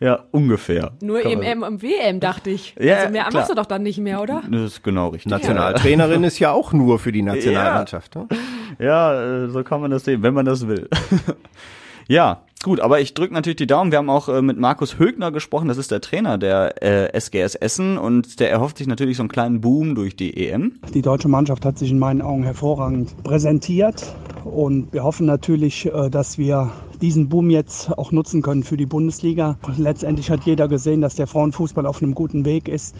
Ja, 0.00 0.24
ungefähr. 0.30 0.92
Nur 1.02 1.20
im 1.20 1.42
M 1.42 1.62
und 1.62 1.82
WM, 1.82 2.20
dachte 2.20 2.50
ich. 2.50 2.74
Ja, 2.80 2.96
also 2.96 3.12
mehr 3.12 3.24
klar. 3.24 3.34
machst 3.34 3.50
du 3.50 3.54
doch 3.54 3.66
dann 3.66 3.82
nicht 3.82 3.98
mehr, 3.98 4.22
oder? 4.22 4.42
Das 4.50 4.62
ist 4.62 4.82
genau 4.82 5.08
richtig. 5.08 5.30
Nationaltrainerin 5.30 6.24
ist 6.24 6.38
ja 6.38 6.52
auch 6.52 6.72
nur 6.72 6.98
für 6.98 7.12
die 7.12 7.20
Nationalmannschaft. 7.20 8.14
Ja, 8.14 8.22
ne? 8.22 8.28
ja 8.78 9.44
äh, 9.44 9.50
so 9.50 9.62
kann 9.62 9.82
man 9.82 9.90
das 9.90 10.04
sehen, 10.04 10.22
wenn 10.22 10.32
man 10.32 10.46
das 10.46 10.66
will. 10.66 10.88
ja, 12.08 12.40
gut, 12.62 12.80
aber 12.80 13.00
ich 13.00 13.12
drücke 13.12 13.34
natürlich 13.34 13.56
die 13.56 13.66
Daumen. 13.66 13.92
Wir 13.92 13.98
haben 13.98 14.08
auch 14.08 14.30
äh, 14.30 14.40
mit 14.40 14.58
Markus 14.58 14.98
Högner 14.98 15.30
gesprochen, 15.30 15.68
das 15.68 15.76
ist 15.76 15.90
der 15.90 16.00
Trainer 16.00 16.38
der 16.38 16.82
äh, 16.82 17.12
SGS 17.12 17.54
Essen 17.54 17.98
und 17.98 18.40
der 18.40 18.50
erhofft 18.50 18.78
sich 18.78 18.86
natürlich 18.86 19.18
so 19.18 19.22
einen 19.22 19.28
kleinen 19.28 19.60
Boom 19.60 19.94
durch 19.94 20.16
die 20.16 20.48
EM. 20.48 20.80
Die 20.94 21.02
deutsche 21.02 21.28
Mannschaft 21.28 21.66
hat 21.66 21.78
sich 21.78 21.90
in 21.90 21.98
meinen 21.98 22.22
Augen 22.22 22.44
hervorragend 22.44 23.22
präsentiert 23.22 24.14
und 24.44 24.90
wir 24.94 25.04
hoffen 25.04 25.26
natürlich, 25.26 25.84
äh, 25.86 26.08
dass 26.08 26.38
wir 26.38 26.72
diesen 27.00 27.28
Boom 27.28 27.50
jetzt 27.50 27.96
auch 27.98 28.12
nutzen 28.12 28.42
können 28.42 28.62
für 28.62 28.76
die 28.76 28.86
Bundesliga. 28.86 29.58
Letztendlich 29.76 30.30
hat 30.30 30.44
jeder 30.44 30.68
gesehen, 30.68 31.00
dass 31.00 31.14
der 31.14 31.26
Frauenfußball 31.26 31.86
auf 31.86 32.02
einem 32.02 32.14
guten 32.14 32.44
Weg 32.44 32.68
ist. 32.68 32.94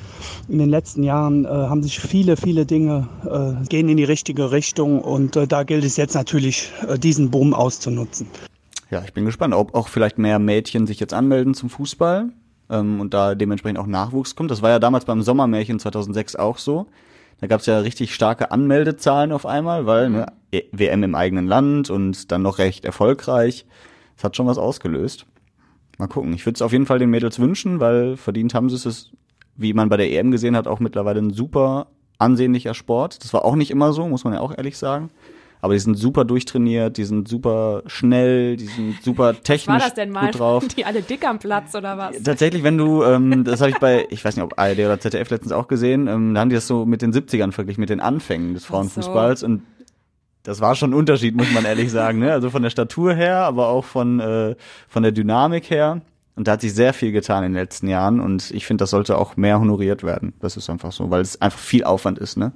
In 0.48 0.58
den 0.58 0.68
letzten 0.70 1.02
Jahren 1.02 1.44
äh, 1.44 1.48
haben 1.48 1.82
sich 1.82 2.00
viele, 2.00 2.36
viele 2.36 2.66
Dinge 2.66 3.08
äh, 3.24 3.66
gehen 3.68 3.88
in 3.88 3.96
die 3.96 4.04
richtige 4.04 4.50
Richtung 4.50 5.00
und 5.00 5.36
äh, 5.36 5.46
da 5.46 5.62
gilt 5.62 5.84
es 5.84 5.96
jetzt 5.96 6.14
natürlich, 6.14 6.70
äh, 6.88 6.98
diesen 6.98 7.30
Boom 7.30 7.54
auszunutzen. 7.54 8.26
Ja, 8.90 9.02
ich 9.04 9.12
bin 9.12 9.24
gespannt, 9.24 9.54
ob 9.54 9.74
auch 9.74 9.88
vielleicht 9.88 10.18
mehr 10.18 10.38
Mädchen 10.38 10.86
sich 10.86 10.98
jetzt 10.98 11.14
anmelden 11.14 11.54
zum 11.54 11.70
Fußball 11.70 12.30
ähm, 12.70 13.00
und 13.00 13.14
da 13.14 13.34
dementsprechend 13.34 13.78
auch 13.78 13.86
Nachwuchs 13.86 14.34
kommt. 14.34 14.50
Das 14.50 14.62
war 14.62 14.70
ja 14.70 14.78
damals 14.78 15.04
beim 15.04 15.22
Sommermärchen 15.22 15.78
2006 15.78 16.36
auch 16.36 16.58
so 16.58 16.86
Da 17.40 17.46
gab 17.46 17.60
es 17.60 17.66
ja 17.66 17.78
richtig 17.78 18.14
starke 18.14 18.50
Anmeldezahlen 18.50 19.32
auf 19.32 19.46
einmal, 19.46 19.86
weil 19.86 20.10
ne, 20.10 20.26
E- 20.52 20.64
WM 20.72 21.04
im 21.04 21.14
eigenen 21.14 21.46
Land 21.46 21.90
und 21.90 22.32
dann 22.32 22.42
noch 22.42 22.58
recht 22.58 22.84
erfolgreich. 22.84 23.66
Das 24.20 24.24
hat 24.24 24.36
schon 24.36 24.46
was 24.46 24.58
ausgelöst. 24.58 25.24
Mal 25.96 26.06
gucken. 26.06 26.34
Ich 26.34 26.44
würde 26.44 26.56
es 26.56 26.60
auf 26.60 26.72
jeden 26.72 26.84
Fall 26.84 26.98
den 26.98 27.08
Mädels 27.08 27.38
wünschen, 27.38 27.80
weil 27.80 28.18
verdient 28.18 28.52
haben 28.52 28.68
sie 28.68 28.76
es, 28.76 28.84
ist, 28.84 29.12
wie 29.56 29.72
man 29.72 29.88
bei 29.88 29.96
der 29.96 30.12
EM 30.12 30.30
gesehen 30.30 30.56
hat, 30.56 30.66
auch 30.66 30.78
mittlerweile 30.78 31.20
ein 31.20 31.30
super 31.30 31.86
ansehnlicher 32.18 32.74
Sport. 32.74 33.24
Das 33.24 33.32
war 33.32 33.46
auch 33.46 33.56
nicht 33.56 33.70
immer 33.70 33.94
so, 33.94 34.06
muss 34.06 34.24
man 34.24 34.34
ja 34.34 34.40
auch 34.40 34.54
ehrlich 34.54 34.76
sagen. 34.76 35.08
Aber 35.62 35.72
die 35.72 35.78
sind 35.78 35.96
super 35.96 36.26
durchtrainiert, 36.26 36.98
die 36.98 37.04
sind 37.04 37.28
super 37.28 37.82
schnell, 37.86 38.58
die 38.58 38.66
sind 38.66 39.02
super 39.02 39.34
technisch 39.42 39.68
War 39.68 39.78
das 39.78 39.94
denn 39.94 40.10
mal? 40.10 40.26
gut 40.26 40.38
drauf. 40.38 40.68
Die 40.76 40.84
alle 40.84 41.00
dick 41.00 41.26
am 41.26 41.38
Platz 41.38 41.74
oder 41.74 41.96
was? 41.96 42.22
Tatsächlich, 42.22 42.62
wenn 42.62 42.76
du, 42.76 43.02
ähm, 43.02 43.44
das 43.44 43.60
habe 43.62 43.70
ich 43.70 43.78
bei, 43.78 44.06
ich 44.10 44.22
weiß 44.22 44.36
nicht, 44.36 44.44
ob 44.44 44.58
ARD 44.58 44.80
oder 44.80 45.00
ZDF 45.00 45.30
letztens 45.30 45.52
auch 45.52 45.68
gesehen, 45.68 46.08
ähm, 46.08 46.34
da 46.34 46.40
haben 46.40 46.50
die 46.50 46.56
das 46.56 46.66
so 46.66 46.84
mit 46.84 47.00
den 47.00 47.12
70ern 47.12 47.52
verglichen, 47.52 47.80
mit 47.80 47.88
den 47.88 48.00
Anfängen 48.00 48.52
des 48.52 48.66
Frauenfußballs 48.66 49.42
und 49.42 49.62
das 50.42 50.60
war 50.60 50.74
schon 50.74 50.90
ein 50.90 50.94
Unterschied, 50.94 51.36
muss 51.36 51.52
man 51.52 51.64
ehrlich 51.64 51.90
sagen, 51.90 52.18
ne? 52.18 52.32
Also 52.32 52.50
von 52.50 52.62
der 52.62 52.70
Statur 52.70 53.14
her, 53.14 53.38
aber 53.38 53.68
auch 53.68 53.84
von, 53.84 54.20
äh, 54.20 54.54
von 54.88 55.02
der 55.02 55.12
Dynamik 55.12 55.70
her. 55.70 56.00
Und 56.36 56.48
da 56.48 56.52
hat 56.52 56.62
sich 56.62 56.72
sehr 56.72 56.94
viel 56.94 57.12
getan 57.12 57.44
in 57.44 57.52
den 57.52 57.60
letzten 57.60 57.88
Jahren 57.88 58.20
und 58.20 58.50
ich 58.52 58.64
finde, 58.66 58.82
das 58.82 58.90
sollte 58.90 59.18
auch 59.18 59.36
mehr 59.36 59.60
honoriert 59.60 60.02
werden. 60.02 60.32
Das 60.40 60.56
ist 60.56 60.70
einfach 60.70 60.92
so, 60.92 61.10
weil 61.10 61.20
es 61.20 61.40
einfach 61.42 61.58
viel 61.58 61.84
Aufwand 61.84 62.18
ist, 62.18 62.38
ne? 62.38 62.52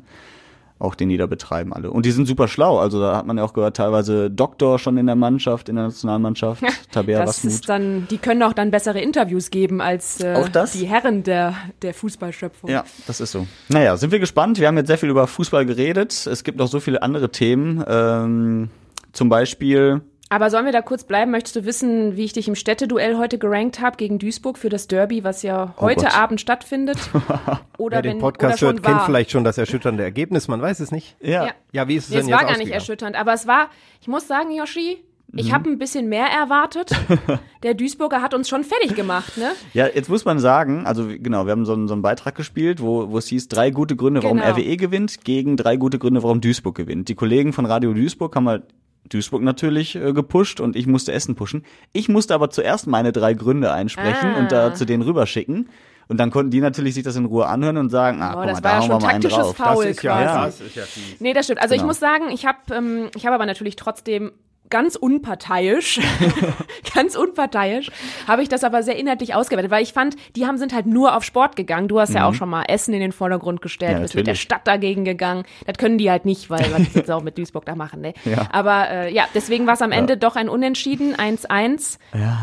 Auch 0.81 0.97
den 0.97 1.09
die 1.09 1.17
da 1.17 1.27
betreiben 1.27 1.73
alle. 1.73 1.91
Und 1.91 2.05
die 2.05 2.11
sind 2.11 2.27
super 2.27 2.49
schlau. 2.49 2.79
Also 2.79 3.01
da 3.01 3.17
hat 3.17 3.27
man 3.27 3.39
ja 3.39 3.45
auch 3.45 3.53
gehört, 3.53 3.77
teilweise 3.77 4.29
Doktor 4.29 4.81
schon 4.81 4.97
in 4.99 5.07
der 5.07 5.15
Mannschaft, 5.15 5.69
in 5.69 5.77
der 5.77 5.85
Nationalmannschaft. 5.85 6.65
Tabea 6.91 7.21
Das 7.21 7.29
Wasmut. 7.29 7.53
ist 7.53 7.69
dann, 7.69 8.09
die 8.11 8.19
können 8.19 8.43
auch 8.43 8.53
dann 8.53 8.73
bessere 8.73 9.01
Interviews 9.01 9.51
geben 9.51 9.81
als 9.81 10.21
äh, 10.21 10.37
die 10.75 10.87
Herren 10.87 11.23
der, 11.23 11.55
der 11.83 11.95
Fußballschöpfung. 11.95 12.69
Ja, 12.71 12.85
das 13.07 13.21
ist 13.21 13.31
so. 13.31 13.47
Naja, 13.69 13.97
sind 13.97 14.11
wir 14.11 14.19
gespannt. 14.19 14.59
Wir 14.59 14.67
haben 14.67 14.77
jetzt 14.77 14.89
sehr 14.89 14.99
viel 14.99 15.11
über 15.11 15.29
Fußball 15.29 15.65
geredet. 15.65 16.27
Es 16.27 16.43
gibt 16.43 16.59
noch 16.59 16.69
so 16.69 16.81
viele 16.81 17.03
andere 17.03 17.31
Themen. 17.31 17.83
Ähm, 17.87 18.71
zum 19.13 19.29
Beispiel, 19.29 20.03
Aber 20.35 20.51
sollen 20.51 20.65
wir 20.65 20.73
da 20.73 20.83
kurz 20.83 21.05
bleiben? 21.05 21.31
Möchtest 21.31 21.55
du 21.55 21.65
wissen, 21.65 22.17
wie 22.17 22.25
ich 22.25 22.33
dich 22.33 22.49
im 22.49 22.57
Städteduell 22.57 23.17
heute 23.19 23.39
gerankt 23.39 23.81
habe 23.81 23.97
gegen 23.97 24.19
Duisburg 24.19 24.59
für 24.59 24.69
das 24.69 24.89
Derby, 24.89 25.23
was 25.23 25.45
ja 25.45 25.75
heute 25.79 26.07
Oh. 26.13 26.17
Abend 26.17 26.41
stattfindet? 26.41 26.99
Oder 27.79 27.99
Wer 27.99 28.05
wenn 28.05 28.17
den 28.17 28.19
Podcast 28.19 28.55
oder 28.55 28.59
schon 28.59 28.69
hört, 28.79 28.83
kennt 28.83 28.97
war. 28.97 29.07
vielleicht 29.07 29.31
schon 29.31 29.45
das 29.45 29.59
erschütternde 29.59 30.03
Ergebnis, 30.03 30.49
man 30.49 30.61
weiß 30.61 30.81
es 30.81 30.91
nicht. 30.91 31.15
ja, 31.21 31.45
Ja. 31.47 31.53
Ja, 31.71 31.87
wie 31.87 31.95
ist 31.95 32.05
es 32.07 32.11
Nee, 32.11 32.17
denn 32.17 32.23
es 32.25 32.29
jetzt 32.31 32.41
war 32.41 32.49
gar 32.49 32.59
nicht 32.59 32.73
erschütternd, 32.73 33.15
aber 33.15 33.33
es 33.33 33.47
war, 33.47 33.69
ich 34.01 34.09
muss 34.09 34.27
sagen, 34.27 34.51
Yoshi, 34.51 34.99
ich 35.37 35.49
Mhm. 35.51 35.53
habe 35.53 35.71
ein 35.71 35.79
bisschen 35.79 36.09
mehr 36.09 36.27
erwartet. 36.27 36.91
Der 37.63 37.75
Duisburger 37.75 38.21
hat 38.21 38.35
uns 38.35 38.49
schon 38.49 38.65
fertig 38.65 38.97
gemacht, 38.97 39.37
ne? 39.39 39.53
ja, 39.73 39.87
jetzt 39.87 40.09
muss 40.09 40.25
man 40.25 40.41
sagen, 40.41 40.85
also 40.85 41.07
genau, 41.07 41.45
wir 41.47 41.53
haben 41.53 41.65
so 41.65 41.75
einen, 41.75 41.87
so 41.87 41.95
einen 41.95 42.03
Beitrag 42.03 42.35
gespielt, 42.35 42.83
wo, 42.83 43.09
wo 43.11 43.19
es 43.19 43.29
hieß, 43.29 43.47
drei 43.47 43.71
gute 43.71 43.95
Gründe, 43.95 44.23
warum 44.25 44.39
Genau. 44.39 44.51
RWE 44.51 44.77
gewinnt, 44.77 45.25
gegen 45.25 45.57
drei 45.57 45.77
gute 45.77 46.01
Gründe, 46.01 46.25
warum 46.25 46.41
Duisburg 46.41 46.75
gewinnt. 46.77 47.09
Die 47.09 47.15
Kollegen 47.15 47.53
von 47.53 47.67
Radio 47.67 47.93
Duisburg 47.95 48.35
haben 48.35 48.49
halt 48.49 48.65
Duisburg 49.09 49.43
natürlich 49.43 49.97
äh, 49.97 50.13
gepusht 50.13 50.61
und 50.61 50.77
ich 50.77 50.87
musste 50.87 51.13
Essen 51.13 51.35
pushen. 51.35 51.65
Ich 51.93 52.09
musste 52.09 52.35
aber 52.35 52.51
zuerst 52.51 52.87
meine 52.87 53.13
drei 53.13 53.35
Gründe 53.35 53.73
einsprechen 53.73 54.35
Ah. 54.35 54.39
und 54.39 54.53
da 54.53 54.75
zu 54.75 54.85
denen 54.87 55.03
rüberschicken. 55.03 55.69
Und 56.07 56.19
dann 56.19 56.31
konnten 56.31 56.51
die 56.51 56.61
natürlich 56.61 56.93
sich 56.95 57.03
das 57.03 57.17
in 57.17 57.25
Ruhe 57.25 57.47
anhören 57.47 57.79
und 57.79 57.89
sagen, 57.89 58.21
ah, 58.21 58.33
Oh, 58.35 58.41
guck 58.41 58.49
das 58.49 58.61
mal, 58.61 58.65
war 58.65 58.71
da 58.73 58.77
ja 58.77 58.83
schon 58.83 58.91
wir 58.91 59.01
mal 59.07 59.09
einen 59.15 59.23
taktisches 59.23 59.47
drauf. 59.55 59.57
Foul 59.57 59.85
Das 59.87 59.97
ist 59.97 60.03
ja, 60.03 60.17
quasi. 60.23 60.45
das 60.59 60.61
ist 60.69 60.77
ja 60.77 60.83
fies. 60.83 61.21
Nee, 61.21 61.33
das 61.33 61.47
stimmt. 61.47 61.63
Also 61.63 61.75
ich 61.75 61.81
Genau. 61.81 61.89
muss 61.89 61.99
sagen, 62.01 62.25
ich 62.31 62.45
habe 62.45 62.59
ähm, 62.73 63.09
ich 63.17 63.25
habe 63.25 63.35
aber 63.35 63.47
natürlich 63.47 63.77
trotzdem 63.77 64.33
ganz 64.71 64.97
unparteiisch, 64.97 66.01
ganz 66.95 67.17
unparteiisch, 67.17 67.91
habe 68.27 68.43
ich 68.43 68.49
das 68.49 68.65
aber 68.65 68.83
sehr 68.83 68.97
inhaltlich 68.97 69.35
ausgewertet, 69.35 69.71
weil 69.71 69.83
ich 69.83 69.93
fand, 69.93 70.17
die 70.37 70.47
haben 70.47 70.59
sind 70.59 70.75
halt 70.75 70.87
nur 70.87 71.17
auf 71.17 71.23
Sport 71.25 71.55
gegangen. 71.57 71.89
Du 71.89 72.01
hast 72.01 72.15
ja 72.15 72.27
auch 72.27 72.35
schon 72.35 72.49
mal 72.49 72.65
Essen 72.69 72.95
in 72.95 73.01
den 73.01 73.13
Vordergrund 73.13 73.63
gestellt, 73.63 73.93
Mhm. 73.93 73.97
Ja, 73.97 74.03
bist 74.03 74.15
mit 74.15 74.27
der. 74.27 74.35
Stadt 74.35 74.67
dagegen 74.67 75.05
gegangen. 75.05 75.45
Das 75.67 75.79
können 75.79 75.99
die 75.99 76.11
halt 76.11 76.25
nicht, 76.25 76.51
weil 76.51 76.65
was 76.73 76.95
jetzt 76.95 77.11
auch 77.11 77.23
mit 77.23 77.39
Duisburg 77.39 77.65
da 77.67 77.75
machen, 77.75 78.01
ne? 78.01 78.15
Ja. 78.25 78.49
Aber 78.51 78.91
äh, 78.91 79.15
ja, 79.15 79.27
deswegen 79.35 79.67
war 79.67 79.75
es 79.75 79.83
am 79.83 79.93
Ende 79.93 80.17
doch 80.17 80.37
ein 80.37 80.49
Unentschieden, 80.49 81.15
1-1. 81.15 81.99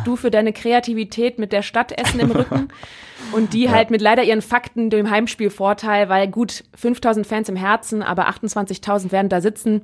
Du 0.06 0.16
für 0.16 0.32
deine 0.32 0.54
Kreativität 0.54 1.40
mit 1.40 1.52
der 1.52 1.62
Stadt 1.62 1.92
Essen 1.92 2.20
im 2.20 2.32
Rücken. 2.32 2.70
Und 3.34 3.54
die 3.54 3.70
halt 3.70 3.92
mit 3.92 4.02
leider 4.02 4.24
ihren 4.24 4.42
Fakten 4.42 4.90
dem 4.90 5.10
Heimspielvorteil, 5.10 6.10
weil 6.10 6.28
gut, 6.28 6.64
5000 6.76 7.26
Fans 7.26 7.50
im 7.50 7.56
Herzen, 7.56 8.02
aber 8.02 8.28
28.000 8.30 9.12
werden 9.12 9.30
da 9.30 9.42
sitzen. 9.42 9.82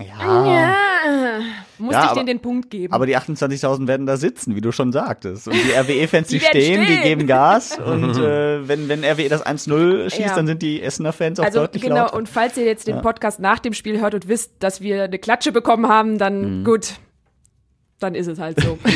Ja. 0.00 0.46
Ja, 0.46 1.40
musste 1.78 1.94
Ja, 1.94 2.06
ich 2.06 2.12
denen 2.12 2.26
den 2.26 2.40
Punkt 2.40 2.70
geben. 2.70 2.92
Aber 2.94 3.04
die 3.06 3.16
28.000 3.16 3.88
werden 3.88 4.06
da 4.06 4.16
sitzen, 4.16 4.54
wie 4.54 4.60
du 4.60 4.70
schon 4.70 4.92
sagtest. 4.92 5.48
Und 5.48 5.54
die 5.54 5.72
RWE-Fans, 5.72 6.28
die, 6.28 6.38
Die 6.38 6.44
werden 6.44 6.50
stehen, 6.62 6.80
die 6.82 6.86
stehen. 6.86 7.02
geben 7.02 7.26
Gas. 7.26 7.78
Und 7.84 8.16
äh, 8.16 8.68
wenn, 8.68 8.88
wenn 8.88 9.04
RWE 9.04 9.28
das 9.28 9.44
1-0 9.44 10.04
schießt, 10.10 10.18
Ja. 10.20 10.34
dann 10.36 10.46
sind 10.46 10.62
die 10.62 10.80
Essener 10.82 11.12
Fans 11.12 11.40
auch 11.40 11.44
also 11.44 11.60
deutlich 11.60 11.82
genau, 11.82 11.96
lauter. 11.96 12.14
und 12.14 12.28
falls 12.28 12.56
ihr 12.56 12.64
jetzt 12.64 12.86
den 12.86 13.00
Podcast 13.02 13.40
nach 13.40 13.58
dem 13.58 13.72
Spiel 13.72 14.00
hört 14.00 14.14
und 14.14 14.28
wisst, 14.28 14.52
dass 14.60 14.80
wir 14.80 15.02
eine 15.04 15.18
Klatsche 15.18 15.50
bekommen 15.50 15.88
haben, 15.88 16.12
Mhm. 16.12 16.18
dann 16.18 16.64
gut, 16.64 16.94
dann 17.98 18.14
ist 18.14 18.28
es 18.28 18.38
halt 18.38 18.60
so. 18.60 18.78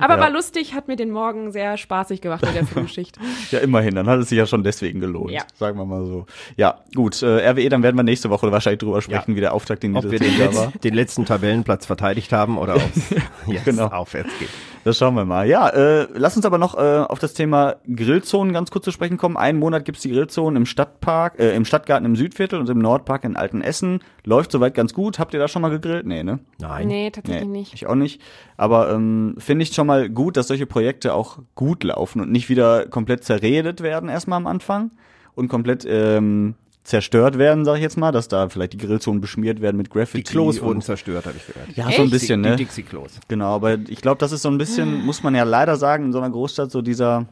Aber 0.00 0.14
Ja. 0.14 0.20
war 0.20 0.30
lustig, 0.30 0.74
hat 0.74 0.88
mir 0.88 0.96
den 0.96 1.10
Morgen 1.10 1.52
sehr 1.52 1.76
spaßig 1.76 2.20
gemacht 2.20 2.44
mit 2.44 2.54
der 2.54 2.66
Frühschicht. 2.66 3.18
Ja, 3.50 3.58
immerhin, 3.60 3.94
dann 3.94 4.06
hat 4.08 4.18
es 4.20 4.28
sich 4.28 4.38
ja 4.38 4.46
schon 4.46 4.62
deswegen 4.64 5.00
gelohnt, 5.00 5.30
Ja. 5.32 5.42
sagen 5.54 5.78
wir 5.78 5.84
mal 5.84 6.04
so. 6.06 6.26
Ja, 6.56 6.78
gut, 6.94 7.22
äh, 7.22 7.26
RWE, 7.50 7.68
dann 7.68 7.82
werden 7.82 7.96
wir 7.96 8.02
nächste 8.02 8.30
Woche 8.30 8.50
wahrscheinlich 8.52 8.80
drüber 8.80 9.00
sprechen, 9.02 9.30
Ja. 9.32 9.36
wie 9.36 9.40
der 9.40 9.54
Auftakt 9.54 9.84
in 9.84 9.94
Ob 9.96 10.02
diese 10.02 10.12
wir 10.12 10.18
den, 10.20 10.38
letz, 10.38 10.68
den 10.82 10.94
letzten 10.94 11.24
Tabellenplatz 11.26 11.86
verteidigt 11.86 12.32
haben 12.32 12.58
oder 12.58 12.76
ob 12.76 12.82
es 12.96 13.10
jetzt 13.46 13.64
Genau. 13.64 13.86
aufwärts 13.86 14.30
geht. 14.38 14.48
Das 14.88 14.96
schauen 14.96 15.16
wir 15.16 15.26
mal. 15.26 15.46
Ja, 15.46 15.68
äh, 15.68 16.08
lass 16.14 16.34
uns 16.34 16.46
aber 16.46 16.56
noch 16.56 16.74
äh, 16.74 16.80
auf 16.80 17.18
das 17.18 17.34
Thema 17.34 17.76
Grillzonen 17.86 18.54
ganz 18.54 18.70
kurz 18.70 18.86
zu 18.86 18.90
sprechen 18.90 19.18
kommen. 19.18 19.36
Einen 19.36 19.58
Monat 19.58 19.84
gibt's 19.84 20.00
die 20.00 20.08
Grillzonen 20.08 20.56
im 20.56 20.64
Stadtpark, 20.64 21.38
äh, 21.38 21.54
im 21.54 21.66
Stadtgarten 21.66 22.06
im 22.06 22.16
Südviertel 22.16 22.58
und 22.58 22.70
im 22.70 22.78
Nordpark 22.78 23.24
in 23.24 23.36
Altenessen. 23.36 24.00
Läuft 24.24 24.50
soweit 24.50 24.72
ganz 24.72 24.94
gut. 24.94 25.18
Habt 25.18 25.34
ihr 25.34 25.40
da 25.40 25.46
schon 25.46 25.60
mal 25.60 25.68
gegrillt? 25.68 26.06
Nee, 26.06 26.22
ne? 26.22 26.38
Nein. 26.58 26.88
Nee, 26.88 27.10
tatsächlich 27.10 27.50
nicht. 27.50 27.74
Ich 27.74 27.86
auch 27.86 27.96
nicht. 27.96 28.22
Aber 28.56 28.90
ähm, 28.90 29.34
finde 29.36 29.64
ich 29.64 29.74
schon 29.74 29.86
mal 29.86 30.08
gut, 30.08 30.38
dass 30.38 30.48
solche 30.48 30.64
Projekte 30.64 31.12
auch 31.12 31.40
gut 31.54 31.84
laufen 31.84 32.22
und 32.22 32.32
nicht 32.32 32.48
wieder 32.48 32.86
komplett 32.86 33.24
zerredet 33.24 33.82
werden 33.82 34.08
erstmal 34.08 34.38
am 34.38 34.46
Anfang 34.46 34.92
und 35.34 35.48
komplett 35.48 35.84
ähm, 35.86 36.54
zerstört 36.88 37.36
werden, 37.36 37.64
sage 37.66 37.78
ich 37.78 37.82
jetzt 37.82 37.98
mal, 37.98 38.12
dass 38.12 38.28
da 38.28 38.48
vielleicht 38.48 38.72
die 38.72 38.78
Grillzonen 38.78 39.20
beschmiert 39.20 39.60
werden 39.60 39.76
mit 39.76 39.90
Graffiti. 39.90 40.24
Die 40.24 40.30
Klos 40.30 40.62
wurden 40.62 40.80
zerstört, 40.80 41.26
habe 41.26 41.36
ich 41.36 41.46
gehört. 41.46 41.68
Ja, 41.76 41.84
so 41.84 41.98
ein 41.98 42.02
Echt? 42.04 42.10
bisschen, 42.12 42.42
die, 42.42 42.48
ne? 42.48 42.56
Die 42.56 42.64
Dixie-Klos. 42.64 43.20
Genau, 43.28 43.54
aber 43.54 43.74
ich 43.74 44.00
glaube, 44.00 44.18
das 44.18 44.32
ist 44.32 44.42
so 44.42 44.48
ein 44.48 44.56
bisschen, 44.56 45.04
muss 45.04 45.22
man 45.22 45.34
ja 45.34 45.44
leider 45.44 45.76
sagen, 45.76 46.06
in 46.06 46.12
so 46.12 46.18
einer 46.18 46.30
Großstadt 46.30 46.70
so 46.70 46.80
dieser 46.80 47.26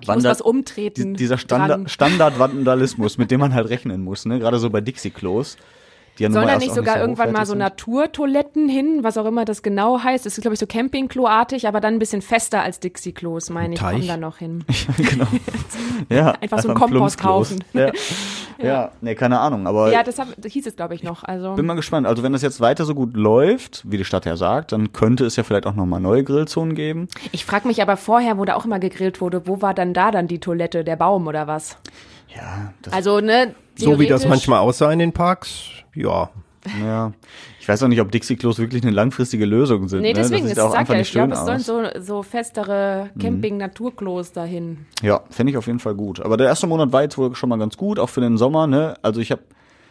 Ich 0.00 0.06
muss 0.06 0.22
was 0.22 0.40
umtreten. 0.40 1.14
die, 1.14 1.18
dieser. 1.18 1.36
Standard, 1.36 1.90
Standard-Vandalismus, 1.90 3.18
mit 3.18 3.32
dem 3.32 3.40
man 3.40 3.54
halt 3.54 3.68
rechnen 3.68 4.02
muss, 4.02 4.24
ne? 4.24 4.38
Gerade 4.38 4.58
so 4.58 4.70
bei 4.70 4.80
Dixie-Klos. 4.80 5.56
Die 6.18 6.22
ja 6.24 6.30
Sollen 6.30 6.46
da 6.46 6.56
nicht 6.58 6.74
sogar 6.74 6.94
so 6.94 7.00
irgendwann 7.00 7.32
mal 7.32 7.44
so 7.44 7.50
sind. 7.52 7.58
Naturtoiletten 7.58 8.68
hin, 8.68 9.00
was 9.02 9.18
auch 9.18 9.26
immer 9.26 9.44
das 9.44 9.62
genau 9.62 10.02
heißt? 10.02 10.24
Das 10.24 10.36
ist, 10.36 10.42
glaube 10.42 10.54
ich, 10.54 10.60
so 10.60 10.66
Campingkloartig, 10.66 11.68
aber 11.68 11.80
dann 11.80 11.94
ein 11.94 11.98
bisschen 11.98 12.22
fester 12.22 12.62
als 12.62 12.80
Dixie-Klos, 12.80 13.50
meine 13.50 13.74
ich, 13.74 13.80
kommen 13.80 14.06
da 14.06 14.16
noch 14.16 14.38
hin. 14.38 14.64
genau. 14.96 15.26
Ja, 16.08 16.32
Einfach 16.40 16.60
so 16.60 16.68
ein 16.68 16.74
Plumpsklos. 16.74 17.50
Komposthaufen. 17.50 17.64
Ja. 18.58 18.66
ja, 18.66 18.90
nee, 19.02 19.14
keine 19.14 19.38
Ahnung, 19.38 19.66
aber 19.66 19.92
Ja, 19.92 20.02
das, 20.02 20.18
hab, 20.18 20.28
das 20.38 20.50
hieß 20.50 20.66
es, 20.66 20.76
glaube 20.76 20.94
ich, 20.94 21.02
noch. 21.02 21.24
Also 21.24 21.54
bin 21.54 21.66
mal 21.66 21.74
gespannt. 21.74 22.06
Also 22.06 22.22
wenn 22.22 22.32
das 22.32 22.40
jetzt 22.40 22.60
weiter 22.60 22.86
so 22.86 22.94
gut 22.94 23.14
läuft, 23.14 23.82
wie 23.86 23.98
die 23.98 24.04
Stadt 24.04 24.24
ja 24.24 24.36
sagt, 24.36 24.72
dann 24.72 24.94
könnte 24.94 25.26
es 25.26 25.36
ja 25.36 25.42
vielleicht 25.42 25.66
auch 25.66 25.74
nochmal 25.74 26.00
neue 26.00 26.24
Grillzonen 26.24 26.74
geben. 26.74 27.08
ich 27.32 27.44
frage 27.44 27.68
mich 27.68 27.82
aber 27.82 27.98
vorher, 27.98 28.38
wo 28.38 28.46
da 28.46 28.54
auch 28.54 28.64
immer 28.64 28.78
gegrillt 28.78 29.20
wurde, 29.20 29.46
wo 29.46 29.60
war 29.60 29.74
dann 29.74 29.92
da 29.92 30.10
dann 30.10 30.26
die 30.26 30.38
Toilette, 30.38 30.84
der 30.84 30.96
Baum 30.96 31.26
oder 31.26 31.46
was? 31.46 31.76
Ja, 32.36 32.72
das, 32.82 32.92
Also, 32.92 33.20
ne? 33.20 33.54
So 33.76 33.98
wie 33.98 34.06
das 34.06 34.26
manchmal 34.26 34.60
aussah 34.60 34.92
in 34.92 34.98
den 34.98 35.12
Parks, 35.12 35.68
ja. 35.94 36.30
ja. 36.82 37.12
Ich 37.60 37.68
weiß 37.68 37.82
auch 37.82 37.88
nicht, 37.88 38.00
ob 38.00 38.12
Dixie-Klos 38.12 38.58
wirklich 38.58 38.82
eine 38.82 38.92
langfristige 38.92 39.44
Lösung 39.44 39.88
sind. 39.88 40.02
Nee, 40.02 40.12
ne? 40.12 40.20
deswegen, 40.20 40.46
das 40.46 40.54
das 40.54 40.64
sieht 40.64 40.72
auch 40.72 40.78
einfach 40.78 40.94
ja, 40.94 41.00
nicht 41.00 41.08
ich 41.08 41.14
glaube, 41.14 41.34
schön 41.34 41.54
es 41.54 41.66
sollen. 41.66 41.84
Mhm. 41.84 41.90
so, 41.96 42.00
so 42.00 42.22
festere 42.22 43.10
Camping-Naturklos 43.18 44.32
dahin. 44.32 44.86
Ja, 45.02 45.22
fände 45.30 45.50
ich 45.50 45.56
auf 45.58 45.66
jeden 45.66 45.80
Fall 45.80 45.94
gut. 45.94 46.20
Aber 46.20 46.36
der 46.36 46.46
erste 46.46 46.66
Monat 46.66 46.92
war 46.92 47.02
jetzt 47.02 47.18
wohl 47.18 47.34
schon 47.34 47.48
mal 47.48 47.58
ganz 47.58 47.76
gut, 47.76 47.98
auch 47.98 48.08
für 48.08 48.20
den 48.20 48.38
Sommer. 48.38 48.66
Ne? 48.66 48.94
Also 49.02 49.20
ich 49.20 49.32
habe 49.32 49.42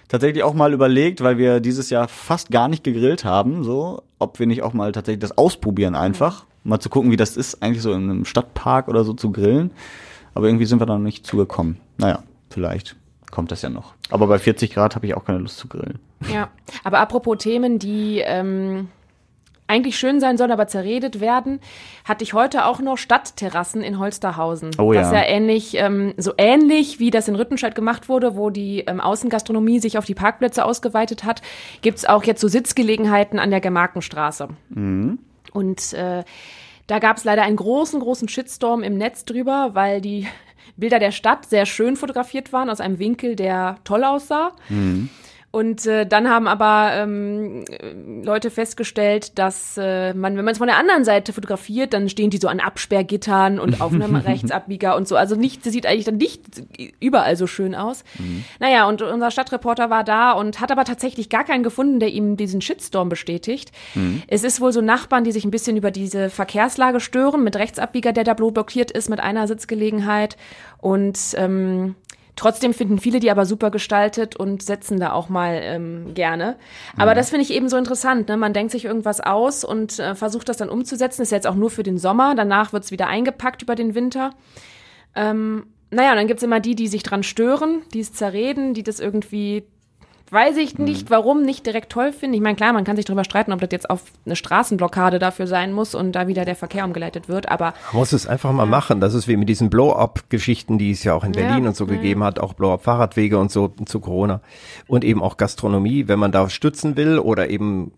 tatsächlich 0.08 0.44
auch 0.44 0.54
mal 0.54 0.74
überlegt, 0.74 1.22
weil 1.22 1.38
wir 1.38 1.60
dieses 1.60 1.90
Jahr 1.90 2.08
fast 2.08 2.50
gar 2.50 2.68
nicht 2.68 2.84
gegrillt 2.84 3.26
haben, 3.26 3.64
so, 3.64 4.04
ob 4.20 4.40
wir 4.40 4.48
nicht 4.48 4.64
auch 4.64 4.74
mal 4.74 4.92
tatsächlich 4.92 5.20
das 5.20 5.38
ausprobieren 5.38 5.96
einfach, 5.96 6.46
mal 6.64 6.80
zu 6.80 6.90
gucken, 6.90 7.12
wie 7.12 7.18
das 7.18 7.36
ist, 7.36 7.62
eigentlich 7.62 7.82
so 7.82 7.92
in 7.92 8.10
einem 8.10 8.26
Stadtpark 8.26 8.88
oder 8.88 9.04
so 9.04 9.14
zu 9.14 9.32
grillen. 9.32 9.72
Aber 10.34 10.48
irgendwie 10.48 10.66
sind 10.66 10.80
wir 10.80 10.86
da 10.86 10.94
noch 10.94 11.04
nicht 11.04 11.26
zugekommen. 11.26 11.78
Naja, 11.98 12.20
vielleicht 12.56 12.96
kommt 13.32 13.52
das 13.52 13.62
ja 13.62 13.70
noch. 13.70 13.94
Aber 14.10 14.28
bei 14.28 14.39
40 14.39 14.74
Grad 14.74 14.96
habe 14.96 15.06
ich 15.06 15.13
auch 15.13 15.26
keine 15.26 15.39
Lust 15.39 15.58
zu 15.58 15.68
grillen. 15.68 16.00
Ja, 16.34 16.48
aber 16.86 17.00
apropos 17.00 17.38
Themen, 17.38 17.80
die 17.80 18.22
ähm, 18.26 18.88
eigentlich 19.68 19.98
schön 19.98 20.22
sein 20.22 20.38
sollen, 20.38 20.52
aber 20.52 20.68
zerredet 20.68 21.20
werden, 21.20 21.60
hatte 22.06 22.24
ich 22.24 22.34
heute 22.34 22.66
auch 22.66 22.80
noch 22.80 22.97
Stadtterrassen 22.97 23.82
in 23.82 23.99
Holsterhausen. 23.99 24.72
Oh 24.78 24.93
ja. 24.93 25.01
Das 25.01 25.10
ist 25.10 25.16
ja 25.16 25.24
ähnlich, 25.24 25.76
ähm, 25.76 26.14
so 26.16 26.32
ähnlich 26.38 26.99
wie 26.99 27.12
das 27.12 27.28
in 27.28 27.36
Rüttenscheid 27.36 27.76
gemacht 27.76 28.08
wurde, 28.08 28.38
wo 28.38 28.49
die 28.49 28.86
ähm, 28.88 29.01
Außengastronomie 29.01 29.80
sich 29.80 29.97
auf 29.97 30.06
die 30.06 30.16
Parkplätze 30.16 30.64
ausgeweitet 30.64 31.26
hat, 31.26 31.41
gibt's 31.82 32.06
auch 32.06 32.24
jetzt 32.24 32.39
so 32.39 32.47
Sitzgelegenheiten 32.47 33.38
an 33.38 33.49
der 33.49 33.60
Gemarkenstraße. 33.60 34.47
Und 35.51 35.93
äh, 35.93 36.24
da 36.88 36.99
gab's 36.99 37.26
leider 37.26 37.43
einen 37.43 37.58
großen, 37.58 37.99
großen 37.99 38.30
Shitstorm 38.30 38.82
im 38.82 38.97
Netz 38.97 39.26
drüber, 39.26 39.72
weil 39.74 39.99
die 39.99 40.28
Bilder 40.78 40.99
der 40.99 41.11
Stadt 41.11 41.45
sehr 41.45 41.66
schön 41.66 41.95
fotografiert 41.95 42.53
waren, 42.53 42.70
aus 42.70 42.80
einem 42.80 42.99
Winkel, 42.99 43.36
der 43.36 43.78
toll 43.84 44.03
aussah. 44.03 44.51
Mhm. 44.70 45.09
Und 45.56 45.86
äh, 45.86 46.06
dann 46.06 46.30
haben 46.30 46.49
aber 46.49 46.91
ähm, 46.95 47.64
Leute 48.26 48.51
festgestellt, 48.51 49.39
dass 49.39 49.78
äh, 49.78 50.14
man, 50.14 50.36
wenn 50.36 50.43
man 50.43 50.51
es 50.51 50.58
von 50.58 50.68
der 50.68 50.76
anderen 50.76 51.06
Seite 51.06 51.32
fotografiert, 51.32 51.93
dann 51.93 52.10
stehen 52.10 52.30
die 52.30 52.39
so 52.39 52.49
an 52.49 52.60
Absperrgittern 52.60 53.58
und 53.58 53.80
auf 53.82 53.93
einem 53.93 54.18
Rechtsabbieger 54.18 54.97
und 54.97 55.08
so. 55.08 55.16
Also 55.16 55.38
nicht, 55.38 55.66
das 55.66 55.72
sieht 55.72 55.86
eigentlich 55.86 56.03
dann 56.03 56.18
nicht 56.18 56.41
überall 56.99 57.38
so 57.38 57.47
schön 57.47 57.74
aus. 57.74 58.03
Mhm. 58.20 58.43
Naja, 58.60 58.86
und 58.89 59.01
unser 59.01 59.32
Stadtreporter 59.32 59.89
war 59.89 60.03
da 60.03 60.34
und 60.34 60.60
hat 60.60 60.74
aber 60.74 60.84
tatsächlich 60.84 61.30
gar 61.30 61.45
keinen 61.45 61.64
gefunden, 61.64 62.01
der 62.01 62.10
ihm 62.10 62.36
diesen 62.36 62.60
Shitstorm 62.60 63.08
bestätigt. 63.08 63.72
Mhm. 63.93 64.24
Es 64.28 64.43
ist 64.43 64.60
wohl 64.60 64.74
so 64.74 64.82
Nachbarn, 64.82 65.24
die 65.24 65.32
sich 65.32 65.45
ein 65.45 65.51
bisschen 65.51 65.78
über 65.78 65.91
diese 65.91 66.30
Verkehrslage 66.30 66.99
stören, 66.99 67.45
mit 67.45 67.56
Rechtsabbieger, 67.56 68.12
der 68.12 68.26
da 68.26 68.34
blockiert 68.34 68.91
ist, 68.91 69.10
mit 69.10 69.22
einer 69.22 69.47
Sitzgelegenheit. 69.47 70.36
Und 70.80 71.18
ähm, 71.38 71.95
Trotzdem 72.36 72.74
finden 72.74 73.00
viele 73.00 73.20
die 73.20 73.32
aber 73.32 73.46
super 73.46 73.72
gestaltet 73.72 74.36
und 74.36 74.62
setzen 74.62 75.00
da 75.00 75.14
auch 75.14 75.30
mal 75.30 75.60
ähm, 75.62 76.14
gerne. 76.14 76.58
Aber 76.98 77.12
mhm. 77.12 77.16
das 77.16 77.30
finde 77.30 77.44
ich 77.44 77.54
eben 77.54 77.70
so 77.70 77.78
interessant. 77.78 78.28
Ne? 78.28 78.36
Man 78.36 78.54
denkt 78.54 78.72
sich 78.72 78.86
irgendwas 78.86 79.22
aus 79.22 79.64
und 79.64 80.00
äh, 80.00 80.16
versucht 80.16 80.50
das 80.50 80.58
dann 80.58 80.70
umzusetzen. 80.70 81.22
Ist 81.22 81.32
jetzt 81.32 81.48
auch 81.48 81.56
nur 81.56 81.70
für 81.70 81.84
den 81.84 81.98
Sommer. 81.98 82.36
Danach 82.36 82.74
wird 82.74 82.84
es 82.84 82.92
wieder 82.92 83.08
eingepackt 83.08 83.62
über 83.62 83.76
den 83.76 83.96
Winter. 83.96 84.32
Ähm, 85.16 85.68
naja, 85.92 86.12
und 86.12 86.18
dann 86.18 86.28
gibt's 86.28 86.44
immer 86.44 86.60
die, 86.60 86.76
die 86.76 86.88
sich 86.88 87.04
dran 87.04 87.24
stören, 87.24 87.84
die 87.94 88.02
es 88.02 88.12
zerreden, 88.12 88.74
die 88.74 88.84
das 88.84 89.00
irgendwie 89.00 89.66
Weiß 90.32 90.57
ich 90.57 90.80
nicht, 90.80 91.01
hm. 91.01 91.09
warum 91.09 91.41
nicht 91.43 91.67
direkt 91.67 91.91
toll 91.91 92.11
finde. 92.11 92.36
Ich 92.36 92.41
meine, 92.41 92.55
klar, 92.55 92.73
man 92.73 92.84
kann 92.84 92.95
sich 92.95 93.05
darüber 93.05 93.23
streiten, 93.23 93.53
ob 93.53 93.61
das 93.61 93.69
jetzt 93.71 93.89
auf 93.89 94.01
eine 94.26 94.36
Straßenblockade 94.36 95.19
dafür 95.19 95.45
sein 95.45 95.71
muss 95.71 95.93
und 95.93 96.13
da 96.13 96.28
wieder 96.28 96.45
der 96.45 96.55
Verkehr 96.55 96.84
umgeleitet 96.84 97.30
wird, 97.30 97.49
aber. 97.49 97.73
Man 97.91 97.99
muss 97.99 98.11
es 98.11 98.26
einfach 98.26 98.51
mal 98.51 98.63
ja. 98.63 98.69
machen. 98.69 98.99
Das 98.99 99.13
ist 99.13 99.28
wie 99.28 99.38
mit 99.38 99.49
diesen 99.49 99.69
Blow-up-Geschichten, 99.69 100.80
die 100.80 100.91
es 100.91 101.03
ja 101.03 101.13
auch 101.13 101.23
in 101.23 101.34
Berlin 101.34 101.63
ja. 101.63 101.69
und 101.69 101.76
so 101.76 101.86
gegeben 101.86 102.23
hat, 102.23 102.39
auch 102.39 102.53
Blow-up-Fahrradwege 102.53 103.38
und 103.38 103.51
so 103.51 103.67
zu 103.86 103.99
Corona. 103.99 104.41
Und 104.88 105.03
eben 105.03 105.21
auch 105.21 105.38
Gastronomie, 105.38 106.07
wenn 106.07 106.17
man 106.17 106.32
da 106.32 106.49
stützen 106.49 106.97
will 106.97 107.19
oder 107.19 107.49
eben 107.51 107.91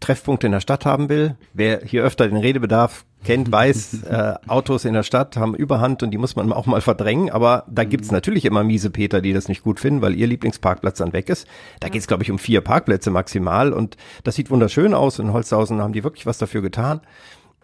Treffpunkte 0.00 0.46
in 0.46 0.52
der 0.52 0.60
Stadt 0.60 0.86
haben 0.86 1.08
will. 1.08 1.36
Wer 1.52 1.82
hier 1.84 2.02
öfter 2.02 2.26
den 2.26 2.38
Redebedarf 2.38 3.04
kennt, 3.22 3.52
weiß, 3.52 4.02
äh, 4.04 4.34
Autos 4.48 4.84
in 4.84 4.94
der 4.94 5.02
Stadt 5.02 5.36
haben 5.36 5.54
Überhand 5.54 6.02
und 6.02 6.10
die 6.10 6.18
muss 6.18 6.36
man 6.36 6.52
auch 6.52 6.66
mal 6.66 6.80
verdrängen. 6.80 7.30
Aber 7.30 7.64
da 7.68 7.84
gibt's 7.84 8.08
mhm. 8.08 8.14
natürlich 8.14 8.44
immer 8.44 8.64
miese 8.64 8.90
Peter, 8.90 9.20
die 9.20 9.32
das 9.32 9.48
nicht 9.48 9.62
gut 9.62 9.78
finden, 9.78 10.02
weil 10.02 10.14
ihr 10.14 10.26
Lieblingsparkplatz 10.26 10.98
dann 10.98 11.12
weg 11.12 11.28
ist. 11.28 11.46
Da 11.80 11.88
geht's, 11.88 12.06
glaube 12.06 12.22
ich, 12.22 12.30
um 12.30 12.38
vier 12.38 12.62
Parkplätze 12.62 13.10
maximal 13.10 13.72
und 13.72 13.96
das 14.24 14.34
sieht 14.34 14.50
wunderschön 14.50 14.94
aus. 14.94 15.18
In 15.18 15.32
Holzhausen 15.32 15.80
haben 15.80 15.92
die 15.92 16.04
wirklich 16.04 16.26
was 16.26 16.38
dafür 16.38 16.62
getan. 16.62 17.00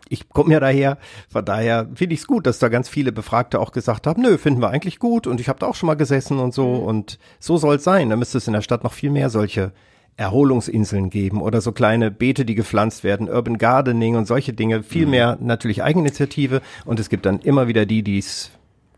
Ich 0.08 0.28
komme 0.28 0.52
ja 0.52 0.60
daher, 0.60 0.98
von 1.28 1.44
daher 1.44 1.88
finde 1.94 2.14
ich 2.14 2.20
es 2.20 2.26
gut, 2.28 2.46
dass 2.46 2.60
da 2.60 2.68
ganz 2.68 2.88
viele 2.88 3.10
Befragte 3.10 3.58
auch 3.58 3.72
gesagt 3.72 4.06
haben, 4.06 4.22
nö, 4.22 4.38
finden 4.38 4.62
wir 4.62 4.70
eigentlich 4.70 5.00
gut 5.00 5.26
und 5.26 5.40
ich 5.40 5.48
habe 5.48 5.58
da 5.58 5.66
auch 5.66 5.74
schon 5.74 5.88
mal 5.88 5.96
gesessen 5.96 6.38
und 6.38 6.54
so 6.54 6.68
mhm. 6.68 6.82
und 6.82 7.18
so 7.40 7.56
soll 7.56 7.76
es 7.76 7.84
sein. 7.84 8.10
Da 8.10 8.16
müsste 8.16 8.38
es 8.38 8.46
in 8.46 8.52
der 8.52 8.62
Stadt 8.62 8.84
noch 8.84 8.92
viel 8.92 9.10
mehr 9.10 9.30
solche 9.30 9.72
Erholungsinseln 10.16 11.10
geben 11.10 11.42
oder 11.42 11.60
so 11.60 11.72
kleine 11.72 12.10
Beete, 12.10 12.44
die 12.44 12.54
gepflanzt 12.54 13.04
werden, 13.04 13.28
Urban 13.28 13.58
Gardening 13.58 14.16
und 14.16 14.26
solche 14.26 14.52
Dinge. 14.52 14.82
Viel 14.82 15.04
mhm. 15.04 15.10
mehr 15.10 15.38
natürlich 15.40 15.82
Eigeninitiative 15.82 16.62
und 16.84 16.98
es 17.00 17.08
gibt 17.08 17.26
dann 17.26 17.40
immer 17.40 17.68
wieder 17.68 17.84
die, 17.84 18.02
die 18.02 18.18
es 18.18 18.50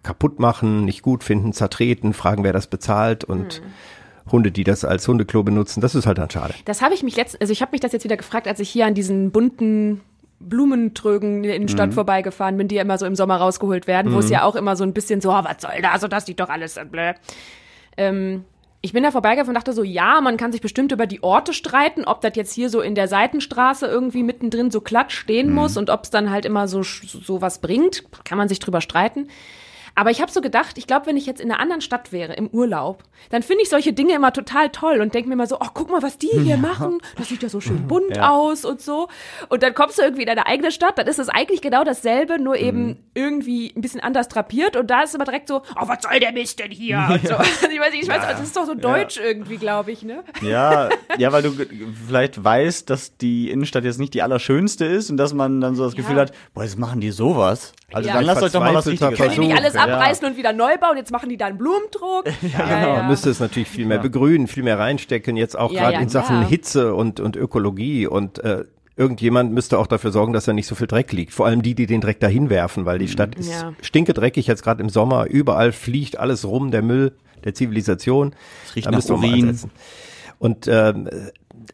kaputt 0.02 0.38
machen, 0.38 0.84
nicht 0.84 1.02
gut 1.02 1.24
finden, 1.24 1.52
zertreten, 1.52 2.12
fragen, 2.12 2.44
wer 2.44 2.52
das 2.52 2.68
bezahlt 2.68 3.24
und 3.24 3.60
mhm. 3.60 4.32
Hunde, 4.32 4.52
die 4.52 4.64
das 4.64 4.84
als 4.84 5.08
Hundeklo 5.08 5.42
benutzen. 5.42 5.80
Das 5.80 5.94
ist 5.94 6.06
halt 6.06 6.18
dann 6.18 6.30
schade. 6.30 6.54
Das 6.66 6.82
habe 6.82 6.94
ich 6.94 7.02
mich 7.02 7.16
letztens, 7.16 7.40
also 7.40 7.52
ich 7.52 7.62
habe 7.62 7.72
mich 7.72 7.80
das 7.80 7.92
jetzt 7.92 8.04
wieder 8.04 8.16
gefragt, 8.16 8.46
als 8.46 8.60
ich 8.60 8.70
hier 8.70 8.86
an 8.86 8.94
diesen 8.94 9.30
bunten 9.32 10.02
Blumentrögen 10.40 11.38
in 11.38 11.42
der 11.42 11.56
Innenstadt 11.56 11.90
mhm. 11.90 11.94
vorbeigefahren 11.94 12.56
bin, 12.56 12.68
die 12.68 12.76
ja 12.76 12.82
immer 12.82 12.98
so 12.98 13.06
im 13.06 13.16
Sommer 13.16 13.38
rausgeholt 13.38 13.86
werden, 13.86 14.12
mhm. 14.12 14.14
wo 14.14 14.20
es 14.20 14.26
mhm. 14.26 14.32
ja 14.32 14.42
auch 14.44 14.54
immer 14.54 14.76
so 14.76 14.84
ein 14.84 14.92
bisschen 14.92 15.20
so, 15.20 15.30
oh, 15.30 15.44
was 15.44 15.60
soll 15.60 15.82
das, 15.82 16.00
so 16.00 16.08
das 16.08 16.26
sieht 16.26 16.38
doch 16.38 16.48
alles 16.48 16.78
blöd. 16.90 17.16
Ähm, 17.96 18.44
ich 18.81 18.93
bin 18.93 19.03
da 19.03 19.11
vorbeigefahren 19.11 19.51
und 19.51 19.55
dachte 19.55 19.72
so, 19.72 19.83
ja, 19.83 20.20
man 20.20 20.37
kann 20.37 20.53
sich 20.53 20.61
bestimmt 20.61 20.93
über 20.93 21.07
die 21.07 21.22
Orte 21.22 21.53
streiten, 21.53 22.05
ob 22.05 22.20
das 22.20 22.37
jetzt 22.37 22.53
hier 22.53 22.70
so 22.70 22.81
in 22.81 22.95
der 22.95 23.09
Seitenstraße 23.09 23.87
irgendwie 23.87 24.22
mittendrin 24.22 24.70
so 24.70 24.81
glatt 24.81 25.11
stehen 25.11 25.49
mhm. 25.49 25.55
muss 25.55 25.76
und 25.76 25.91
ob 25.91 26.05
es 26.05 26.11
dann 26.11 26.31
halt 26.31 26.45
immer 26.45 26.68
so, 26.68 26.83
so 26.83 27.43
was 27.43 27.61
bringt, 27.61 28.05
kann 28.24 28.39
man 28.39 28.49
sich 28.49 28.61
drüber 28.61 28.81
streiten. 28.81 29.29
Aber 29.99 30.12
ich 30.12 30.22
habe 30.22 30.30
so 30.30 30.40
gedacht, 30.40 30.78
ich 30.78 30.86
glaube, 30.86 31.07
wenn 31.07 31.16
ich 31.16 31.26
jetzt 31.26 31.40
in 31.40 31.51
einer 31.51 31.59
anderen 31.59 31.80
Stadt 31.80 32.12
wäre, 32.12 32.34
im 32.34 32.46
Urlaub, 32.46 33.03
dann 33.30 33.42
finde 33.42 33.64
ich 33.64 33.68
solche 33.68 33.92
Dinge 33.92 34.14
immer 34.14 34.32
total 34.32 34.68
toll 34.68 35.01
und 35.01 35.12
denke 35.12 35.28
mir 35.28 35.34
immer 35.34 35.49
so, 35.49 35.57
oh, 35.59 35.66
guck 35.74 35.90
mal, 35.90 36.05
was 36.05 36.18
die 36.18 36.28
hier 36.28 36.55
ja. 36.55 36.57
machen. 36.57 36.99
Das 37.16 37.30
sieht 37.30 37.42
ja 37.42 37.49
so 37.49 37.61
schön 37.61 37.88
bunt 37.88 38.14
ja. 38.14 38.30
aus 38.30 38.64
und 38.64 38.80
so. 38.80 39.09
Und 39.49 39.64
dann 39.64 39.74
kommst 39.74 39.99
du 39.99 40.03
irgendwie 40.03 40.22
in 40.22 40.28
deine 40.28 40.46
eigene 40.46 40.70
Stadt, 40.70 40.99
dann 40.99 41.09
ist 41.09 41.18
es 41.18 41.28
eigentlich 41.28 41.62
genau 41.62 41.82
dasselbe, 41.82 42.38
nur 42.38 42.55
eben 42.55 42.86
mhm. 42.86 42.96
irgendwie 43.14 43.72
ein 43.74 43.80
bisschen 43.80 43.99
anders 43.99 44.28
drapiert. 44.28 44.76
Und 44.76 44.88
da 44.88 45.03
ist 45.03 45.16
immer 45.16 45.24
direkt 45.24 45.49
so, 45.49 45.62
oh, 45.74 45.88
was 45.88 46.05
soll 46.05 46.20
der 46.20 46.30
Mist 46.30 46.61
denn 46.61 46.70
hier? 46.70 46.99
Und 47.11 47.26
so. 47.26 47.34
Also 47.34 47.51
ich 47.68 47.80
weiß 47.80 47.90
nicht, 47.90 48.05
ich 48.05 48.09
weiß, 48.09 48.22
das 48.22 48.40
ist 48.40 48.57
doch 48.57 48.66
so 48.66 48.74
deutsch 48.74 49.18
irgendwie, 49.18 49.57
glaube 49.57 49.90
ich, 49.90 50.05
ne? 50.05 50.22
Ja, 50.42 50.90
ja, 51.18 51.32
weil 51.32 51.42
du 51.42 51.51
vielleicht 52.07 52.44
weißt, 52.44 52.88
dass 52.88 53.16
die 53.16 53.51
Innenstadt 53.51 53.82
jetzt 53.82 53.99
nicht 53.99 54.14
die 54.14 54.22
allerschönste 54.22 54.84
ist 54.84 55.11
und 55.11 55.16
dass 55.16 55.34
man 55.34 55.61
dann 55.61 55.74
so 55.74 55.82
das 55.82 55.96
Gefühl 55.96 56.20
hat, 56.20 56.30
boah, 56.55 56.62
jetzt 56.62 56.78
machen 56.78 57.01
die 57.01 57.11
sowas. 57.11 57.72
Also 57.92 58.11
dann 58.11 58.24
lasst 58.24 58.42
euch 58.42 58.53
doch 58.53 58.61
mal 58.61 58.74
was 58.74 58.86
Richtiges 58.86 59.18
Können 59.18 59.32
die 59.32 59.40
nicht 59.40 59.57
alles 59.57 59.74
abreißen 59.95 60.26
und 60.26 60.36
wieder 60.36 60.53
neu 60.53 60.76
bauen? 60.78 60.97
Jetzt 60.97 61.12
machen 61.12 61.28
die 61.28 61.36
da 61.36 61.47
einen 61.47 61.59
Blumentruck. 61.59 62.26
ja, 62.43 62.80
genau. 62.80 62.97
Man 62.97 63.09
müsste 63.09 63.30
es 63.30 63.41
natürlich 63.41 63.68
viel 63.68 63.86
mehr 63.86 63.99
begrünen, 63.99 64.47
viel 64.47 64.62
mehr 64.62 64.78
reinstecken, 64.78 65.36
jetzt 65.36 65.59
auch 65.59 65.72
gerade 65.72 65.99
in 65.99 66.09
Sachen 66.09 66.47
Hitze 66.47 66.95
und, 66.95 67.20
und 67.20 67.36
Ökologie 67.36 68.07
und 68.07 68.39
äh, 68.39 68.64
irgendjemand 68.99 69.53
müsste 69.53 69.78
auch 69.78 69.86
dafür 69.86 70.11
sorgen, 70.11 70.32
dass 70.32 70.45
da 70.45 70.53
nicht 70.53 70.66
so 70.66 70.74
viel 70.74 70.89
Dreck 70.89 71.12
liegt. 71.12 71.32
Vor 71.32 71.47
allem 71.47 71.62
die, 71.62 71.74
die 71.74 71.86
den 71.86 72.01
Dreck 72.01 72.18
dahin 72.20 72.51
werfen, 72.51 72.84
weil 72.84 72.99
die 72.99 73.07
mhm. 73.07 73.11
Stadt 73.11 73.34
ist 73.36 73.51
ja. 73.51 73.72
stinkedreckig 73.80 74.47
jetzt 74.47 74.62
gerade 74.62 74.82
im 74.82 74.89
Sommer. 74.89 75.26
Überall 75.26 75.72
fliegt 75.72 76.18
alles 76.18 76.45
rum, 76.45 76.70
der 76.70 76.82
Müll 76.82 77.12
der 77.45 77.55
Zivilisation. 77.55 78.34
Es 78.66 78.76
riecht 78.76 78.86
da 78.89 78.91
nach 78.91 79.09
Urin. 79.09 79.59
Und 80.41 80.66
äh, 80.66 80.95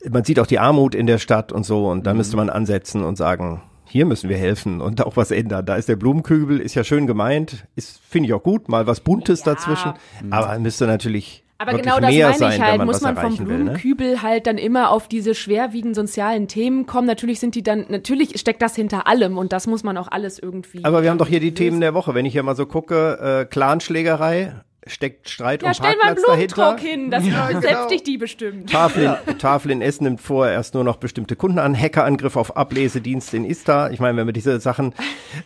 man 0.09 0.25
sieht 0.25 0.39
auch 0.39 0.47
die 0.47 0.59
Armut 0.59 0.95
in 0.95 1.07
der 1.07 1.19
Stadt 1.19 1.51
und 1.51 1.65
so. 1.65 1.89
Und 1.89 2.07
da 2.07 2.13
mhm. 2.13 2.19
müsste 2.19 2.37
man 2.37 2.51
ansetzen 2.51 3.03
und 3.03 3.17
sagen, 3.17 3.63
hier 3.95 4.07
müssen 4.07 4.29
wir 4.29 4.37
helfen 4.37 4.81
und 4.81 5.07
auch 5.07 5.17
was 5.17 5.31
ändern. 5.31 5.65
Da 5.65 5.77
ist 5.77 5.89
der 5.89 5.95
Blumenkübel, 5.95 6.59
ist 6.59 6.75
ja 6.75 6.83
schön 6.83 7.07
gemeint, 7.07 7.65
ist, 7.77 8.01
finde 8.01 8.27
ich 8.27 8.35
auch 8.35 8.43
gut, 8.43 8.69
mal 8.69 8.89
was 8.89 8.99
Buntes 8.99 9.45
ja. 9.45 9.55
dazwischen, 9.55 9.93
aber 10.31 10.59
müsste 10.59 10.89
natürlich 10.89 11.45
aber 11.59 11.79
genau 11.79 12.01
das 12.01 12.13
meine 12.13 12.35
sein, 12.35 12.53
ich 12.55 12.61
halt. 12.61 12.85
Muss 12.85 13.03
man 13.03 13.17
vom 13.17 13.37
Blumenkübel 13.37 14.07
will, 14.09 14.15
ne? 14.15 14.23
halt 14.23 14.49
dann 14.49 14.59
immer 14.59 14.91
auf 14.91 15.07
diese 15.07 15.37
schwerwiegenden 15.37 15.95
sozialen 15.95 16.49
Themen 16.49 16.87
kommen. 16.87 17.07
Natürlich 17.07 17.39
sind 17.39 17.55
die 17.55 17.63
dann, 17.63 17.87
natürlich 17.89 18.41
steckt 18.41 18.63
das 18.63 18.75
hinter 18.75 19.07
allem 19.07 19.39
und 19.39 19.53
das 19.53 19.69
muss 19.69 19.85
man 19.85 19.97
auch 19.97 20.09
alles 20.11 20.41
irgendwie. 20.41 20.85
Aber 20.85 21.05
wir 21.05 21.11
haben 21.11 21.19
doch 21.19 21.29
hier 21.29 21.39
die 21.39 21.51
lösen. 21.51 21.57
Themen 21.57 21.81
der 21.81 21.95
Woche. 21.95 22.15
Wenn 22.15 22.27
ich 22.27 22.33
hier 22.33 22.43
mal 22.43 22.57
so 22.57 22.67
gucke, 22.67 23.43
äh, 23.43 23.45
Clanschlägerei, 23.45 24.57
steckt 24.87 25.29
Streit 25.29 25.63
ja, 25.63 25.71
um 25.71 25.77
Parkplatz 25.77 26.23
dahinter. 26.23 26.33
Ja, 26.33 26.47
stell 26.49 26.65
mal 26.65 26.69
einen 26.69 26.77
Blumentruck 26.77 26.81
hin, 26.81 27.11
das 27.11 27.27
ja, 27.27 27.61
genau. 27.61 27.89
dich 27.89 28.03
die 28.03 28.19
bestimmt. 28.19 28.71
Tafel 28.73 29.19
in, 29.27 29.39
Tafel 29.39 29.71
in 29.71 29.83
Essen 29.83 30.05
nimmt 30.05 30.21
vor, 30.21 30.49
erst 30.49 30.75
nur 30.75 30.85
noch 30.85 30.97
bestimmte 30.97 31.37
Kunden 31.37 31.59
an, 31.59 31.79
Hackerangriff 31.79 32.37
auf 32.37 32.57
Ablesedienst 32.57 33.35
in 33.35 33.45
Ista. 33.45 33.91
Ich 33.91 34.01
meine, 34.01 34.17
wenn 34.17 34.27
man 34.27 34.35
diese 34.35 34.61
Sachen 34.61 34.95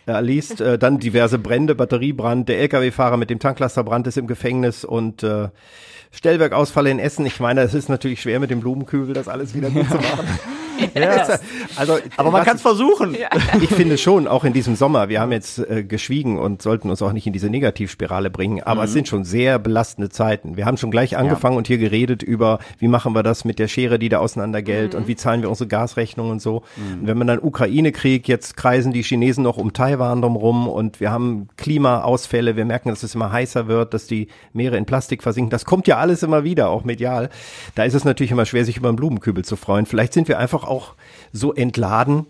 äh, 0.07 0.21
liest, 0.21 0.61
äh, 0.61 0.77
dann 0.77 0.99
diverse 0.99 1.39
Brände, 1.39 1.75
Batteriebrand, 1.75 2.49
der 2.49 2.59
LKW-Fahrer 2.59 3.17
mit 3.17 3.29
dem 3.29 3.39
Tanklasterbrand 3.39 4.07
ist 4.07 4.17
im 4.17 4.27
Gefängnis 4.27 4.83
und 4.83 5.23
äh, 5.23 5.49
Stellwerkausfall 6.11 6.87
in 6.87 6.99
Essen. 6.99 7.25
Ich 7.25 7.39
meine, 7.39 7.61
es 7.61 7.73
ist 7.73 7.87
natürlich 7.87 8.21
schwer 8.21 8.39
mit 8.39 8.49
dem 8.49 8.59
Blumenkübel, 8.61 9.13
das 9.13 9.27
alles 9.27 9.53
wieder 9.53 9.69
gut 9.69 9.87
zu 9.89 9.95
machen. 9.95 10.27
ja. 10.95 11.39
Also, 11.75 11.97
aber 12.17 12.31
man 12.31 12.43
kann 12.43 12.55
es 12.55 12.61
versuchen. 12.61 13.15
Ich 13.61 13.69
finde 13.69 13.97
schon, 13.97 14.27
auch 14.27 14.43
in 14.43 14.53
diesem 14.53 14.75
Sommer, 14.75 15.09
wir 15.09 15.19
haben 15.19 15.31
jetzt 15.31 15.59
äh, 15.59 15.83
geschwiegen 15.83 16.39
und 16.39 16.61
sollten 16.61 16.89
uns 16.89 17.01
auch 17.01 17.13
nicht 17.13 17.27
in 17.27 17.33
diese 17.33 17.49
Negativspirale 17.49 18.29
bringen, 18.29 18.61
aber 18.63 18.81
mhm. 18.81 18.85
es 18.85 18.93
sind 18.93 19.07
schon 19.07 19.23
sehr 19.23 19.59
belastende 19.59 20.09
Zeiten. 20.09 20.55
Wir 20.57 20.65
haben 20.65 20.77
schon 20.77 20.91
gleich 20.91 21.17
angefangen 21.17 21.53
ja. 21.53 21.57
und 21.59 21.67
hier 21.67 21.77
geredet 21.77 22.23
über, 22.23 22.59
wie 22.77 22.87
machen 22.87 23.13
wir 23.13 23.23
das 23.23 23.45
mit 23.45 23.59
der 23.59 23.67
Schere, 23.67 23.99
die 23.99 24.09
da 24.09 24.19
auseinandergeht 24.19 24.93
mhm. 24.93 24.99
und 24.99 25.07
wie 25.07 25.15
zahlen 25.15 25.41
wir 25.41 25.49
unsere 25.49 25.67
Gasrechnung 25.67 26.29
und 26.29 26.41
so. 26.41 26.63
Mhm. 26.75 27.01
Und 27.01 27.07
wenn 27.07 27.17
man 27.17 27.27
dann 27.27 27.39
Ukraine-Krieg, 27.39 28.27
jetzt 28.27 28.57
kreisen 28.57 28.93
die 28.93 29.03
Chinesen 29.03 29.43
noch 29.43 29.57
um 29.57 29.73
Taiwan 29.73 30.21
drumrum 30.21 30.67
und 30.67 30.99
wir 30.99 31.11
haben 31.11 31.49
Klimaausfälle, 31.57 32.55
wir 32.55 32.65
merken, 32.65 32.89
dass 32.89 33.03
es 33.03 33.15
immer 33.15 33.31
heißer 33.31 33.67
wird, 33.67 33.93
dass 33.93 34.07
die 34.07 34.27
Meere 34.53 34.77
in 34.77 34.85
Plastik 34.85 35.23
versinken. 35.23 35.49
Das 35.49 35.65
kommt 35.65 35.87
ja 35.87 35.97
alles 35.97 36.23
immer 36.23 36.43
wieder, 36.43 36.69
auch 36.69 36.83
medial. 36.83 37.29
Da 37.75 37.83
ist 37.83 37.93
es 37.93 38.05
natürlich 38.05 38.31
immer 38.31 38.45
schwer, 38.45 38.65
sich 38.65 38.77
über 38.77 38.89
einen 38.89 38.97
Blumenkübel 38.97 39.43
zu 39.43 39.55
freuen. 39.55 39.85
Vielleicht 39.85 40.13
sind 40.13 40.27
wir 40.27 40.39
einfach 40.39 40.63
auch 40.69 40.93
so 41.33 41.53
entladen, 41.53 42.27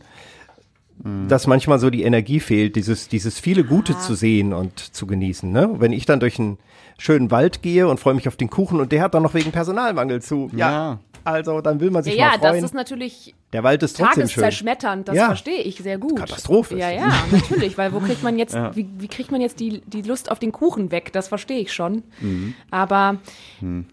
mhm. 1.03 1.27
dass 1.27 1.47
manchmal 1.47 1.79
so 1.79 1.89
die 1.89 2.03
Energie 2.03 2.39
fehlt, 2.39 2.75
dieses, 2.75 3.07
dieses 3.07 3.39
viele 3.39 3.63
Gute 3.63 3.93
ah. 3.95 3.99
zu 3.99 4.15
sehen 4.15 4.53
und 4.53 4.79
zu 4.79 5.05
genießen. 5.07 5.51
Ne? 5.51 5.75
Wenn 5.77 5.93
ich 5.93 6.05
dann 6.05 6.19
durch 6.19 6.39
einen 6.39 6.57
schönen 6.97 7.31
Wald 7.31 7.61
gehe 7.61 7.87
und 7.87 7.99
freue 7.99 8.13
mich 8.13 8.27
auf 8.27 8.35
den 8.35 8.49
Kuchen 8.49 8.79
und 8.79 8.91
der 8.91 9.01
hat 9.01 9.13
dann 9.13 9.23
noch 9.23 9.33
wegen 9.33 9.51
Personalmangel 9.51 10.21
zu. 10.21 10.49
Ja. 10.53 10.71
ja. 10.71 10.99
Also, 11.25 11.61
dann 11.61 11.79
will 11.79 11.91
man 11.91 12.03
sich 12.03 12.15
ja, 12.15 12.25
mal 12.25 12.39
freuen. 12.39 12.43
Ja, 12.43 12.51
das 12.53 12.63
ist 12.63 12.73
natürlich 12.73 13.35
der 13.51 13.63
Wald 13.63 13.83
ist 13.83 13.97
trotzdem 13.97 14.27
schön. 14.27 14.43
zerschmetternd, 14.43 15.07
das 15.07 15.15
ja. 15.15 15.25
verstehe 15.25 15.61
ich 15.61 15.77
sehr 15.77 15.97
gut. 15.97 16.15
Katastrophe. 16.15 16.77
Ja, 16.77 16.89
ja, 16.91 17.11
natürlich, 17.31 17.77
weil 17.77 17.93
wo 17.93 17.99
kriegt 17.99 18.23
man 18.23 18.37
jetzt, 18.37 18.53
ja. 18.55 18.75
wie, 18.75 18.87
wie, 18.97 19.07
kriegt 19.07 19.31
man 19.31 19.41
jetzt 19.41 19.59
die, 19.59 19.81
die 19.81 20.01
Lust 20.01 20.31
auf 20.31 20.39
den 20.39 20.51
Kuchen 20.51 20.91
weg? 20.91 21.11
Das 21.11 21.27
verstehe 21.27 21.59
ich 21.59 21.73
schon. 21.73 22.03
Mhm. 22.21 22.53
Aber 22.71 23.17
mhm 23.59 23.85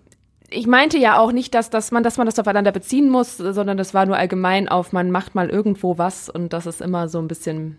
ich 0.50 0.66
meinte 0.66 0.98
ja 0.98 1.18
auch 1.18 1.32
nicht, 1.32 1.54
dass, 1.54 1.70
dass 1.70 1.90
man, 1.90 2.02
dass 2.02 2.18
man 2.18 2.26
das 2.26 2.38
aufeinander 2.38 2.72
beziehen 2.72 3.08
muss, 3.08 3.36
sondern 3.36 3.76
das 3.76 3.94
war 3.94 4.06
nur 4.06 4.16
allgemein 4.16 4.68
auf, 4.68 4.92
man 4.92 5.10
macht 5.10 5.34
mal 5.34 5.50
irgendwo 5.50 5.98
was 5.98 6.28
und 6.28 6.52
das 6.52 6.66
ist 6.66 6.80
immer 6.80 7.08
so 7.08 7.18
ein 7.18 7.28
bisschen 7.28 7.78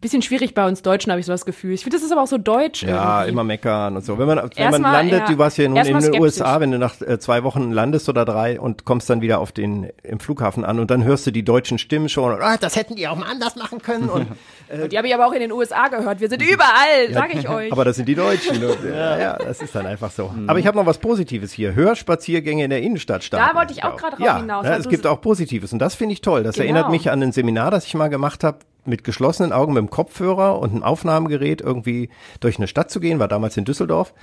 bisschen 0.00 0.22
schwierig 0.22 0.54
bei 0.54 0.66
uns 0.66 0.82
Deutschen, 0.82 1.10
habe 1.10 1.20
ich 1.20 1.26
so 1.26 1.32
das 1.32 1.44
Gefühl. 1.46 1.72
Ich 1.72 1.82
finde, 1.82 1.96
das 1.96 2.04
ist 2.04 2.12
aber 2.12 2.22
auch 2.22 2.26
so 2.26 2.38
deutsch. 2.38 2.82
Ja, 2.82 3.20
irgendwie. 3.20 3.30
immer 3.32 3.44
meckern 3.44 3.96
und 3.96 4.04
so. 4.04 4.18
Wenn 4.18 4.26
man, 4.26 4.38
wenn 4.38 4.50
Erst 4.54 4.72
man 4.72 4.82
mal, 4.82 4.92
landet, 4.92 5.20
ja, 5.20 5.26
du 5.26 5.38
warst 5.38 5.58
ja 5.58 5.68
nun 5.68 5.78
in 5.78 5.84
den 5.84 6.00
skeptisch. 6.00 6.20
USA, 6.20 6.60
wenn 6.60 6.70
du 6.70 6.78
nach 6.78 7.00
äh, 7.00 7.18
zwei 7.18 7.42
Wochen 7.44 7.72
landest 7.72 8.08
oder 8.08 8.24
drei 8.24 8.60
und 8.60 8.84
kommst 8.84 9.08
dann 9.08 9.20
wieder 9.20 9.40
auf 9.40 9.52
den, 9.52 9.90
im 10.02 10.20
Flughafen 10.20 10.64
an 10.64 10.78
und 10.78 10.90
dann 10.90 11.04
hörst 11.04 11.26
du 11.26 11.30
die 11.30 11.44
deutschen 11.44 11.78
Stimmen 11.78 12.08
schon, 12.08 12.32
und, 12.32 12.42
ah, 12.42 12.56
das 12.58 12.76
hätten 12.76 12.96
die 12.96 13.08
auch 13.08 13.16
mal 13.16 13.28
anders 13.30 13.56
machen 13.56 13.80
können 13.80 14.08
und 14.08 14.26
Und 14.68 14.90
die 14.90 14.98
habe 14.98 15.06
ich 15.06 15.14
aber 15.14 15.26
auch 15.28 15.32
in 15.32 15.38
den 15.38 15.52
USA 15.52 15.86
gehört. 15.86 16.18
Wir 16.20 16.28
sind 16.28 16.42
überall, 16.42 17.12
sage 17.12 17.38
ich 17.38 17.48
euch. 17.48 17.70
Aber 17.70 17.84
das 17.84 17.94
sind 17.96 18.08
die 18.08 18.16
Deutschen. 18.16 18.56
Und, 18.64 18.78
ja, 18.84 19.16
ja, 19.16 19.36
das 19.36 19.62
ist 19.62 19.72
dann 19.74 19.86
einfach 19.86 20.10
so. 20.10 20.34
Aber 20.48 20.58
ich 20.58 20.66
habe 20.66 20.76
noch 20.76 20.86
was 20.86 20.98
Positives 20.98 21.52
hier. 21.52 21.74
Hörspaziergänge 21.74 22.64
in 22.64 22.70
der 22.70 22.82
Innenstadt 22.82 23.22
starten. 23.22 23.48
Da 23.48 23.56
wollte 23.58 23.72
ich 23.72 23.84
auch 23.84 23.96
gerade 23.96 24.16
drauf 24.16 24.26
ja, 24.26 24.38
hinaus, 24.38 24.64
Ja, 24.64 24.72
weil 24.72 24.80
es 24.80 24.88
gibt 24.88 25.06
auch 25.06 25.20
Positives 25.20 25.72
und 25.72 25.78
das 25.78 25.94
finde 25.94 26.14
ich 26.14 26.20
toll. 26.20 26.42
Das 26.42 26.56
Genau. 26.56 26.64
erinnert 26.64 26.90
mich 26.90 27.10
an 27.12 27.22
ein 27.22 27.30
Seminar, 27.30 27.70
das 27.70 27.86
ich 27.86 27.94
mal 27.94 28.08
gemacht 28.08 28.42
habe 28.42 28.58
mit 28.86 29.04
geschlossenen 29.04 29.52
Augen 29.52 29.72
mit 29.74 29.80
dem 29.80 29.90
Kopfhörer 29.90 30.58
und 30.58 30.70
einem 30.72 30.82
Aufnahmegerät 30.82 31.60
irgendwie 31.60 32.08
durch 32.40 32.58
eine 32.58 32.66
Stadt 32.68 32.90
zu 32.90 33.00
gehen, 33.00 33.18
war 33.18 33.28
damals 33.28 33.56
in 33.56 33.64
Düsseldorf. 33.64 34.14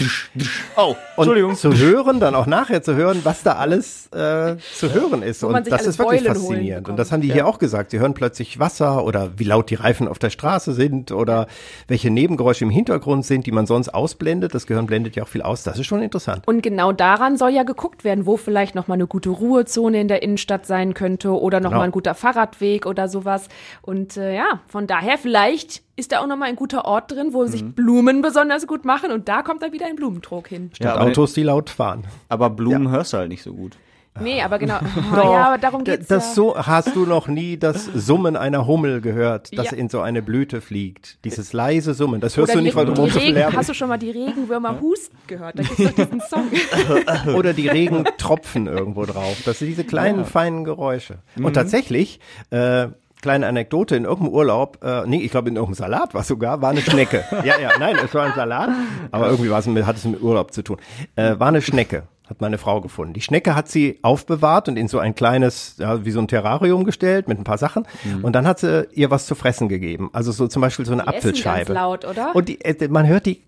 Oh, 0.75 0.89
Und 0.89 0.97
Entschuldigung. 1.17 1.55
zu 1.55 1.73
hören, 1.75 2.19
dann 2.19 2.35
auch 2.35 2.45
nachher 2.45 2.81
zu 2.81 2.95
hören, 2.95 3.21
was 3.23 3.43
da 3.43 3.53
alles 3.53 4.07
äh, 4.07 4.55
zu 4.75 4.91
hören 4.93 5.21
ist. 5.23 5.43
Und 5.43 5.67
das 5.71 5.85
ist 5.85 5.99
wirklich 5.99 6.23
Beulen 6.23 6.35
faszinierend. 6.35 6.89
Und 6.89 6.97
das 6.97 7.11
haben 7.11 7.21
die 7.21 7.31
hier 7.31 7.47
auch 7.47 7.59
gesagt. 7.59 7.91
Sie 7.91 7.99
hören 7.99 8.13
plötzlich 8.13 8.59
Wasser 8.59 9.03
oder 9.05 9.31
wie 9.37 9.43
laut 9.43 9.69
die 9.69 9.75
Reifen 9.75 10.07
auf 10.07 10.19
der 10.19 10.29
Straße 10.29 10.73
sind 10.73 11.11
oder 11.11 11.47
welche 11.87 12.09
Nebengeräusche 12.09 12.63
im 12.63 12.69
Hintergrund 12.71 13.25
sind, 13.25 13.45
die 13.45 13.51
man 13.51 13.65
sonst 13.65 13.89
ausblendet. 13.93 14.53
Das 14.55 14.67
Gehirn 14.67 14.85
blendet 14.85 15.15
ja 15.15 15.23
auch 15.23 15.27
viel 15.27 15.41
aus. 15.41 15.63
Das 15.63 15.77
ist 15.79 15.85
schon 15.85 16.01
interessant. 16.01 16.47
Und 16.47 16.61
genau 16.63 16.91
daran 16.91 17.37
soll 17.37 17.51
ja 17.51 17.63
geguckt 17.63 18.03
werden, 18.03 18.25
wo 18.25 18.37
vielleicht 18.37 18.75
noch 18.75 18.87
mal 18.87 18.95
eine 18.95 19.07
gute 19.07 19.29
Ruhezone 19.29 19.99
in 20.01 20.07
der 20.07 20.23
Innenstadt 20.23 20.65
sein 20.65 20.93
könnte 20.93 21.29
oder 21.31 21.59
noch 21.59 21.69
Genau. 21.73 21.79
mal 21.79 21.85
ein 21.85 21.91
guter 21.91 22.13
Fahrradweg 22.13 22.85
oder 22.85 23.07
sowas. 23.07 23.47
Und 23.81 24.17
äh, 24.17 24.35
ja, 24.35 24.52
von 24.67 24.87
daher 24.87 25.17
vielleicht 25.17 25.81
ist 25.95 26.11
da 26.11 26.19
auch 26.21 26.27
noch 26.27 26.37
mal 26.37 26.45
ein 26.45 26.55
guter 26.55 26.85
Ort 26.85 27.11
drin, 27.11 27.29
wo 27.33 27.43
Mhm. 27.43 27.47
sich 27.47 27.63
Blumen 27.65 28.21
besonders 28.21 28.65
gut 28.67 28.85
machen 28.85 29.11
und 29.11 29.27
da 29.29 29.41
kommt 29.43 29.61
dann 29.61 29.71
wieder 29.73 29.85
ein 29.85 29.95
Blumentrog 29.95 30.47
hin. 30.47 30.71
Statt 30.73 30.97
aber- 30.97 31.09
Autos, 31.09 31.33
die 31.33 31.43
laut 31.43 31.69
fahren. 31.69 32.05
Aber 32.29 32.49
Blumen 32.49 32.89
hörst 32.89 33.13
du 33.13 33.17
halt 33.17 33.29
nicht 33.29 33.43
so 33.43 33.53
gut. 33.53 33.77
Nee, 34.21 34.43
aber 34.43 34.59
genau. 34.59 34.77
Oh, 35.11 35.15
ja, 35.15 35.47
aber 35.47 35.57
darum 35.57 35.83
geht's 35.83 36.05
das 36.07 36.27
ja. 36.27 36.33
so 36.35 36.55
hast 36.55 36.95
du 36.95 37.07
noch 37.07 37.27
nie 37.27 37.57
das 37.57 37.85
Summen 37.95 38.35
einer 38.35 38.67
Hummel 38.67 39.01
gehört, 39.01 39.57
das 39.57 39.71
Ja. 39.71 39.77
in 39.77 39.89
so 39.89 40.01
eine 40.01 40.21
Blüte 40.21 40.61
fliegt. 40.61 41.17
Dieses 41.25 41.51
leise 41.51 41.95
Summen, 41.95 42.21
das 42.21 42.37
hörst 42.37 42.51
Oder 42.51 42.59
du 42.59 42.63
nicht, 42.63 42.75
weil 42.75 42.85
du 42.85 42.93
Lärm 43.07 43.55
hast 43.55 43.69
du 43.69 43.73
schon 43.73 43.89
mal 43.89 43.97
die 43.97 44.11
Regenwürmer 44.11 44.79
husten 44.81 45.17
gehört? 45.25 45.57
Da 45.57 45.63
gibt's 45.63 45.83
doch 45.83 46.05
diesen 46.05 46.21
Song. 46.21 46.45
oder 47.35 47.53
die 47.53 47.67
Regentropfen 47.67 48.67
irgendwo 48.67 49.05
drauf. 49.05 49.41
Das 49.45 49.57
sind 49.57 49.69
diese 49.69 49.83
kleinen, 49.83 50.25
feinen 50.25 50.63
Geräusche. 50.63 51.17
Mhm. 51.35 51.45
Und 51.45 51.53
tatsächlich, 51.53 52.19
äh, 52.51 52.89
kleine 53.23 53.47
Anekdote, 53.47 53.95
in 53.95 54.03
irgendeinem 54.03 54.33
Urlaub, 54.33 54.77
äh, 54.83 55.07
nee, 55.07 55.21
ich 55.21 55.31
glaube 55.31 55.49
in 55.49 55.55
irgendeinem 55.55 55.75
Salat 55.75 56.13
war 56.13 56.21
es 56.21 56.27
sogar, 56.27 56.61
war 56.61 56.69
eine 56.69 56.81
Schnecke. 56.81 57.23
ja, 57.43 57.59
ja, 57.59 57.71
nein, 57.79 57.95
es 58.03 58.13
war 58.13 58.25
ein 58.25 58.33
Salat, 58.35 58.69
aber 59.11 59.29
irgendwie 59.29 59.49
war 59.49 59.59
es 59.59 59.65
mit, 59.65 59.85
hat 59.87 59.95
es 59.95 60.05
mit 60.05 60.21
Urlaub 60.21 60.53
zu 60.53 60.61
tun. 60.61 60.77
Äh, 61.15 61.39
war 61.39 61.47
eine 61.47 61.61
Schnecke, 61.61 62.03
hat 62.29 62.41
meine 62.41 62.59
Frau 62.59 62.81
gefunden. 62.81 63.13
Die 63.13 63.21
Schnecke 63.21 63.55
hat 63.55 63.69
sie 63.69 63.97
aufbewahrt 64.03 64.67
und 64.67 64.77
in 64.77 64.87
so 64.87 64.99
ein 64.99 65.15
kleines, 65.15 65.77
ja, 65.79 66.05
wie 66.05 66.11
so 66.11 66.19
ein 66.19 66.27
Terrarium 66.27 66.83
gestellt 66.83 67.27
mit 67.27 67.39
ein 67.39 67.43
paar 67.43 67.57
Sachen. 67.57 67.87
Mhm. 68.03 68.23
Und 68.25 68.33
dann 68.33 68.45
hat 68.45 68.59
sie 68.59 68.87
ihr 68.91 69.09
was 69.09 69.25
zu 69.25 69.33
fressen 69.33 69.69
gegeben. 69.69 70.09
Also 70.13 70.31
so 70.31 70.47
zum 70.47 70.61
Beispiel 70.61 70.85
so 70.85 70.91
eine 70.91 71.03
Die 71.03 71.07
essen 71.07 71.17
Apfelscheibe. 71.17 71.65
ganz 71.65 71.69
laut, 71.69 72.05
oder? 72.05 72.35
Und 72.35 72.49
die, 72.49 72.61
äh, 72.61 72.87
man 72.89 73.07
hört 73.07 73.25
die 73.25 73.41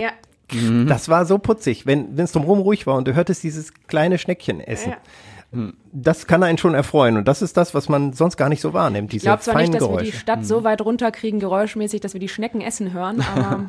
ja. 0.00 0.10
das 0.86 1.08
war 1.08 1.26
so 1.26 1.38
putzig, 1.38 1.86
wenn 1.86 2.16
wenn 2.16 2.24
es 2.24 2.32
drumherum 2.32 2.58
ruhig 2.60 2.86
war 2.86 2.96
und 2.96 3.06
du 3.06 3.14
hörtest 3.14 3.42
dieses 3.44 3.72
kleine 3.86 4.18
Schneckchen 4.18 4.60
essen. 4.60 4.90
Ja. 4.90 4.96
Das 5.92 6.28
kann 6.28 6.44
einen 6.44 6.58
schon 6.58 6.74
erfreuen 6.74 7.16
und 7.16 7.26
das 7.26 7.42
ist 7.42 7.56
das, 7.56 7.74
was 7.74 7.88
man 7.88 8.12
sonst 8.12 8.36
gar 8.36 8.48
nicht 8.48 8.60
so 8.60 8.72
wahrnimmt, 8.72 9.06
Ich 9.12 9.18
diese 9.18 9.24
glaube 9.26 9.42
zwar 9.42 9.54
feinen 9.54 9.70
nicht, 9.70 9.80
dass 9.80 9.88
wir 9.88 9.96
Geräusche. 9.96 10.12
die 10.12 10.16
Stadt 10.16 10.46
so 10.46 10.62
weit 10.62 10.80
runterkriegen, 10.80 11.40
geräuschmäßig, 11.40 12.00
dass 12.00 12.12
wir 12.12 12.20
die 12.20 12.28
Schnecken 12.28 12.60
essen 12.60 12.92
hören, 12.92 13.20
aber 13.34 13.64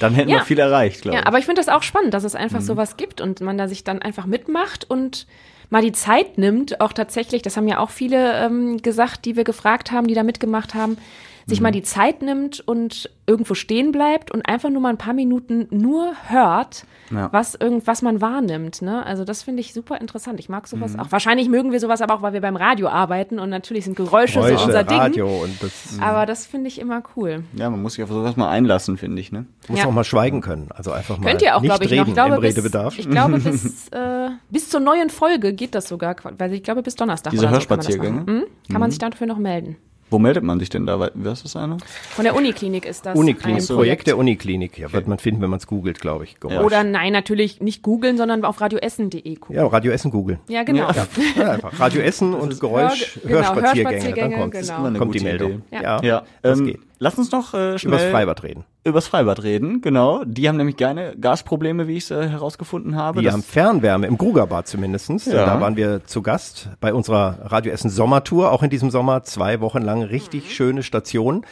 Dann 0.00 0.14
hätten 0.14 0.30
Ja. 0.30 0.38
wir 0.38 0.42
viel 0.44 0.58
erreicht, 0.58 1.02
glaube 1.02 1.16
ich. 1.18 1.22
Ja, 1.22 1.28
aber 1.28 1.38
ich 1.38 1.44
finde 1.44 1.60
das 1.60 1.68
auch 1.68 1.82
spannend, 1.84 2.12
dass 2.12 2.24
es 2.24 2.34
einfach 2.34 2.58
Mhm. 2.58 2.64
sowas 2.64 2.96
gibt 2.96 3.20
und 3.20 3.40
man 3.40 3.56
da 3.56 3.68
sich 3.68 3.84
dann 3.84 4.02
einfach 4.02 4.26
mitmacht 4.26 4.88
und 4.90 5.26
mal 5.70 5.80
die 5.82 5.92
Zeit 5.92 6.38
nimmt, 6.38 6.80
auch 6.80 6.92
tatsächlich, 6.92 7.40
das 7.42 7.56
haben 7.56 7.68
ja 7.68 7.78
auch 7.78 7.90
viele 7.90 8.44
ähm, 8.44 8.82
gesagt, 8.82 9.24
die 9.24 9.36
wir 9.36 9.44
gefragt 9.44 9.92
haben, 9.92 10.08
die 10.08 10.14
da 10.14 10.24
mitgemacht 10.24 10.74
haben, 10.74 10.98
sich 11.46 11.60
Mhm. 11.60 11.62
mal 11.64 11.70
die 11.72 11.82
Zeit 11.82 12.22
nimmt 12.22 12.60
und 12.66 13.10
irgendwo 13.26 13.54
stehen 13.54 13.92
bleibt 13.92 14.30
und 14.32 14.42
einfach 14.48 14.68
nur 14.70 14.80
mal 14.82 14.90
ein 14.90 14.98
paar 14.98 15.14
Minuten 15.14 15.66
nur 15.70 16.12
hört, 16.28 16.84
Ja. 17.10 17.28
was 17.32 17.54
irgendwas 17.54 18.02
man 18.02 18.20
wahrnimmt. 18.20 18.82
Ne? 18.82 19.04
Also 19.06 19.24
das 19.24 19.42
finde 19.42 19.60
ich 19.60 19.72
super 19.72 20.00
interessant. 20.00 20.40
Ich 20.40 20.48
mag 20.48 20.64
Mhm. 20.64 20.76
sowas 20.78 20.98
auch. 20.98 21.10
Wahrscheinlich 21.12 21.48
mögen 21.48 21.70
wir 21.72 21.78
sowas 21.80 22.00
aber 22.02 22.14
auch, 22.14 22.22
weil 22.22 22.32
wir 22.32 22.40
beim 22.40 22.56
Radio 22.56 22.88
arbeiten 22.88 23.38
und 23.38 23.48
natürlich 23.50 23.84
sind 23.84 23.96
Geräusche, 23.96 24.40
Geräusche, 24.40 24.58
so 24.58 24.64
unser 24.66 24.88
Radio 24.90 25.26
Ding. 25.28 25.42
und 25.44 25.62
das 25.62 25.98
Aber 26.00 26.26
das 26.26 26.46
finde 26.46 26.68
ich 26.68 26.80
immer 26.80 27.02
cool. 27.16 27.44
ja, 27.54 27.70
man 27.70 27.80
muss 27.80 27.94
sich 27.94 28.02
auf 28.04 28.10
sowas 28.10 28.36
mal 28.36 28.50
einlassen, 28.50 28.96
finde 28.96 29.20
ich, 29.20 29.30
ne? 29.32 29.46
muss 29.68 29.78
Ja. 29.80 29.86
auch 29.86 29.92
mal 29.92 30.04
schweigen 30.04 30.40
können, 30.40 30.68
also 30.74 30.90
einfach 30.92 31.18
mal 31.18 31.26
Könnt 31.30 31.42
ihr 31.42 31.56
auch, 31.56 31.62
glaube 31.62 31.84
ich, 31.84 31.90
reden 31.92 32.00
noch. 32.02 32.08
Ich 32.08 32.14
glaube, 32.14 32.40
bis, 32.40 32.56
Redebedarf. 32.56 32.98
ich 32.98 33.08
glaube 33.08 33.38
bis, 33.38 33.88
äh, 33.88 34.28
bis 34.50 34.68
zur 34.68 34.80
neuen 34.80 35.10
Folge 35.10 35.52
geht 35.52 35.74
das 35.74 35.88
sogar, 35.88 36.16
weil 36.38 36.52
ich 36.54 36.62
glaube 36.62 36.82
bis 36.82 36.96
Donnerstag. 36.96 37.30
Diese 37.30 37.46
oder 37.46 37.60
so 37.60 37.66
kann 37.68 37.68
man 37.68 37.78
das 37.78 37.88
Hörspaziergänge? 37.88 38.20
machen. 38.24 38.34
Mhm. 38.68 38.72
Kann 38.72 38.80
man 38.80 38.90
sich 38.90 38.98
dafür 38.98 39.26
noch 39.28 39.38
melden. 39.38 39.76
Wo 40.12 40.18
meldet 40.18 40.44
man 40.44 40.60
sich 40.60 40.68
denn 40.68 40.86
da? 40.86 41.00
Was 41.14 41.38
ist 41.38 41.44
das 41.46 41.56
eine? 41.56 41.78
Von 42.10 42.24
der 42.24 42.36
Uniklinik 42.36 42.84
ist 42.84 43.06
das. 43.06 43.16
Uniklinik, 43.18 43.62
ein 43.70 43.74
Projekt 43.76 44.06
der 44.06 44.18
Uniklinik, 44.18 44.78
ja, 44.78 44.92
wird 44.92 45.08
man 45.08 45.18
finden, 45.18 45.40
wenn 45.40 45.50
man 45.50 45.58
es 45.58 45.66
googelt, 45.66 46.00
glaube 46.00 46.24
ich. 46.24 46.38
Geräusch. 46.38 46.64
Oder 46.64 46.84
nein, 46.84 47.12
natürlich 47.12 47.60
nicht 47.60 47.82
googeln, 47.82 48.16
sondern 48.16 48.44
auf 48.44 48.60
radioessen.de 48.60 49.36
gucken. 49.36 49.56
ja, 49.56 49.66
Radio 49.66 49.90
Essen 49.92 50.10
googeln. 50.10 50.38
Ja, 50.48 50.62
genau. 50.64 50.88
Ja, 50.90 51.06
ja, 51.38 51.50
einfach 51.52 51.80
Radio 51.80 52.02
Essen 52.02 52.34
und 52.34 52.60
Geräusch, 52.60 53.18
Hör- 53.22 53.28
genau, 53.28 53.38
Hörspaziergänge, 53.38 53.64
dann 53.84 53.92
Hörspaziergänge, 53.92 54.36
kommt, 54.36 54.52
genau. 54.52 54.76
Immer 54.78 54.86
eine 54.88 54.98
kommt 54.98 55.14
die 55.14 55.20
Meldung. 55.20 55.50
Idee. 55.50 55.62
Ja. 55.72 55.82
Ja, 55.82 56.02
Ja, 56.02 56.22
das 56.42 56.58
ähm, 56.58 56.66
geht. 56.66 56.80
Lass 57.02 57.18
uns 57.18 57.32
noch 57.32 57.52
äh, 57.52 57.78
schnell 57.80 57.94
Übers 57.94 58.10
Freibad 58.12 58.42
reden. 58.44 58.64
übers 58.84 59.08
Freibad 59.08 59.42
reden, 59.42 59.80
genau. 59.80 60.22
Die 60.24 60.48
haben 60.48 60.56
nämlich 60.56 60.76
keine 60.76 61.16
Gasprobleme, 61.16 61.88
wie 61.88 61.96
ich 61.96 62.04
es 62.04 62.10
äh, 62.12 62.28
herausgefunden 62.28 62.94
habe. 62.94 63.18
Die 63.18 63.24
Das- 63.24 63.34
haben 63.34 63.42
Fernwärme, 63.42 64.06
im 64.06 64.16
Grugerbad 64.16 64.68
zumindestens. 64.68 65.26
Ja. 65.26 65.46
Da 65.46 65.60
waren 65.60 65.74
wir 65.74 66.04
zu 66.04 66.22
Gast 66.22 66.68
bei 66.80 66.94
unserer 66.94 67.38
Radio 67.42 67.72
Essen 67.72 67.90
Sommertour, 67.90 68.52
auch 68.52 68.62
in 68.62 68.70
diesem 68.70 68.90
Sommer 68.90 69.24
zwei 69.24 69.60
Wochen 69.60 69.82
lang 69.82 70.02
richtig 70.02 70.54
schöne 70.54 70.84
Stationen. 70.84 71.44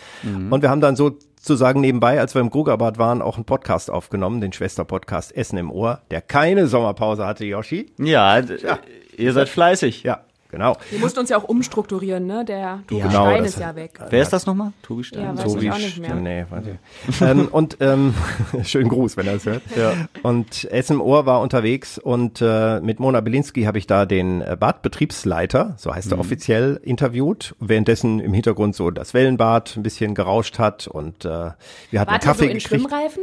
Und 0.51 0.63
wir 0.63 0.71
haben 0.71 0.81
dann 0.81 0.95
sozusagen 0.95 1.81
nebenbei, 1.81 2.21
als 2.21 2.35
wir 2.35 2.41
im 2.43 2.51
Grugerbad 2.51 2.99
waren, 2.99 3.21
auch 3.21 3.35
einen 3.35 3.45
Podcast 3.45 3.91
aufgenommen, 3.91 4.41
den 4.41 4.53
Schwester-Podcast 4.53 5.35
Essen 5.35 5.59
im 5.59 5.73
Ohr, 5.73 6.01
der 6.13 6.21
keine 6.23 6.69
Sommerpause 6.69 7.27
hatte, 7.27 7.45
Yoshi. 7.45 7.91
ja, 7.99 8.41
d- 8.41 8.59
ihr 9.17 9.33
seid 9.33 9.49
fleißig. 9.49 10.05
Ja, 10.05 10.21
genau. 10.51 10.77
Wir 10.91 10.99
mussten 10.99 11.19
uns 11.21 11.29
ja 11.31 11.37
auch 11.39 11.45
umstrukturieren, 11.45 12.27
ne? 12.27 12.45
Der 12.45 12.81
Tobi 12.87 13.03
Genau, 13.03 13.27
Stein 13.27 13.45
ist 13.45 13.59
ja 13.59 13.75
weg. 13.77 13.99
Wer 14.11 14.23
ist 14.23 14.33
das 14.33 14.47
nochmal? 14.47 14.73
Tobi 14.83 15.05
Stein? 15.05 15.23
Ja, 15.23 15.37
weiß 15.39 15.53
so 15.53 15.59
ich 15.59 15.71
auch 15.71 15.79
nicht 15.79 15.99
mehr. 15.99 16.15
Nee, 16.15 16.45
warte. 16.51 16.79
ähm, 17.21 17.49
und 17.53 17.77
ähm, 17.81 18.15
schönen 18.65 18.89
Gruß, 18.89 19.17
wenn 19.17 19.27
er 19.27 19.35
es 19.35 19.47
hört. 19.47 19.63
Ja. 19.77 19.93
Und 20.23 20.65
Essen 20.71 20.95
im 20.95 21.01
Ohr 21.01 21.27
war 21.27 21.41
unterwegs 21.41 21.99
und 21.99 22.41
äh, 22.43 22.81
mit 22.81 23.01
Mona 23.01 23.21
Belinski 23.21 23.63
habe 23.65 23.79
ich 23.79 23.87
da 23.87 24.07
den 24.07 24.41
äh, 24.43 24.57
Badbetriebsleiter, 24.59 25.75
so 25.79 25.95
heißt 25.95 26.11
er 26.11 26.17
Mhm. 26.17 26.21
offiziell, 26.21 26.81
interviewt, 26.83 27.55
währenddessen 27.61 28.21
im 28.21 28.33
Hintergrund 28.35 28.75
so 28.77 28.91
das 28.91 29.15
Wellenbad 29.15 29.77
ein 29.77 29.83
bisschen 29.83 30.15
gerauscht 30.15 30.59
hat 30.59 30.87
und 30.87 31.25
äh, 31.25 31.29
wir 31.29 31.41
hatten 31.53 31.57
einen 31.95 32.07
Wart 32.07 32.25
ihr 32.25 32.27
so 32.27 32.29
Kaffee 32.29 32.47
in 32.47 32.59
gekriegt. 32.59 32.69
Schwimmreifen? 32.83 33.23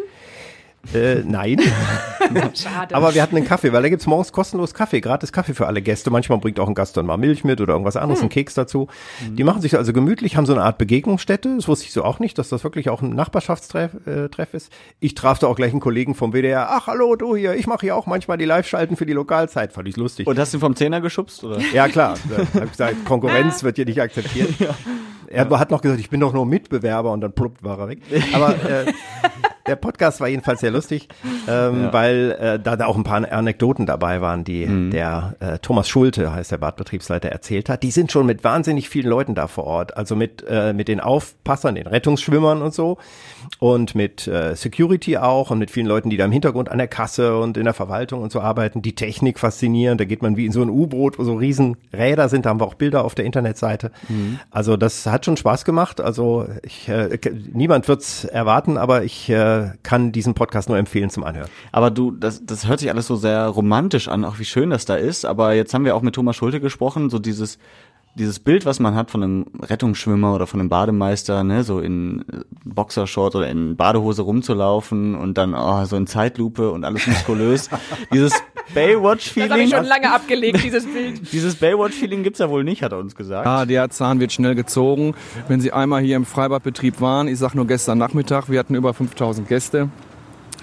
Äh, 0.93 1.23
nein, 1.25 1.59
Schade. 2.53 2.95
aber 2.95 3.13
wir 3.13 3.21
hatten 3.21 3.35
einen 3.35 3.45
Kaffee, 3.45 3.73
weil 3.73 3.81
da 3.81 3.89
gibt's 3.89 4.07
morgens 4.07 4.31
kostenlos 4.31 4.73
Kaffee, 4.73 5.01
gratis 5.01 5.31
Kaffee 5.31 5.53
für 5.53 5.67
alle 5.67 5.81
Gäste. 5.81 6.09
Manchmal 6.09 6.37
bringt 6.39 6.59
auch 6.59 6.67
ein 6.67 6.75
Gast 6.75 6.95
dann 6.97 7.05
mal 7.05 7.17
Milch 7.17 7.43
mit 7.43 7.59
oder 7.61 7.73
irgendwas 7.73 7.97
anderes, 7.97 8.21
einen 8.21 8.29
Keks 8.29 8.53
dazu. 8.53 8.87
Die 9.29 9.43
machen 9.43 9.61
sich 9.61 9.77
also 9.77 9.91
gemütlich, 9.93 10.37
haben 10.37 10.45
so 10.45 10.53
eine 10.53 10.63
Art 10.63 10.77
Begegnungsstätte. 10.77 11.55
Das 11.55 11.67
wusste 11.67 11.85
ich 11.85 11.93
so 11.93 12.03
auch 12.03 12.19
nicht, 12.19 12.37
dass 12.37 12.49
das 12.49 12.63
wirklich 12.63 12.89
auch 12.89 13.01
ein 13.01 13.09
Nachbarschaftstreff 13.09 13.91
äh, 14.07 14.29
Treff 14.29 14.53
ist. 14.53 14.71
Ich 14.99 15.13
traf 15.15 15.39
da 15.39 15.47
auch 15.47 15.55
gleich 15.55 15.71
einen 15.71 15.81
Kollegen 15.81 16.15
vom 16.15 16.31
WDR. 16.31 16.67
Ach, 16.69 16.87
hallo, 16.87 17.15
du 17.15 17.35
hier, 17.35 17.55
ich 17.55 17.67
mache 17.67 17.81
hier 17.81 17.95
auch 17.95 18.05
manchmal 18.05 18.37
die 18.37 18.45
Live-Schalten 18.45 18.95
für 18.95 19.05
die 19.05 19.13
Lokalzeit. 19.13 19.73
Fand 19.73 19.87
ich 19.87 19.97
lustig. 19.97 20.27
Und 20.27 20.39
hast 20.39 20.53
du 20.53 20.57
ihn 20.57 20.61
vom 20.61 20.75
Zehner 20.75 21.01
geschubst, 21.01 21.43
oder? 21.43 21.59
Ja, 21.73 21.87
klar. 21.89 22.15
Ich 22.53 22.61
hab 22.61 22.71
gesagt, 22.71 23.05
Konkurrenz 23.05 23.63
wird 23.63 23.75
hier 23.75 23.85
nicht 23.85 24.01
akzeptiert. 24.01 24.49
Er 25.27 25.49
hat 25.49 25.71
noch 25.71 25.81
gesagt, 25.81 25.99
ich 25.99 26.09
bin 26.09 26.21
doch 26.21 26.33
nur 26.33 26.45
Mitbewerber 26.45 27.11
und 27.11 27.21
dann 27.21 27.33
pluppt 27.33 27.63
war 27.63 27.79
er 27.79 27.89
weg. 27.89 27.99
Aber 28.33 28.51
äh, 28.51 28.85
der 29.67 29.75
Podcast 29.75 30.21
war 30.21 30.27
jedenfalls 30.27 30.61
sehr 30.61 30.71
lustig, 30.71 31.07
ähm, 31.47 31.89
weil 31.91 32.31
äh, 32.39 32.59
da, 32.59 32.75
da 32.75 32.85
auch 32.85 32.97
ein 32.97 33.03
paar 33.03 33.31
Anekdoten 33.31 33.85
dabei 33.85 34.21
waren, 34.21 34.43
die 34.43 34.89
der 34.89 35.35
äh, 35.39 35.59
Thomas 35.59 35.89
Schulte, 35.89 36.33
heißt 36.33 36.51
der 36.51 36.57
Badbetriebsleiter, 36.57 37.29
erzählt 37.29 37.69
hat. 37.69 37.83
Die 37.83 37.91
sind 37.91 38.11
schon 38.11 38.25
mit 38.25 38.43
wahnsinnig 38.43 38.89
vielen 38.89 39.07
Leuten 39.07 39.35
da 39.35 39.47
vor 39.47 39.65
Ort. 39.65 39.97
Also 39.97 40.15
mit, 40.15 40.43
äh, 40.47 40.73
mit 40.73 40.87
den 40.87 40.99
Aufpassern, 40.99 41.75
den 41.75 41.87
Rettungsschwimmern 41.87 42.61
und 42.61 42.73
so. 42.73 42.97
Und 43.59 43.95
mit 43.95 44.27
äh, 44.27 44.55
Security 44.55 45.17
auch 45.17 45.51
und 45.51 45.59
mit 45.59 45.71
vielen 45.71 45.87
Leuten, 45.87 46.09
die 46.09 46.17
da 46.17 46.25
im 46.25 46.31
Hintergrund 46.31 46.69
an 46.69 46.77
der 46.77 46.87
Kasse 46.87 47.37
und 47.37 47.57
in 47.57 47.63
der 47.63 47.73
Verwaltung 47.73 48.21
und 48.21 48.31
so 48.31 48.39
arbeiten. 48.39 48.81
Die 48.81 48.95
Technik 48.95 49.39
faszinierend. 49.39 49.99
Da 49.99 50.05
geht 50.05 50.21
man 50.21 50.37
wie 50.37 50.45
in 50.45 50.51
so 50.51 50.61
ein 50.61 50.69
U-Boot, 50.69 51.17
wo 51.19 51.23
so 51.23 51.35
riesen 51.35 51.77
Räder 51.93 52.29
sind. 52.29 52.45
Da 52.45 52.49
haben 52.49 52.59
wir 52.59 52.65
auch 52.65 52.75
Bilder 52.75 53.03
auf 53.03 53.15
der 53.15 53.25
Internetseite. 53.25 53.91
Also 54.51 54.77
das 54.77 55.05
hat 55.05 55.25
schon 55.25 55.37
Spaß 55.37 55.65
gemacht. 55.65 56.01
Also 56.01 56.47
ich, 56.63 56.89
äh, 56.89 57.17
niemand 57.51 57.87
wird's 57.87 58.25
erwarten, 58.25 58.77
aber 58.77 59.03
ich 59.03 59.29
äh, 59.29 59.71
kann 59.83 60.11
diesen 60.11 60.33
Podcast 60.33 60.69
nur 60.69 60.77
empfehlen 60.77 61.09
zum 61.09 61.23
Anhören. 61.23 61.49
Aber 61.71 61.91
du, 61.91 62.11
das, 62.11 62.45
das 62.45 62.67
hört 62.67 62.79
sich 62.79 62.89
alles 62.89 63.07
so 63.07 63.15
sehr 63.15 63.47
romantisch 63.47 64.07
an, 64.07 64.25
auch 64.25 64.39
wie 64.39 64.45
schön 64.45 64.69
das 64.69 64.85
da 64.85 64.95
ist. 64.95 65.25
Aber 65.25 65.53
jetzt 65.53 65.73
haben 65.73 65.85
wir 65.85 65.95
auch 65.95 66.01
mit 66.01 66.15
Thomas 66.15 66.35
Schulte 66.35 66.59
gesprochen, 66.59 67.09
so 67.09 67.19
dieses 67.19 67.57
dieses 68.17 68.39
Bild, 68.39 68.65
was 68.65 68.79
man 68.79 68.95
hat 68.95 69.11
von 69.11 69.23
einem 69.23 69.45
Rettungsschwimmer 69.61 70.33
oder 70.33 70.47
von 70.47 70.59
einem 70.59 70.69
Bademeister, 70.69 71.43
ne, 71.43 71.63
so 71.63 71.79
in 71.79 72.21
äh, 72.31 72.39
Boxershort 72.65 73.35
oder 73.35 73.47
in 73.49 73.75
Badehose 73.75 74.23
rumzulaufen 74.23 75.15
und 75.15 75.37
dann 75.37 75.53
oh, 75.53 75.85
so 75.85 75.95
in 75.95 76.07
Zeitlupe 76.07 76.71
und 76.71 76.83
alles 76.83 77.07
muskulös. 77.07 77.69
dieses 78.13 78.31
Das 78.31 78.39
habe 78.39 78.51
ich 78.67 78.73
Baywatch-Feeling, 78.73 79.69
schon 79.69 79.85
lange 79.85 80.11
abgelegt, 80.11 80.63
dieses 80.63 80.85
Bild. 80.85 81.21
dieses 81.31 81.55
Baywatch-Feeling 81.55 82.23
gibt's 82.23 82.39
ja 82.39 82.49
wohl 82.49 82.63
nicht, 82.63 82.83
hat 82.83 82.91
er 82.91 82.97
uns 82.97 83.15
gesagt. 83.15 83.45
Ja, 83.45 83.65
der 83.65 83.89
Zahn 83.89 84.19
wird 84.19 84.33
schnell 84.33 84.55
gezogen. 84.55 85.15
Wenn 85.47 85.61
Sie 85.61 85.71
einmal 85.71 86.01
hier 86.01 86.15
im 86.15 86.25
Freibadbetrieb 86.25 86.99
waren, 86.99 87.27
ich 87.27 87.37
sag 87.37 87.53
nur 87.53 87.67
gestern 87.67 87.97
Nachmittag, 87.97 88.49
wir 88.49 88.59
hatten 88.59 88.75
über 88.75 88.93
5000 88.93 89.47
Gäste 89.47 89.89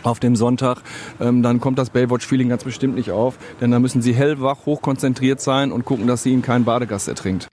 auf 0.07 0.21
dem 0.21 0.37
Sonntag, 0.37 0.83
ähm, 1.21 1.43
dann 1.43 1.61
kommt 1.61 1.79
das 1.79 1.91
Baywatch-Feeling 1.91 2.49
ganz 2.49 2.65
bestimmt 2.65 2.95
nicht 2.95 3.11
auf, 3.11 3.39
denn 3.61 3.71
da 3.71 3.79
müssen 3.79 4.03
Sie 4.03 4.15
hellwach, 4.15 4.67
hochkonzentriert 4.67 5.41
sein 5.41 5.73
und 5.73 5.85
gucken, 5.85 6.07
dass 6.07 6.23
Sie 6.23 6.33
Ihnen 6.33 6.43
keinen 6.43 6.65
Badegast 6.65 7.09
ertringt. 7.09 7.49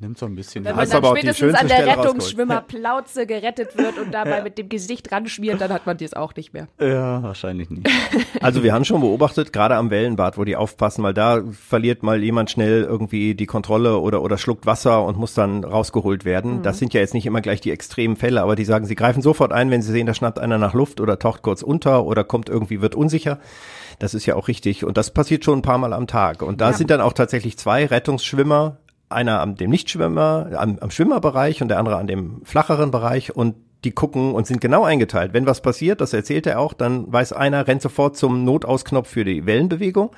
Nimmt 0.00 0.18
so 0.18 0.26
ein 0.26 0.34
bisschen. 0.36 0.64
Wenn 0.64 0.76
man 0.76 0.88
dann 0.88 1.04
aber 1.04 1.16
spätestens 1.16 1.54
an 1.54 1.68
der. 1.68 1.86
Rettungsschwimmerplauze 1.86 3.26
gerettet 3.26 3.76
wird 3.76 3.98
und 3.98 4.12
dabei 4.12 4.42
mit 4.42 4.58
dem 4.58 4.68
Gesicht 4.68 5.10
ranschmiert, 5.10 5.60
dann 5.60 5.72
hat 5.72 5.86
man 5.86 5.96
das 5.96 6.14
auch 6.14 6.34
nicht 6.36 6.52
mehr. 6.52 6.68
ja, 6.80 7.22
wahrscheinlich 7.22 7.70
nicht. 7.70 7.88
Also 8.40 8.62
wir 8.62 8.72
haben 8.72 8.84
schon 8.84 9.00
beobachtet, 9.00 9.52
gerade 9.52 9.74
am 9.74 9.90
Wellenbad, 9.90 10.38
wo 10.38 10.44
die 10.44 10.56
aufpassen, 10.56 11.02
weil 11.02 11.14
da 11.14 11.42
verliert 11.52 12.02
mal 12.02 12.22
jemand 12.22 12.50
schnell 12.50 12.82
irgendwie 12.82 13.34
die 13.34 13.46
Kontrolle 13.46 13.98
oder, 13.98 14.22
oder 14.22 14.38
schluckt 14.38 14.64
Wasser 14.66 15.04
und 15.04 15.18
muss 15.18 15.34
dann 15.34 15.64
rausgeholt 15.64 16.24
werden. 16.24 16.62
Das 16.62 16.78
sind 16.78 16.94
ja 16.94 17.00
jetzt 17.00 17.14
nicht 17.14 17.26
immer 17.26 17.40
gleich 17.40 17.60
die 17.60 17.70
extremen 17.70 18.16
Fälle, 18.16 18.42
aber 18.42 18.54
die 18.54 18.64
sagen, 18.64 18.86
sie 18.86 18.94
greifen 18.94 19.22
sofort 19.22 19.52
ein, 19.52 19.70
wenn 19.70 19.82
sie 19.82 19.92
sehen, 19.92 20.06
da 20.06 20.14
schnappt 20.14 20.38
einer 20.38 20.58
nach 20.58 20.74
Luft 20.74 21.00
oder 21.00 21.18
taucht 21.18 21.42
kurz 21.42 21.62
unter 21.62 22.04
oder 22.04 22.22
kommt 22.24 22.48
irgendwie, 22.48 22.80
wird 22.80 22.94
unsicher. 22.94 23.38
Das 23.98 24.14
ist 24.14 24.26
ja 24.26 24.36
auch 24.36 24.48
richtig. 24.48 24.84
Und 24.84 24.96
das 24.96 25.10
passiert 25.10 25.44
schon 25.44 25.58
ein 25.58 25.62
paar 25.62 25.78
Mal 25.78 25.92
am 25.92 26.06
Tag. 26.06 26.42
Und 26.42 26.60
da 26.60 26.72
sind 26.72 26.90
dann 26.90 27.00
auch 27.00 27.12
tatsächlich 27.12 27.58
zwei 27.58 27.86
Rettungsschwimmer, 27.86 28.76
einer 29.08 29.40
am 29.40 29.54
dem 29.54 29.70
Nichtschwimmer, 29.70 30.50
am, 30.56 30.78
am 30.80 30.90
Schwimmerbereich 30.90 31.62
und 31.62 31.68
der 31.68 31.78
andere 31.78 31.96
an 31.96 32.06
dem 32.06 32.42
flacheren 32.44 32.90
Bereich 32.90 33.34
und 33.34 33.54
die 33.84 33.92
gucken 33.92 34.34
und 34.34 34.46
sind 34.46 34.60
genau 34.60 34.84
eingeteilt. 34.84 35.32
Wenn 35.32 35.46
was 35.46 35.62
passiert, 35.62 36.00
das 36.00 36.12
erzählt 36.12 36.46
er 36.46 36.58
auch, 36.58 36.72
dann 36.72 37.12
weiß 37.12 37.32
einer, 37.32 37.66
rennt 37.66 37.82
sofort 37.82 38.16
zum 38.16 38.44
Notausknopf 38.44 39.08
für 39.08 39.24
die 39.24 39.46
Wellenbewegung 39.46 40.10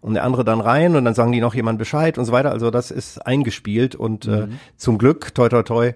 und 0.00 0.14
der 0.14 0.24
andere 0.24 0.44
dann 0.44 0.60
rein 0.60 0.96
und 0.96 1.04
dann 1.04 1.14
sagen 1.14 1.32
die 1.32 1.40
noch 1.40 1.54
jemand 1.54 1.78
Bescheid 1.78 2.18
und 2.18 2.24
so 2.24 2.32
weiter. 2.32 2.50
Also 2.50 2.70
das 2.70 2.90
ist 2.90 3.26
eingespielt 3.26 3.94
und 3.94 4.26
äh, 4.26 4.48
zum 4.76 4.98
Glück, 4.98 5.34
toi 5.34 5.48
toi 5.48 5.62
toi, 5.62 5.92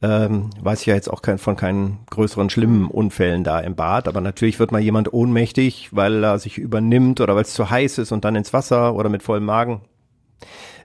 ähm, 0.00 0.50
weiß 0.60 0.80
ich 0.80 0.86
ja 0.86 0.94
jetzt 0.94 1.10
auch 1.10 1.22
kein, 1.22 1.38
von 1.38 1.56
keinen 1.56 1.98
größeren 2.10 2.50
schlimmen 2.50 2.88
Unfällen 2.88 3.42
da 3.42 3.58
im 3.58 3.74
Bad. 3.74 4.06
Aber 4.06 4.20
natürlich 4.20 4.60
wird 4.60 4.70
mal 4.70 4.80
jemand 4.80 5.12
ohnmächtig, 5.12 5.88
weil 5.90 6.22
er 6.22 6.38
sich 6.38 6.58
übernimmt 6.58 7.20
oder 7.20 7.34
weil 7.34 7.42
es 7.42 7.54
zu 7.54 7.68
heiß 7.68 7.98
ist 7.98 8.12
und 8.12 8.24
dann 8.24 8.36
ins 8.36 8.52
Wasser 8.52 8.94
oder 8.94 9.08
mit 9.08 9.24
vollem 9.24 9.44
Magen. 9.46 9.80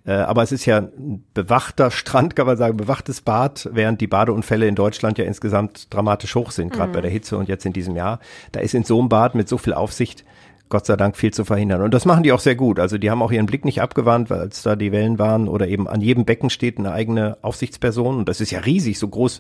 Äh, 0.06 0.14
aber 0.14 0.44
es 0.44 0.52
ist 0.52 0.66
ja 0.66 0.78
ein 0.78 1.24
bewachter 1.34 1.92
Strand, 1.92 2.36
kann 2.36 2.46
man 2.46 2.58
sagen, 2.58 2.78
bewachtes 2.78 3.22
Bad, 3.22 3.70
während 3.72 4.02
die 4.02 4.08
Badeunfälle 4.08 4.68
in 4.68 4.76
Deutschland 4.76 5.18
ja 5.18 5.26
insgesamt 5.26 5.94
dramatisch 5.94 6.36
hoch 6.36 6.52
sind, 6.52 6.74
gerade 6.74 6.92
bei 6.92 7.02
der 7.02 7.12
Hitze 7.12 7.38
und 7.38 7.48
jetzt 7.48 7.66
in 7.66 7.74
diesem 7.74 7.96
Jahr. 7.96 8.20
Da 8.52 8.60
ist 8.60 8.74
in 8.74 8.84
so 8.84 9.00
einem 9.00 9.10
Bad 9.10 9.36
mit 9.36 9.48
so 9.48 9.58
viel 9.58 9.74
Aufsicht 9.74 10.26
Gott 10.74 10.88
sei 10.88 10.96
Dank 10.96 11.16
viel 11.18 11.32
zu 11.32 11.46
verhindern. 11.46 11.84
Und 11.84 11.94
das 11.94 12.06
machen 12.06 12.24
die 12.24 12.32
auch 12.32 12.40
sehr 12.40 12.56
gut. 12.56 12.80
Also 12.80 12.98
die 12.98 13.12
haben 13.12 13.22
auch 13.22 13.32
ihren 13.32 13.46
Blick 13.46 13.64
nicht 13.64 13.80
abgewandt, 13.80 14.32
weil 14.32 14.40
als 14.40 14.64
da 14.64 14.76
die 14.76 14.92
Wellen 14.92 15.20
waren 15.20 15.48
oder 15.48 15.68
eben 15.68 15.88
an 15.88 16.02
jedem 16.02 16.26
Becken 16.26 16.50
steht 16.50 16.80
eine 16.80 16.92
eigene 16.92 17.38
Aufsichtsperson. 17.44 18.18
Und 18.18 18.28
das 18.28 18.42
ist 18.42 18.50
ja 18.50 18.60
riesig, 18.60 18.98
so 18.98 19.08
groß 19.08 19.40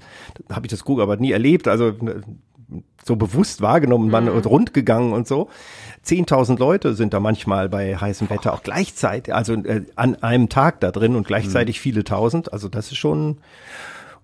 habe 0.51 0.67
ich 0.67 0.69
das 0.69 0.83
Krug 0.83 0.99
aber 0.99 1.17
nie 1.17 1.31
erlebt. 1.31 1.67
Also 1.67 1.91
ne, 1.99 2.21
so 3.05 3.15
bewusst 3.15 3.61
wahrgenommen, 3.61 4.09
man 4.09 4.29
und 4.29 4.45
rund 4.45 4.73
gegangen 4.73 5.13
und 5.13 5.27
so. 5.27 5.49
10.000 6.05 6.57
Leute 6.57 6.93
sind 6.93 7.13
da 7.13 7.19
manchmal 7.19 7.69
bei 7.69 7.95
heißem 7.95 8.29
Wetter 8.29 8.53
auch 8.53 8.63
gleichzeitig, 8.63 9.33
also 9.33 9.53
äh, 9.53 9.83
an 9.95 10.21
einem 10.21 10.49
Tag 10.49 10.79
da 10.79 10.91
drin 10.91 11.15
und 11.15 11.27
gleichzeitig 11.27 11.79
viele 11.79 12.03
tausend. 12.03 12.51
Also 12.51 12.69
das 12.69 12.91
ist 12.91 12.97
schon 12.97 13.37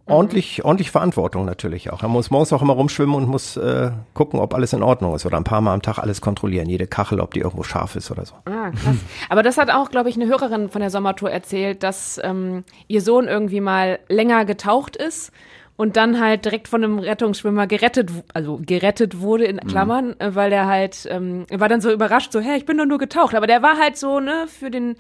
ordentlich, 0.10 0.66
ordentlich 0.66 0.92
Verantwortung 0.92 1.46
natürlich 1.46 1.92
auch. 1.92 2.02
Man 2.02 2.12
muss 2.12 2.32
morgens 2.32 2.52
auch 2.52 2.62
immer 2.62 2.74
rumschwimmen 2.74 3.16
und 3.16 3.28
muss 3.28 3.56
äh, 3.58 3.92
gucken, 4.14 4.40
ob 4.40 4.54
alles 4.54 4.74
in 4.74 4.84
Ordnung 4.84 5.16
ist 5.16 5.26
oder 5.26 5.38
ein 5.38 5.44
paar 5.44 5.62
Mal 5.62 5.74
am 5.74 5.82
Tag 5.82 6.00
alles 6.00 6.22
kontrollieren, 6.22 6.68
jede 6.68 6.88
Kachel, 6.88 7.20
ob 7.20 7.34
die 7.34 7.40
irgendwo 7.40 7.64
scharf 7.64 7.96
ist 7.96 8.12
oder 8.12 8.26
so. 8.26 8.36
Ah, 8.46 8.72
krass. 8.72 8.96
Aber 9.30 9.44
das 9.44 9.58
hat 9.58 9.70
auch, 9.70 9.92
glaube 9.92 10.10
ich, 10.10 10.16
eine 10.16 10.28
Hörerin 10.28 10.70
von 10.70 10.82
der 10.82 10.90
Sommertour 10.90 11.32
erzählt, 11.32 11.84
dass 11.84 12.20
ähm, 12.24 12.64
ihr 12.88 13.02
Sohn 13.02 13.28
irgendwie 13.28 13.62
mal 13.62 14.00
länger 14.10 14.46
getaucht 14.46 14.96
ist 14.96 15.32
und 15.80 15.96
dann 15.96 16.20
halt 16.20 16.44
direkt 16.44 16.68
von 16.68 16.84
einem 16.84 17.00
Rettungsschwimmer 17.00 17.66
gerettet, 17.66 18.12
also 18.34 18.60
gerettet 18.62 19.22
wurde 19.22 19.46
in 19.46 19.62
Klammern, 19.62 20.14
äh, 20.20 20.36
weil 20.36 20.50
der 20.50 20.68
halt, 20.68 21.08
ähm, 21.10 21.46
er 21.50 21.62
war 21.62 21.70
dann 21.70 21.80
so 21.80 21.90
überrascht, 21.90 22.34
so, 22.34 22.42
hä, 22.42 22.58
ich 22.58 22.66
bin 22.66 22.78
doch 22.78 22.86
nur 22.86 22.98
getaucht. 22.98 23.34
Aber 23.34 23.48
der 23.48 23.62
war 23.62 23.78
halt 23.78 23.96
so, 23.96 24.20
ne, 24.20 24.48
für 24.48 24.70
den, 24.72 24.98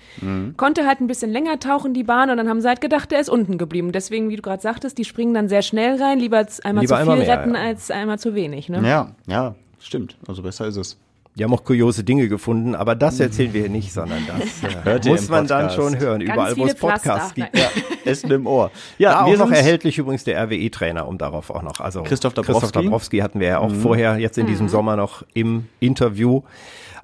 konnte 0.55 0.87
halt 0.87 1.01
ein 1.01 1.07
bisschen 1.07 1.31
länger 1.31 1.59
tauchen, 1.59 1.93
die 1.93 2.05
Bahn, 2.05 2.29
und 2.29 2.37
dann 2.37 2.47
haben 2.47 2.61
sie 2.61 2.69
halt 2.69 2.79
gedacht, 2.79 3.11
der 3.11 3.19
ist 3.19 3.27
unten 3.27 3.57
geblieben. 3.57 3.91
Deswegen, 3.91 4.29
wie 4.29 4.37
du 4.37 4.41
gerade 4.41 4.61
sagtest, 4.61 4.97
die 4.97 5.03
springen 5.03 5.33
dann 5.33 5.49
sehr 5.49 5.63
schnell 5.63 6.01
rein, 6.01 6.17
lieber 6.17 6.47
einmal 6.63 6.85
Lieber 6.85 6.95
zu 6.95 7.01
viel 7.01 7.11
einmal 7.11 7.17
mehr, 7.17 7.27
retten 7.27 7.55
ja. 7.55 7.59
als 7.59 7.91
einmal 7.91 8.17
zu 8.17 8.33
wenig, 8.33 8.69
ne? 8.69 8.81
Ja, 8.87 9.11
ja, 9.27 9.55
stimmt. 9.81 10.15
Also 10.29 10.43
besser 10.43 10.65
ist 10.67 10.77
es. 10.77 10.97
Die 11.39 11.45
haben 11.45 11.53
auch 11.53 11.63
kuriose 11.63 12.03
Dinge 12.03 12.27
gefunden, 12.27 12.75
aber 12.75 12.95
das 12.95 13.19
erzählen 13.21 13.53
wir 13.53 13.61
hier 13.61 13.69
nicht, 13.69 13.93
sondern 13.93 14.19
das 14.27 15.05
äh, 15.05 15.09
muss 15.09 15.29
man 15.29 15.47
dann 15.47 15.67
Podcast. 15.67 15.75
schon 15.75 15.99
hören, 15.99 16.19
Ganz 16.19 16.33
überall 16.33 16.57
wo 16.57 16.65
es 16.65 16.75
Podcasts 16.75 17.33
gibt. 17.33 17.53
Nein. 17.53 17.63
Essen 18.03 18.29
im 18.31 18.45
Ohr. 18.45 18.71
Ja, 18.97 19.11
Ja, 19.11 19.23
auch 19.23 19.37
noch 19.37 19.51
erhältlich 19.51 19.97
übrigens 19.97 20.25
der 20.25 20.43
RWE-Trainer, 20.43 21.07
um 21.07 21.17
darauf 21.17 21.49
auch 21.49 21.61
noch. 21.61 21.79
Also 21.79 22.03
Christoph 22.03 22.33
Christoph 22.33 22.45
Dabrowski. 22.45 22.79
Mhm. 22.79 22.83
Dabrowski 22.83 23.17
hatten 23.19 23.39
wir 23.39 23.47
ja 23.47 23.59
auch 23.59 23.71
vorher 23.71 24.17
jetzt 24.17 24.37
in 24.37 24.47
diesem 24.47 24.67
Sommer 24.67 24.97
noch 24.97 25.23
im 25.33 25.67
Interview. 25.79 26.41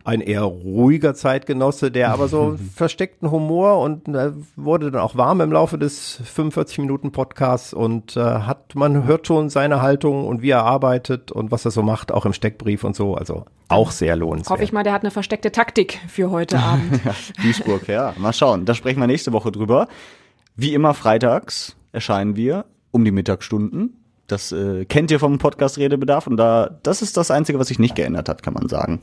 Ein 0.05 0.21
eher 0.21 0.43
ruhiger 0.43 1.15
Zeitgenosse, 1.15 1.89
der 1.89 2.11
aber 2.11 2.27
so 2.27 2.57
versteckten 2.75 3.31
Humor 3.31 3.79
und 3.79 4.07
äh, 4.07 4.31
wurde 4.55 4.91
dann 4.91 5.01
auch 5.01 5.17
warm 5.17 5.41
im 5.41 5.51
Laufe 5.51 5.79
des 5.79 6.21
45 6.23 6.77
Minuten 6.77 7.11
Podcasts 7.11 7.73
und 7.73 8.15
äh, 8.15 8.21
hat 8.21 8.75
man 8.75 9.03
hört 9.05 9.25
schon 9.25 9.49
seine 9.49 9.81
Haltung 9.81 10.27
und 10.27 10.43
wie 10.43 10.51
er 10.51 10.63
arbeitet 10.63 11.31
und 11.31 11.49
was 11.51 11.65
er 11.65 11.71
so 11.71 11.81
macht, 11.81 12.11
auch 12.11 12.25
im 12.25 12.33
Steckbrief 12.33 12.83
und 12.83 12.95
so. 12.95 13.15
Also 13.15 13.45
auch 13.67 13.89
sehr 13.89 14.15
lohnenswert. 14.15 14.51
Hoffe 14.51 14.63
ich 14.63 14.71
mal, 14.71 14.83
der 14.83 14.93
hat 14.93 15.01
eine 15.01 15.11
versteckte 15.11 15.51
Taktik 15.51 15.99
für 16.07 16.29
heute 16.29 16.59
Abend. 16.59 17.01
Duisburg, 17.41 17.87
ja. 17.87 18.13
Mal 18.17 18.33
schauen. 18.33 18.65
Da 18.65 18.75
sprechen 18.75 18.99
wir 18.99 19.07
nächste 19.07 19.33
Woche 19.33 19.51
drüber. 19.51 19.87
Wie 20.55 20.75
immer 20.75 20.93
freitags 20.93 21.75
erscheinen 21.91 22.35
wir 22.35 22.65
um 22.91 23.03
die 23.03 23.11
Mittagsstunden. 23.11 23.97
Das 24.27 24.51
äh, 24.51 24.85
kennt 24.85 25.11
ihr 25.11 25.19
vom 25.19 25.37
Podcast 25.37 25.77
Redebedarf 25.77 26.27
und 26.27 26.37
da 26.37 26.79
das 26.83 27.01
ist 27.01 27.17
das 27.17 27.31
einzige, 27.31 27.59
was 27.59 27.67
sich 27.67 27.79
nicht 27.79 27.95
geändert 27.95 28.29
hat, 28.29 28.43
kann 28.43 28.53
man 28.53 28.69
sagen. 28.69 29.01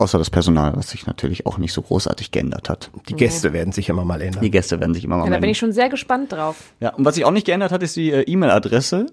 Außer 0.00 0.16
das 0.16 0.30
Personal, 0.30 0.74
was 0.76 0.88
sich 0.88 1.06
natürlich 1.06 1.44
auch 1.44 1.58
nicht 1.58 1.74
so 1.74 1.82
großartig 1.82 2.30
geändert 2.30 2.70
hat. 2.70 2.90
Die 3.10 3.14
Gäste 3.14 3.52
werden 3.52 3.70
sich 3.70 3.90
immer 3.90 4.02
mal 4.02 4.22
ändern. 4.22 4.42
Die 4.42 4.50
Gäste 4.50 4.80
werden 4.80 4.94
sich 4.94 5.04
immer 5.04 5.18
mal 5.18 5.26
Ja, 5.26 5.30
da 5.30 5.38
bin 5.38 5.50
ich 5.50 5.58
schon 5.58 5.72
sehr 5.72 5.90
gespannt 5.90 6.32
drauf. 6.32 6.72
Ja, 6.80 6.94
und 6.94 7.04
was 7.04 7.16
sich 7.16 7.26
auch 7.26 7.30
nicht 7.30 7.44
geändert 7.44 7.70
hat, 7.70 7.82
ist 7.82 7.96
die 7.96 8.10
äh, 8.10 8.22
E-Mail-Adresse. 8.22 9.04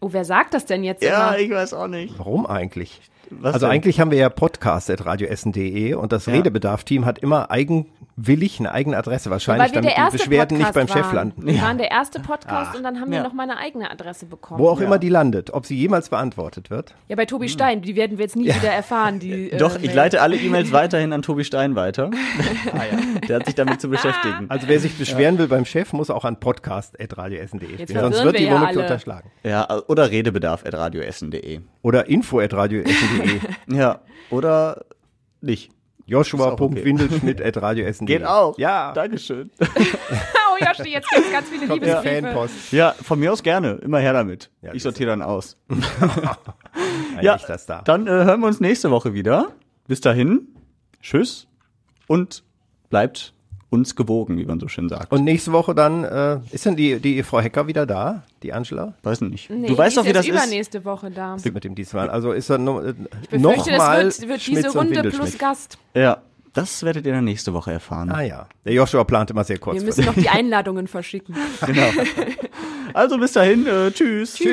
Oh, 0.00 0.08
wer 0.10 0.24
sagt 0.24 0.52
das 0.54 0.66
denn 0.66 0.82
jetzt 0.82 1.04
Ja, 1.04 1.28
immer? 1.28 1.38
ich 1.38 1.50
weiß 1.52 1.72
auch 1.74 1.86
nicht. 1.86 2.18
Warum 2.18 2.46
eigentlich? 2.46 3.00
Was 3.40 3.54
also 3.54 3.66
denn? 3.66 3.74
eigentlich 3.74 4.00
haben 4.00 4.10
wir 4.10 4.18
ja 4.18 4.28
podcast.radioessen.de 4.28 5.94
und 5.94 6.12
das 6.12 6.26
Ja. 6.26 6.32
Redebedarf-Team 6.34 7.04
hat 7.04 7.18
immer 7.18 7.50
eigenwillig 7.50 8.60
eine 8.60 8.72
eigene 8.72 8.96
Adresse, 8.96 9.30
wahrscheinlich, 9.30 9.68
Weil 9.68 9.74
wir 9.74 9.82
damit 9.82 9.96
der 9.96 10.06
die 10.10 10.16
Beschwerden 10.18 10.58
nicht 10.58 10.66
Podcast 10.72 10.92
beim 10.92 10.96
Chef 10.96 11.06
waren. 11.06 11.14
landen. 11.14 11.46
Wir 11.46 11.60
waren 11.62 11.78
der 11.78 11.90
erste 11.90 12.20
Podcast 12.20 12.76
und 12.76 12.82
dann 12.82 13.00
haben 13.00 13.10
wir 13.10 13.18
Ja. 13.18 13.24
noch 13.24 13.32
mal 13.32 13.44
eine 13.44 13.56
eigene 13.58 13.90
Adresse 13.90 14.26
bekommen. 14.26 14.60
Wo 14.60 14.68
auch 14.68 14.80
immer 14.80 14.98
die 14.98 15.08
landet, 15.08 15.52
ob 15.52 15.66
sie 15.66 15.76
jemals 15.76 16.08
beantwortet 16.08 16.70
wird. 16.70 16.94
Ja, 17.08 17.16
bei 17.16 17.26
Tobi 17.26 17.48
Stein, 17.48 17.82
die 17.82 17.96
werden 17.96 18.18
wir 18.18 18.24
jetzt 18.24 18.36
nie 18.36 18.46
wieder 18.46 18.70
erfahren. 18.70 19.18
Die, 19.18 19.50
äh, 19.52 19.56
Doch, 19.56 19.76
ich 19.80 19.92
leite 19.94 20.20
alle 20.22 20.36
E-Mails 20.36 20.72
weiterhin 20.72 21.12
an 21.12 21.22
Tobi 21.22 21.44
Stein 21.44 21.74
weiter. 21.76 22.10
Der 23.28 23.36
hat 23.36 23.46
sich 23.46 23.54
damit 23.54 23.80
zu 23.80 23.88
beschäftigen. 23.88 24.46
Also 24.48 24.68
wer 24.68 24.80
sich 24.80 24.96
beschweren 24.98 25.38
will 25.38 25.48
beim 25.48 25.64
Chef, 25.64 25.92
muss 25.92 26.10
auch 26.10 26.24
an 26.24 26.38
podcast.radioessen.de 26.40 27.68
spielen, 27.84 28.00
sonst 28.00 28.22
wird 28.24 28.36
die 28.38 28.40
wir 28.40 28.46
ja 28.48 28.52
womöglich 28.54 28.76
alle. 28.76 28.80
unterschlagen. 28.82 29.30
Ja, 29.42 29.66
oder 29.88 30.10
redebedarf.radioessen.de. 30.10 31.60
Oder 31.82 32.08
info.radioessen.de. 32.08 33.23
Ja, 33.66 34.00
oder 34.30 34.84
nicht. 35.40 35.70
Joshua.windelschmidt.radioessen.de 36.06 38.06
Geht 38.18 38.26
auch. 38.26 38.58
Ja, 38.58 38.92
Dankeschön. 38.92 39.50
Oh, 40.56 40.64
Joshi, 40.64 40.92
jetzt 40.92 41.10
gibt's 41.10 41.32
ganz 41.32 41.48
viele 41.48 41.66
kommt 41.66 41.82
Liebesbriefe. 41.82 42.22
Fanpost. 42.22 42.70
Ja, 42.72 42.92
von 42.92 43.18
mir 43.18 43.32
aus 43.32 43.42
gerne. 43.42 43.72
Immer 43.82 43.98
her 43.98 44.12
damit. 44.12 44.52
Ja, 44.62 44.72
ich 44.72 44.84
sortiere 44.84 45.10
dann 45.10 45.20
aus. 45.20 45.56
Ja, 47.20 47.36
das 47.38 47.66
da. 47.66 47.82
dann 47.82 48.06
äh, 48.06 48.10
hören 48.10 48.38
wir 48.38 48.46
uns 48.46 48.60
nächste 48.60 48.92
Woche 48.92 49.14
wieder. 49.14 49.48
Bis 49.88 50.00
dahin, 50.00 50.46
tschüss 51.02 51.48
und 52.06 52.44
bleibt 52.88 53.33
uns 53.74 53.96
gewogen, 53.96 54.38
wie 54.38 54.44
man 54.44 54.60
so 54.60 54.68
schön 54.68 54.88
sagt. 54.88 55.12
Und 55.12 55.24
nächste 55.24 55.52
Woche 55.52 55.74
dann, 55.74 56.04
äh, 56.04 56.38
ist 56.52 56.64
denn 56.64 56.76
die, 56.76 57.00
die 57.00 57.22
Frau 57.22 57.40
Hecker 57.40 57.66
wieder 57.66 57.84
da, 57.84 58.22
die 58.42 58.52
Angela? 58.52 58.94
Weiß 59.02 59.20
nicht. 59.20 59.50
Nee, 59.50 59.66
du 59.66 59.76
weißt 59.76 59.96
doch, 59.96 60.04
wie 60.04 60.08
ist 60.08 60.16
das 60.16 60.26
ist. 60.26 60.32
übernächste 60.32 60.84
Woche 60.84 61.10
da. 61.10 61.36
mit 61.44 61.64
dem 61.64 61.74
diesmal. 61.74 62.08
Also 62.08 62.32
ist 62.32 62.48
er 62.48 62.58
no, 62.58 62.80
äh, 62.80 62.94
Ich 63.30 63.40
noch 63.40 63.50
befürchte, 63.50 63.76
mal 63.76 64.04
das 64.04 64.20
wird, 64.20 64.30
wird 64.30 64.46
diese 64.46 64.72
Runde 64.72 65.02
plus 65.10 65.36
Gast. 65.36 65.78
Ja, 65.94 66.22
das 66.54 66.84
werdet 66.84 67.04
ihr 67.04 67.12
dann 67.12 67.24
nächste 67.24 67.52
Woche 67.52 67.72
erfahren. 67.72 68.10
Ah 68.12 68.22
ja, 68.22 68.46
der 68.64 68.74
Joshua 68.74 69.02
plant 69.02 69.30
immer 69.32 69.42
sehr 69.42 69.58
kurz. 69.58 69.76
Wir 69.76 69.82
müssen 69.84 70.04
noch 70.04 70.14
die 70.14 70.28
Einladungen 70.30 70.86
verschicken. 70.86 71.34
Genau. 71.66 71.88
Also 72.94 73.18
bis 73.18 73.32
dahin, 73.32 73.66
äh, 73.66 73.90
tschüss. 73.90 74.34
Tschüss. 74.34 74.46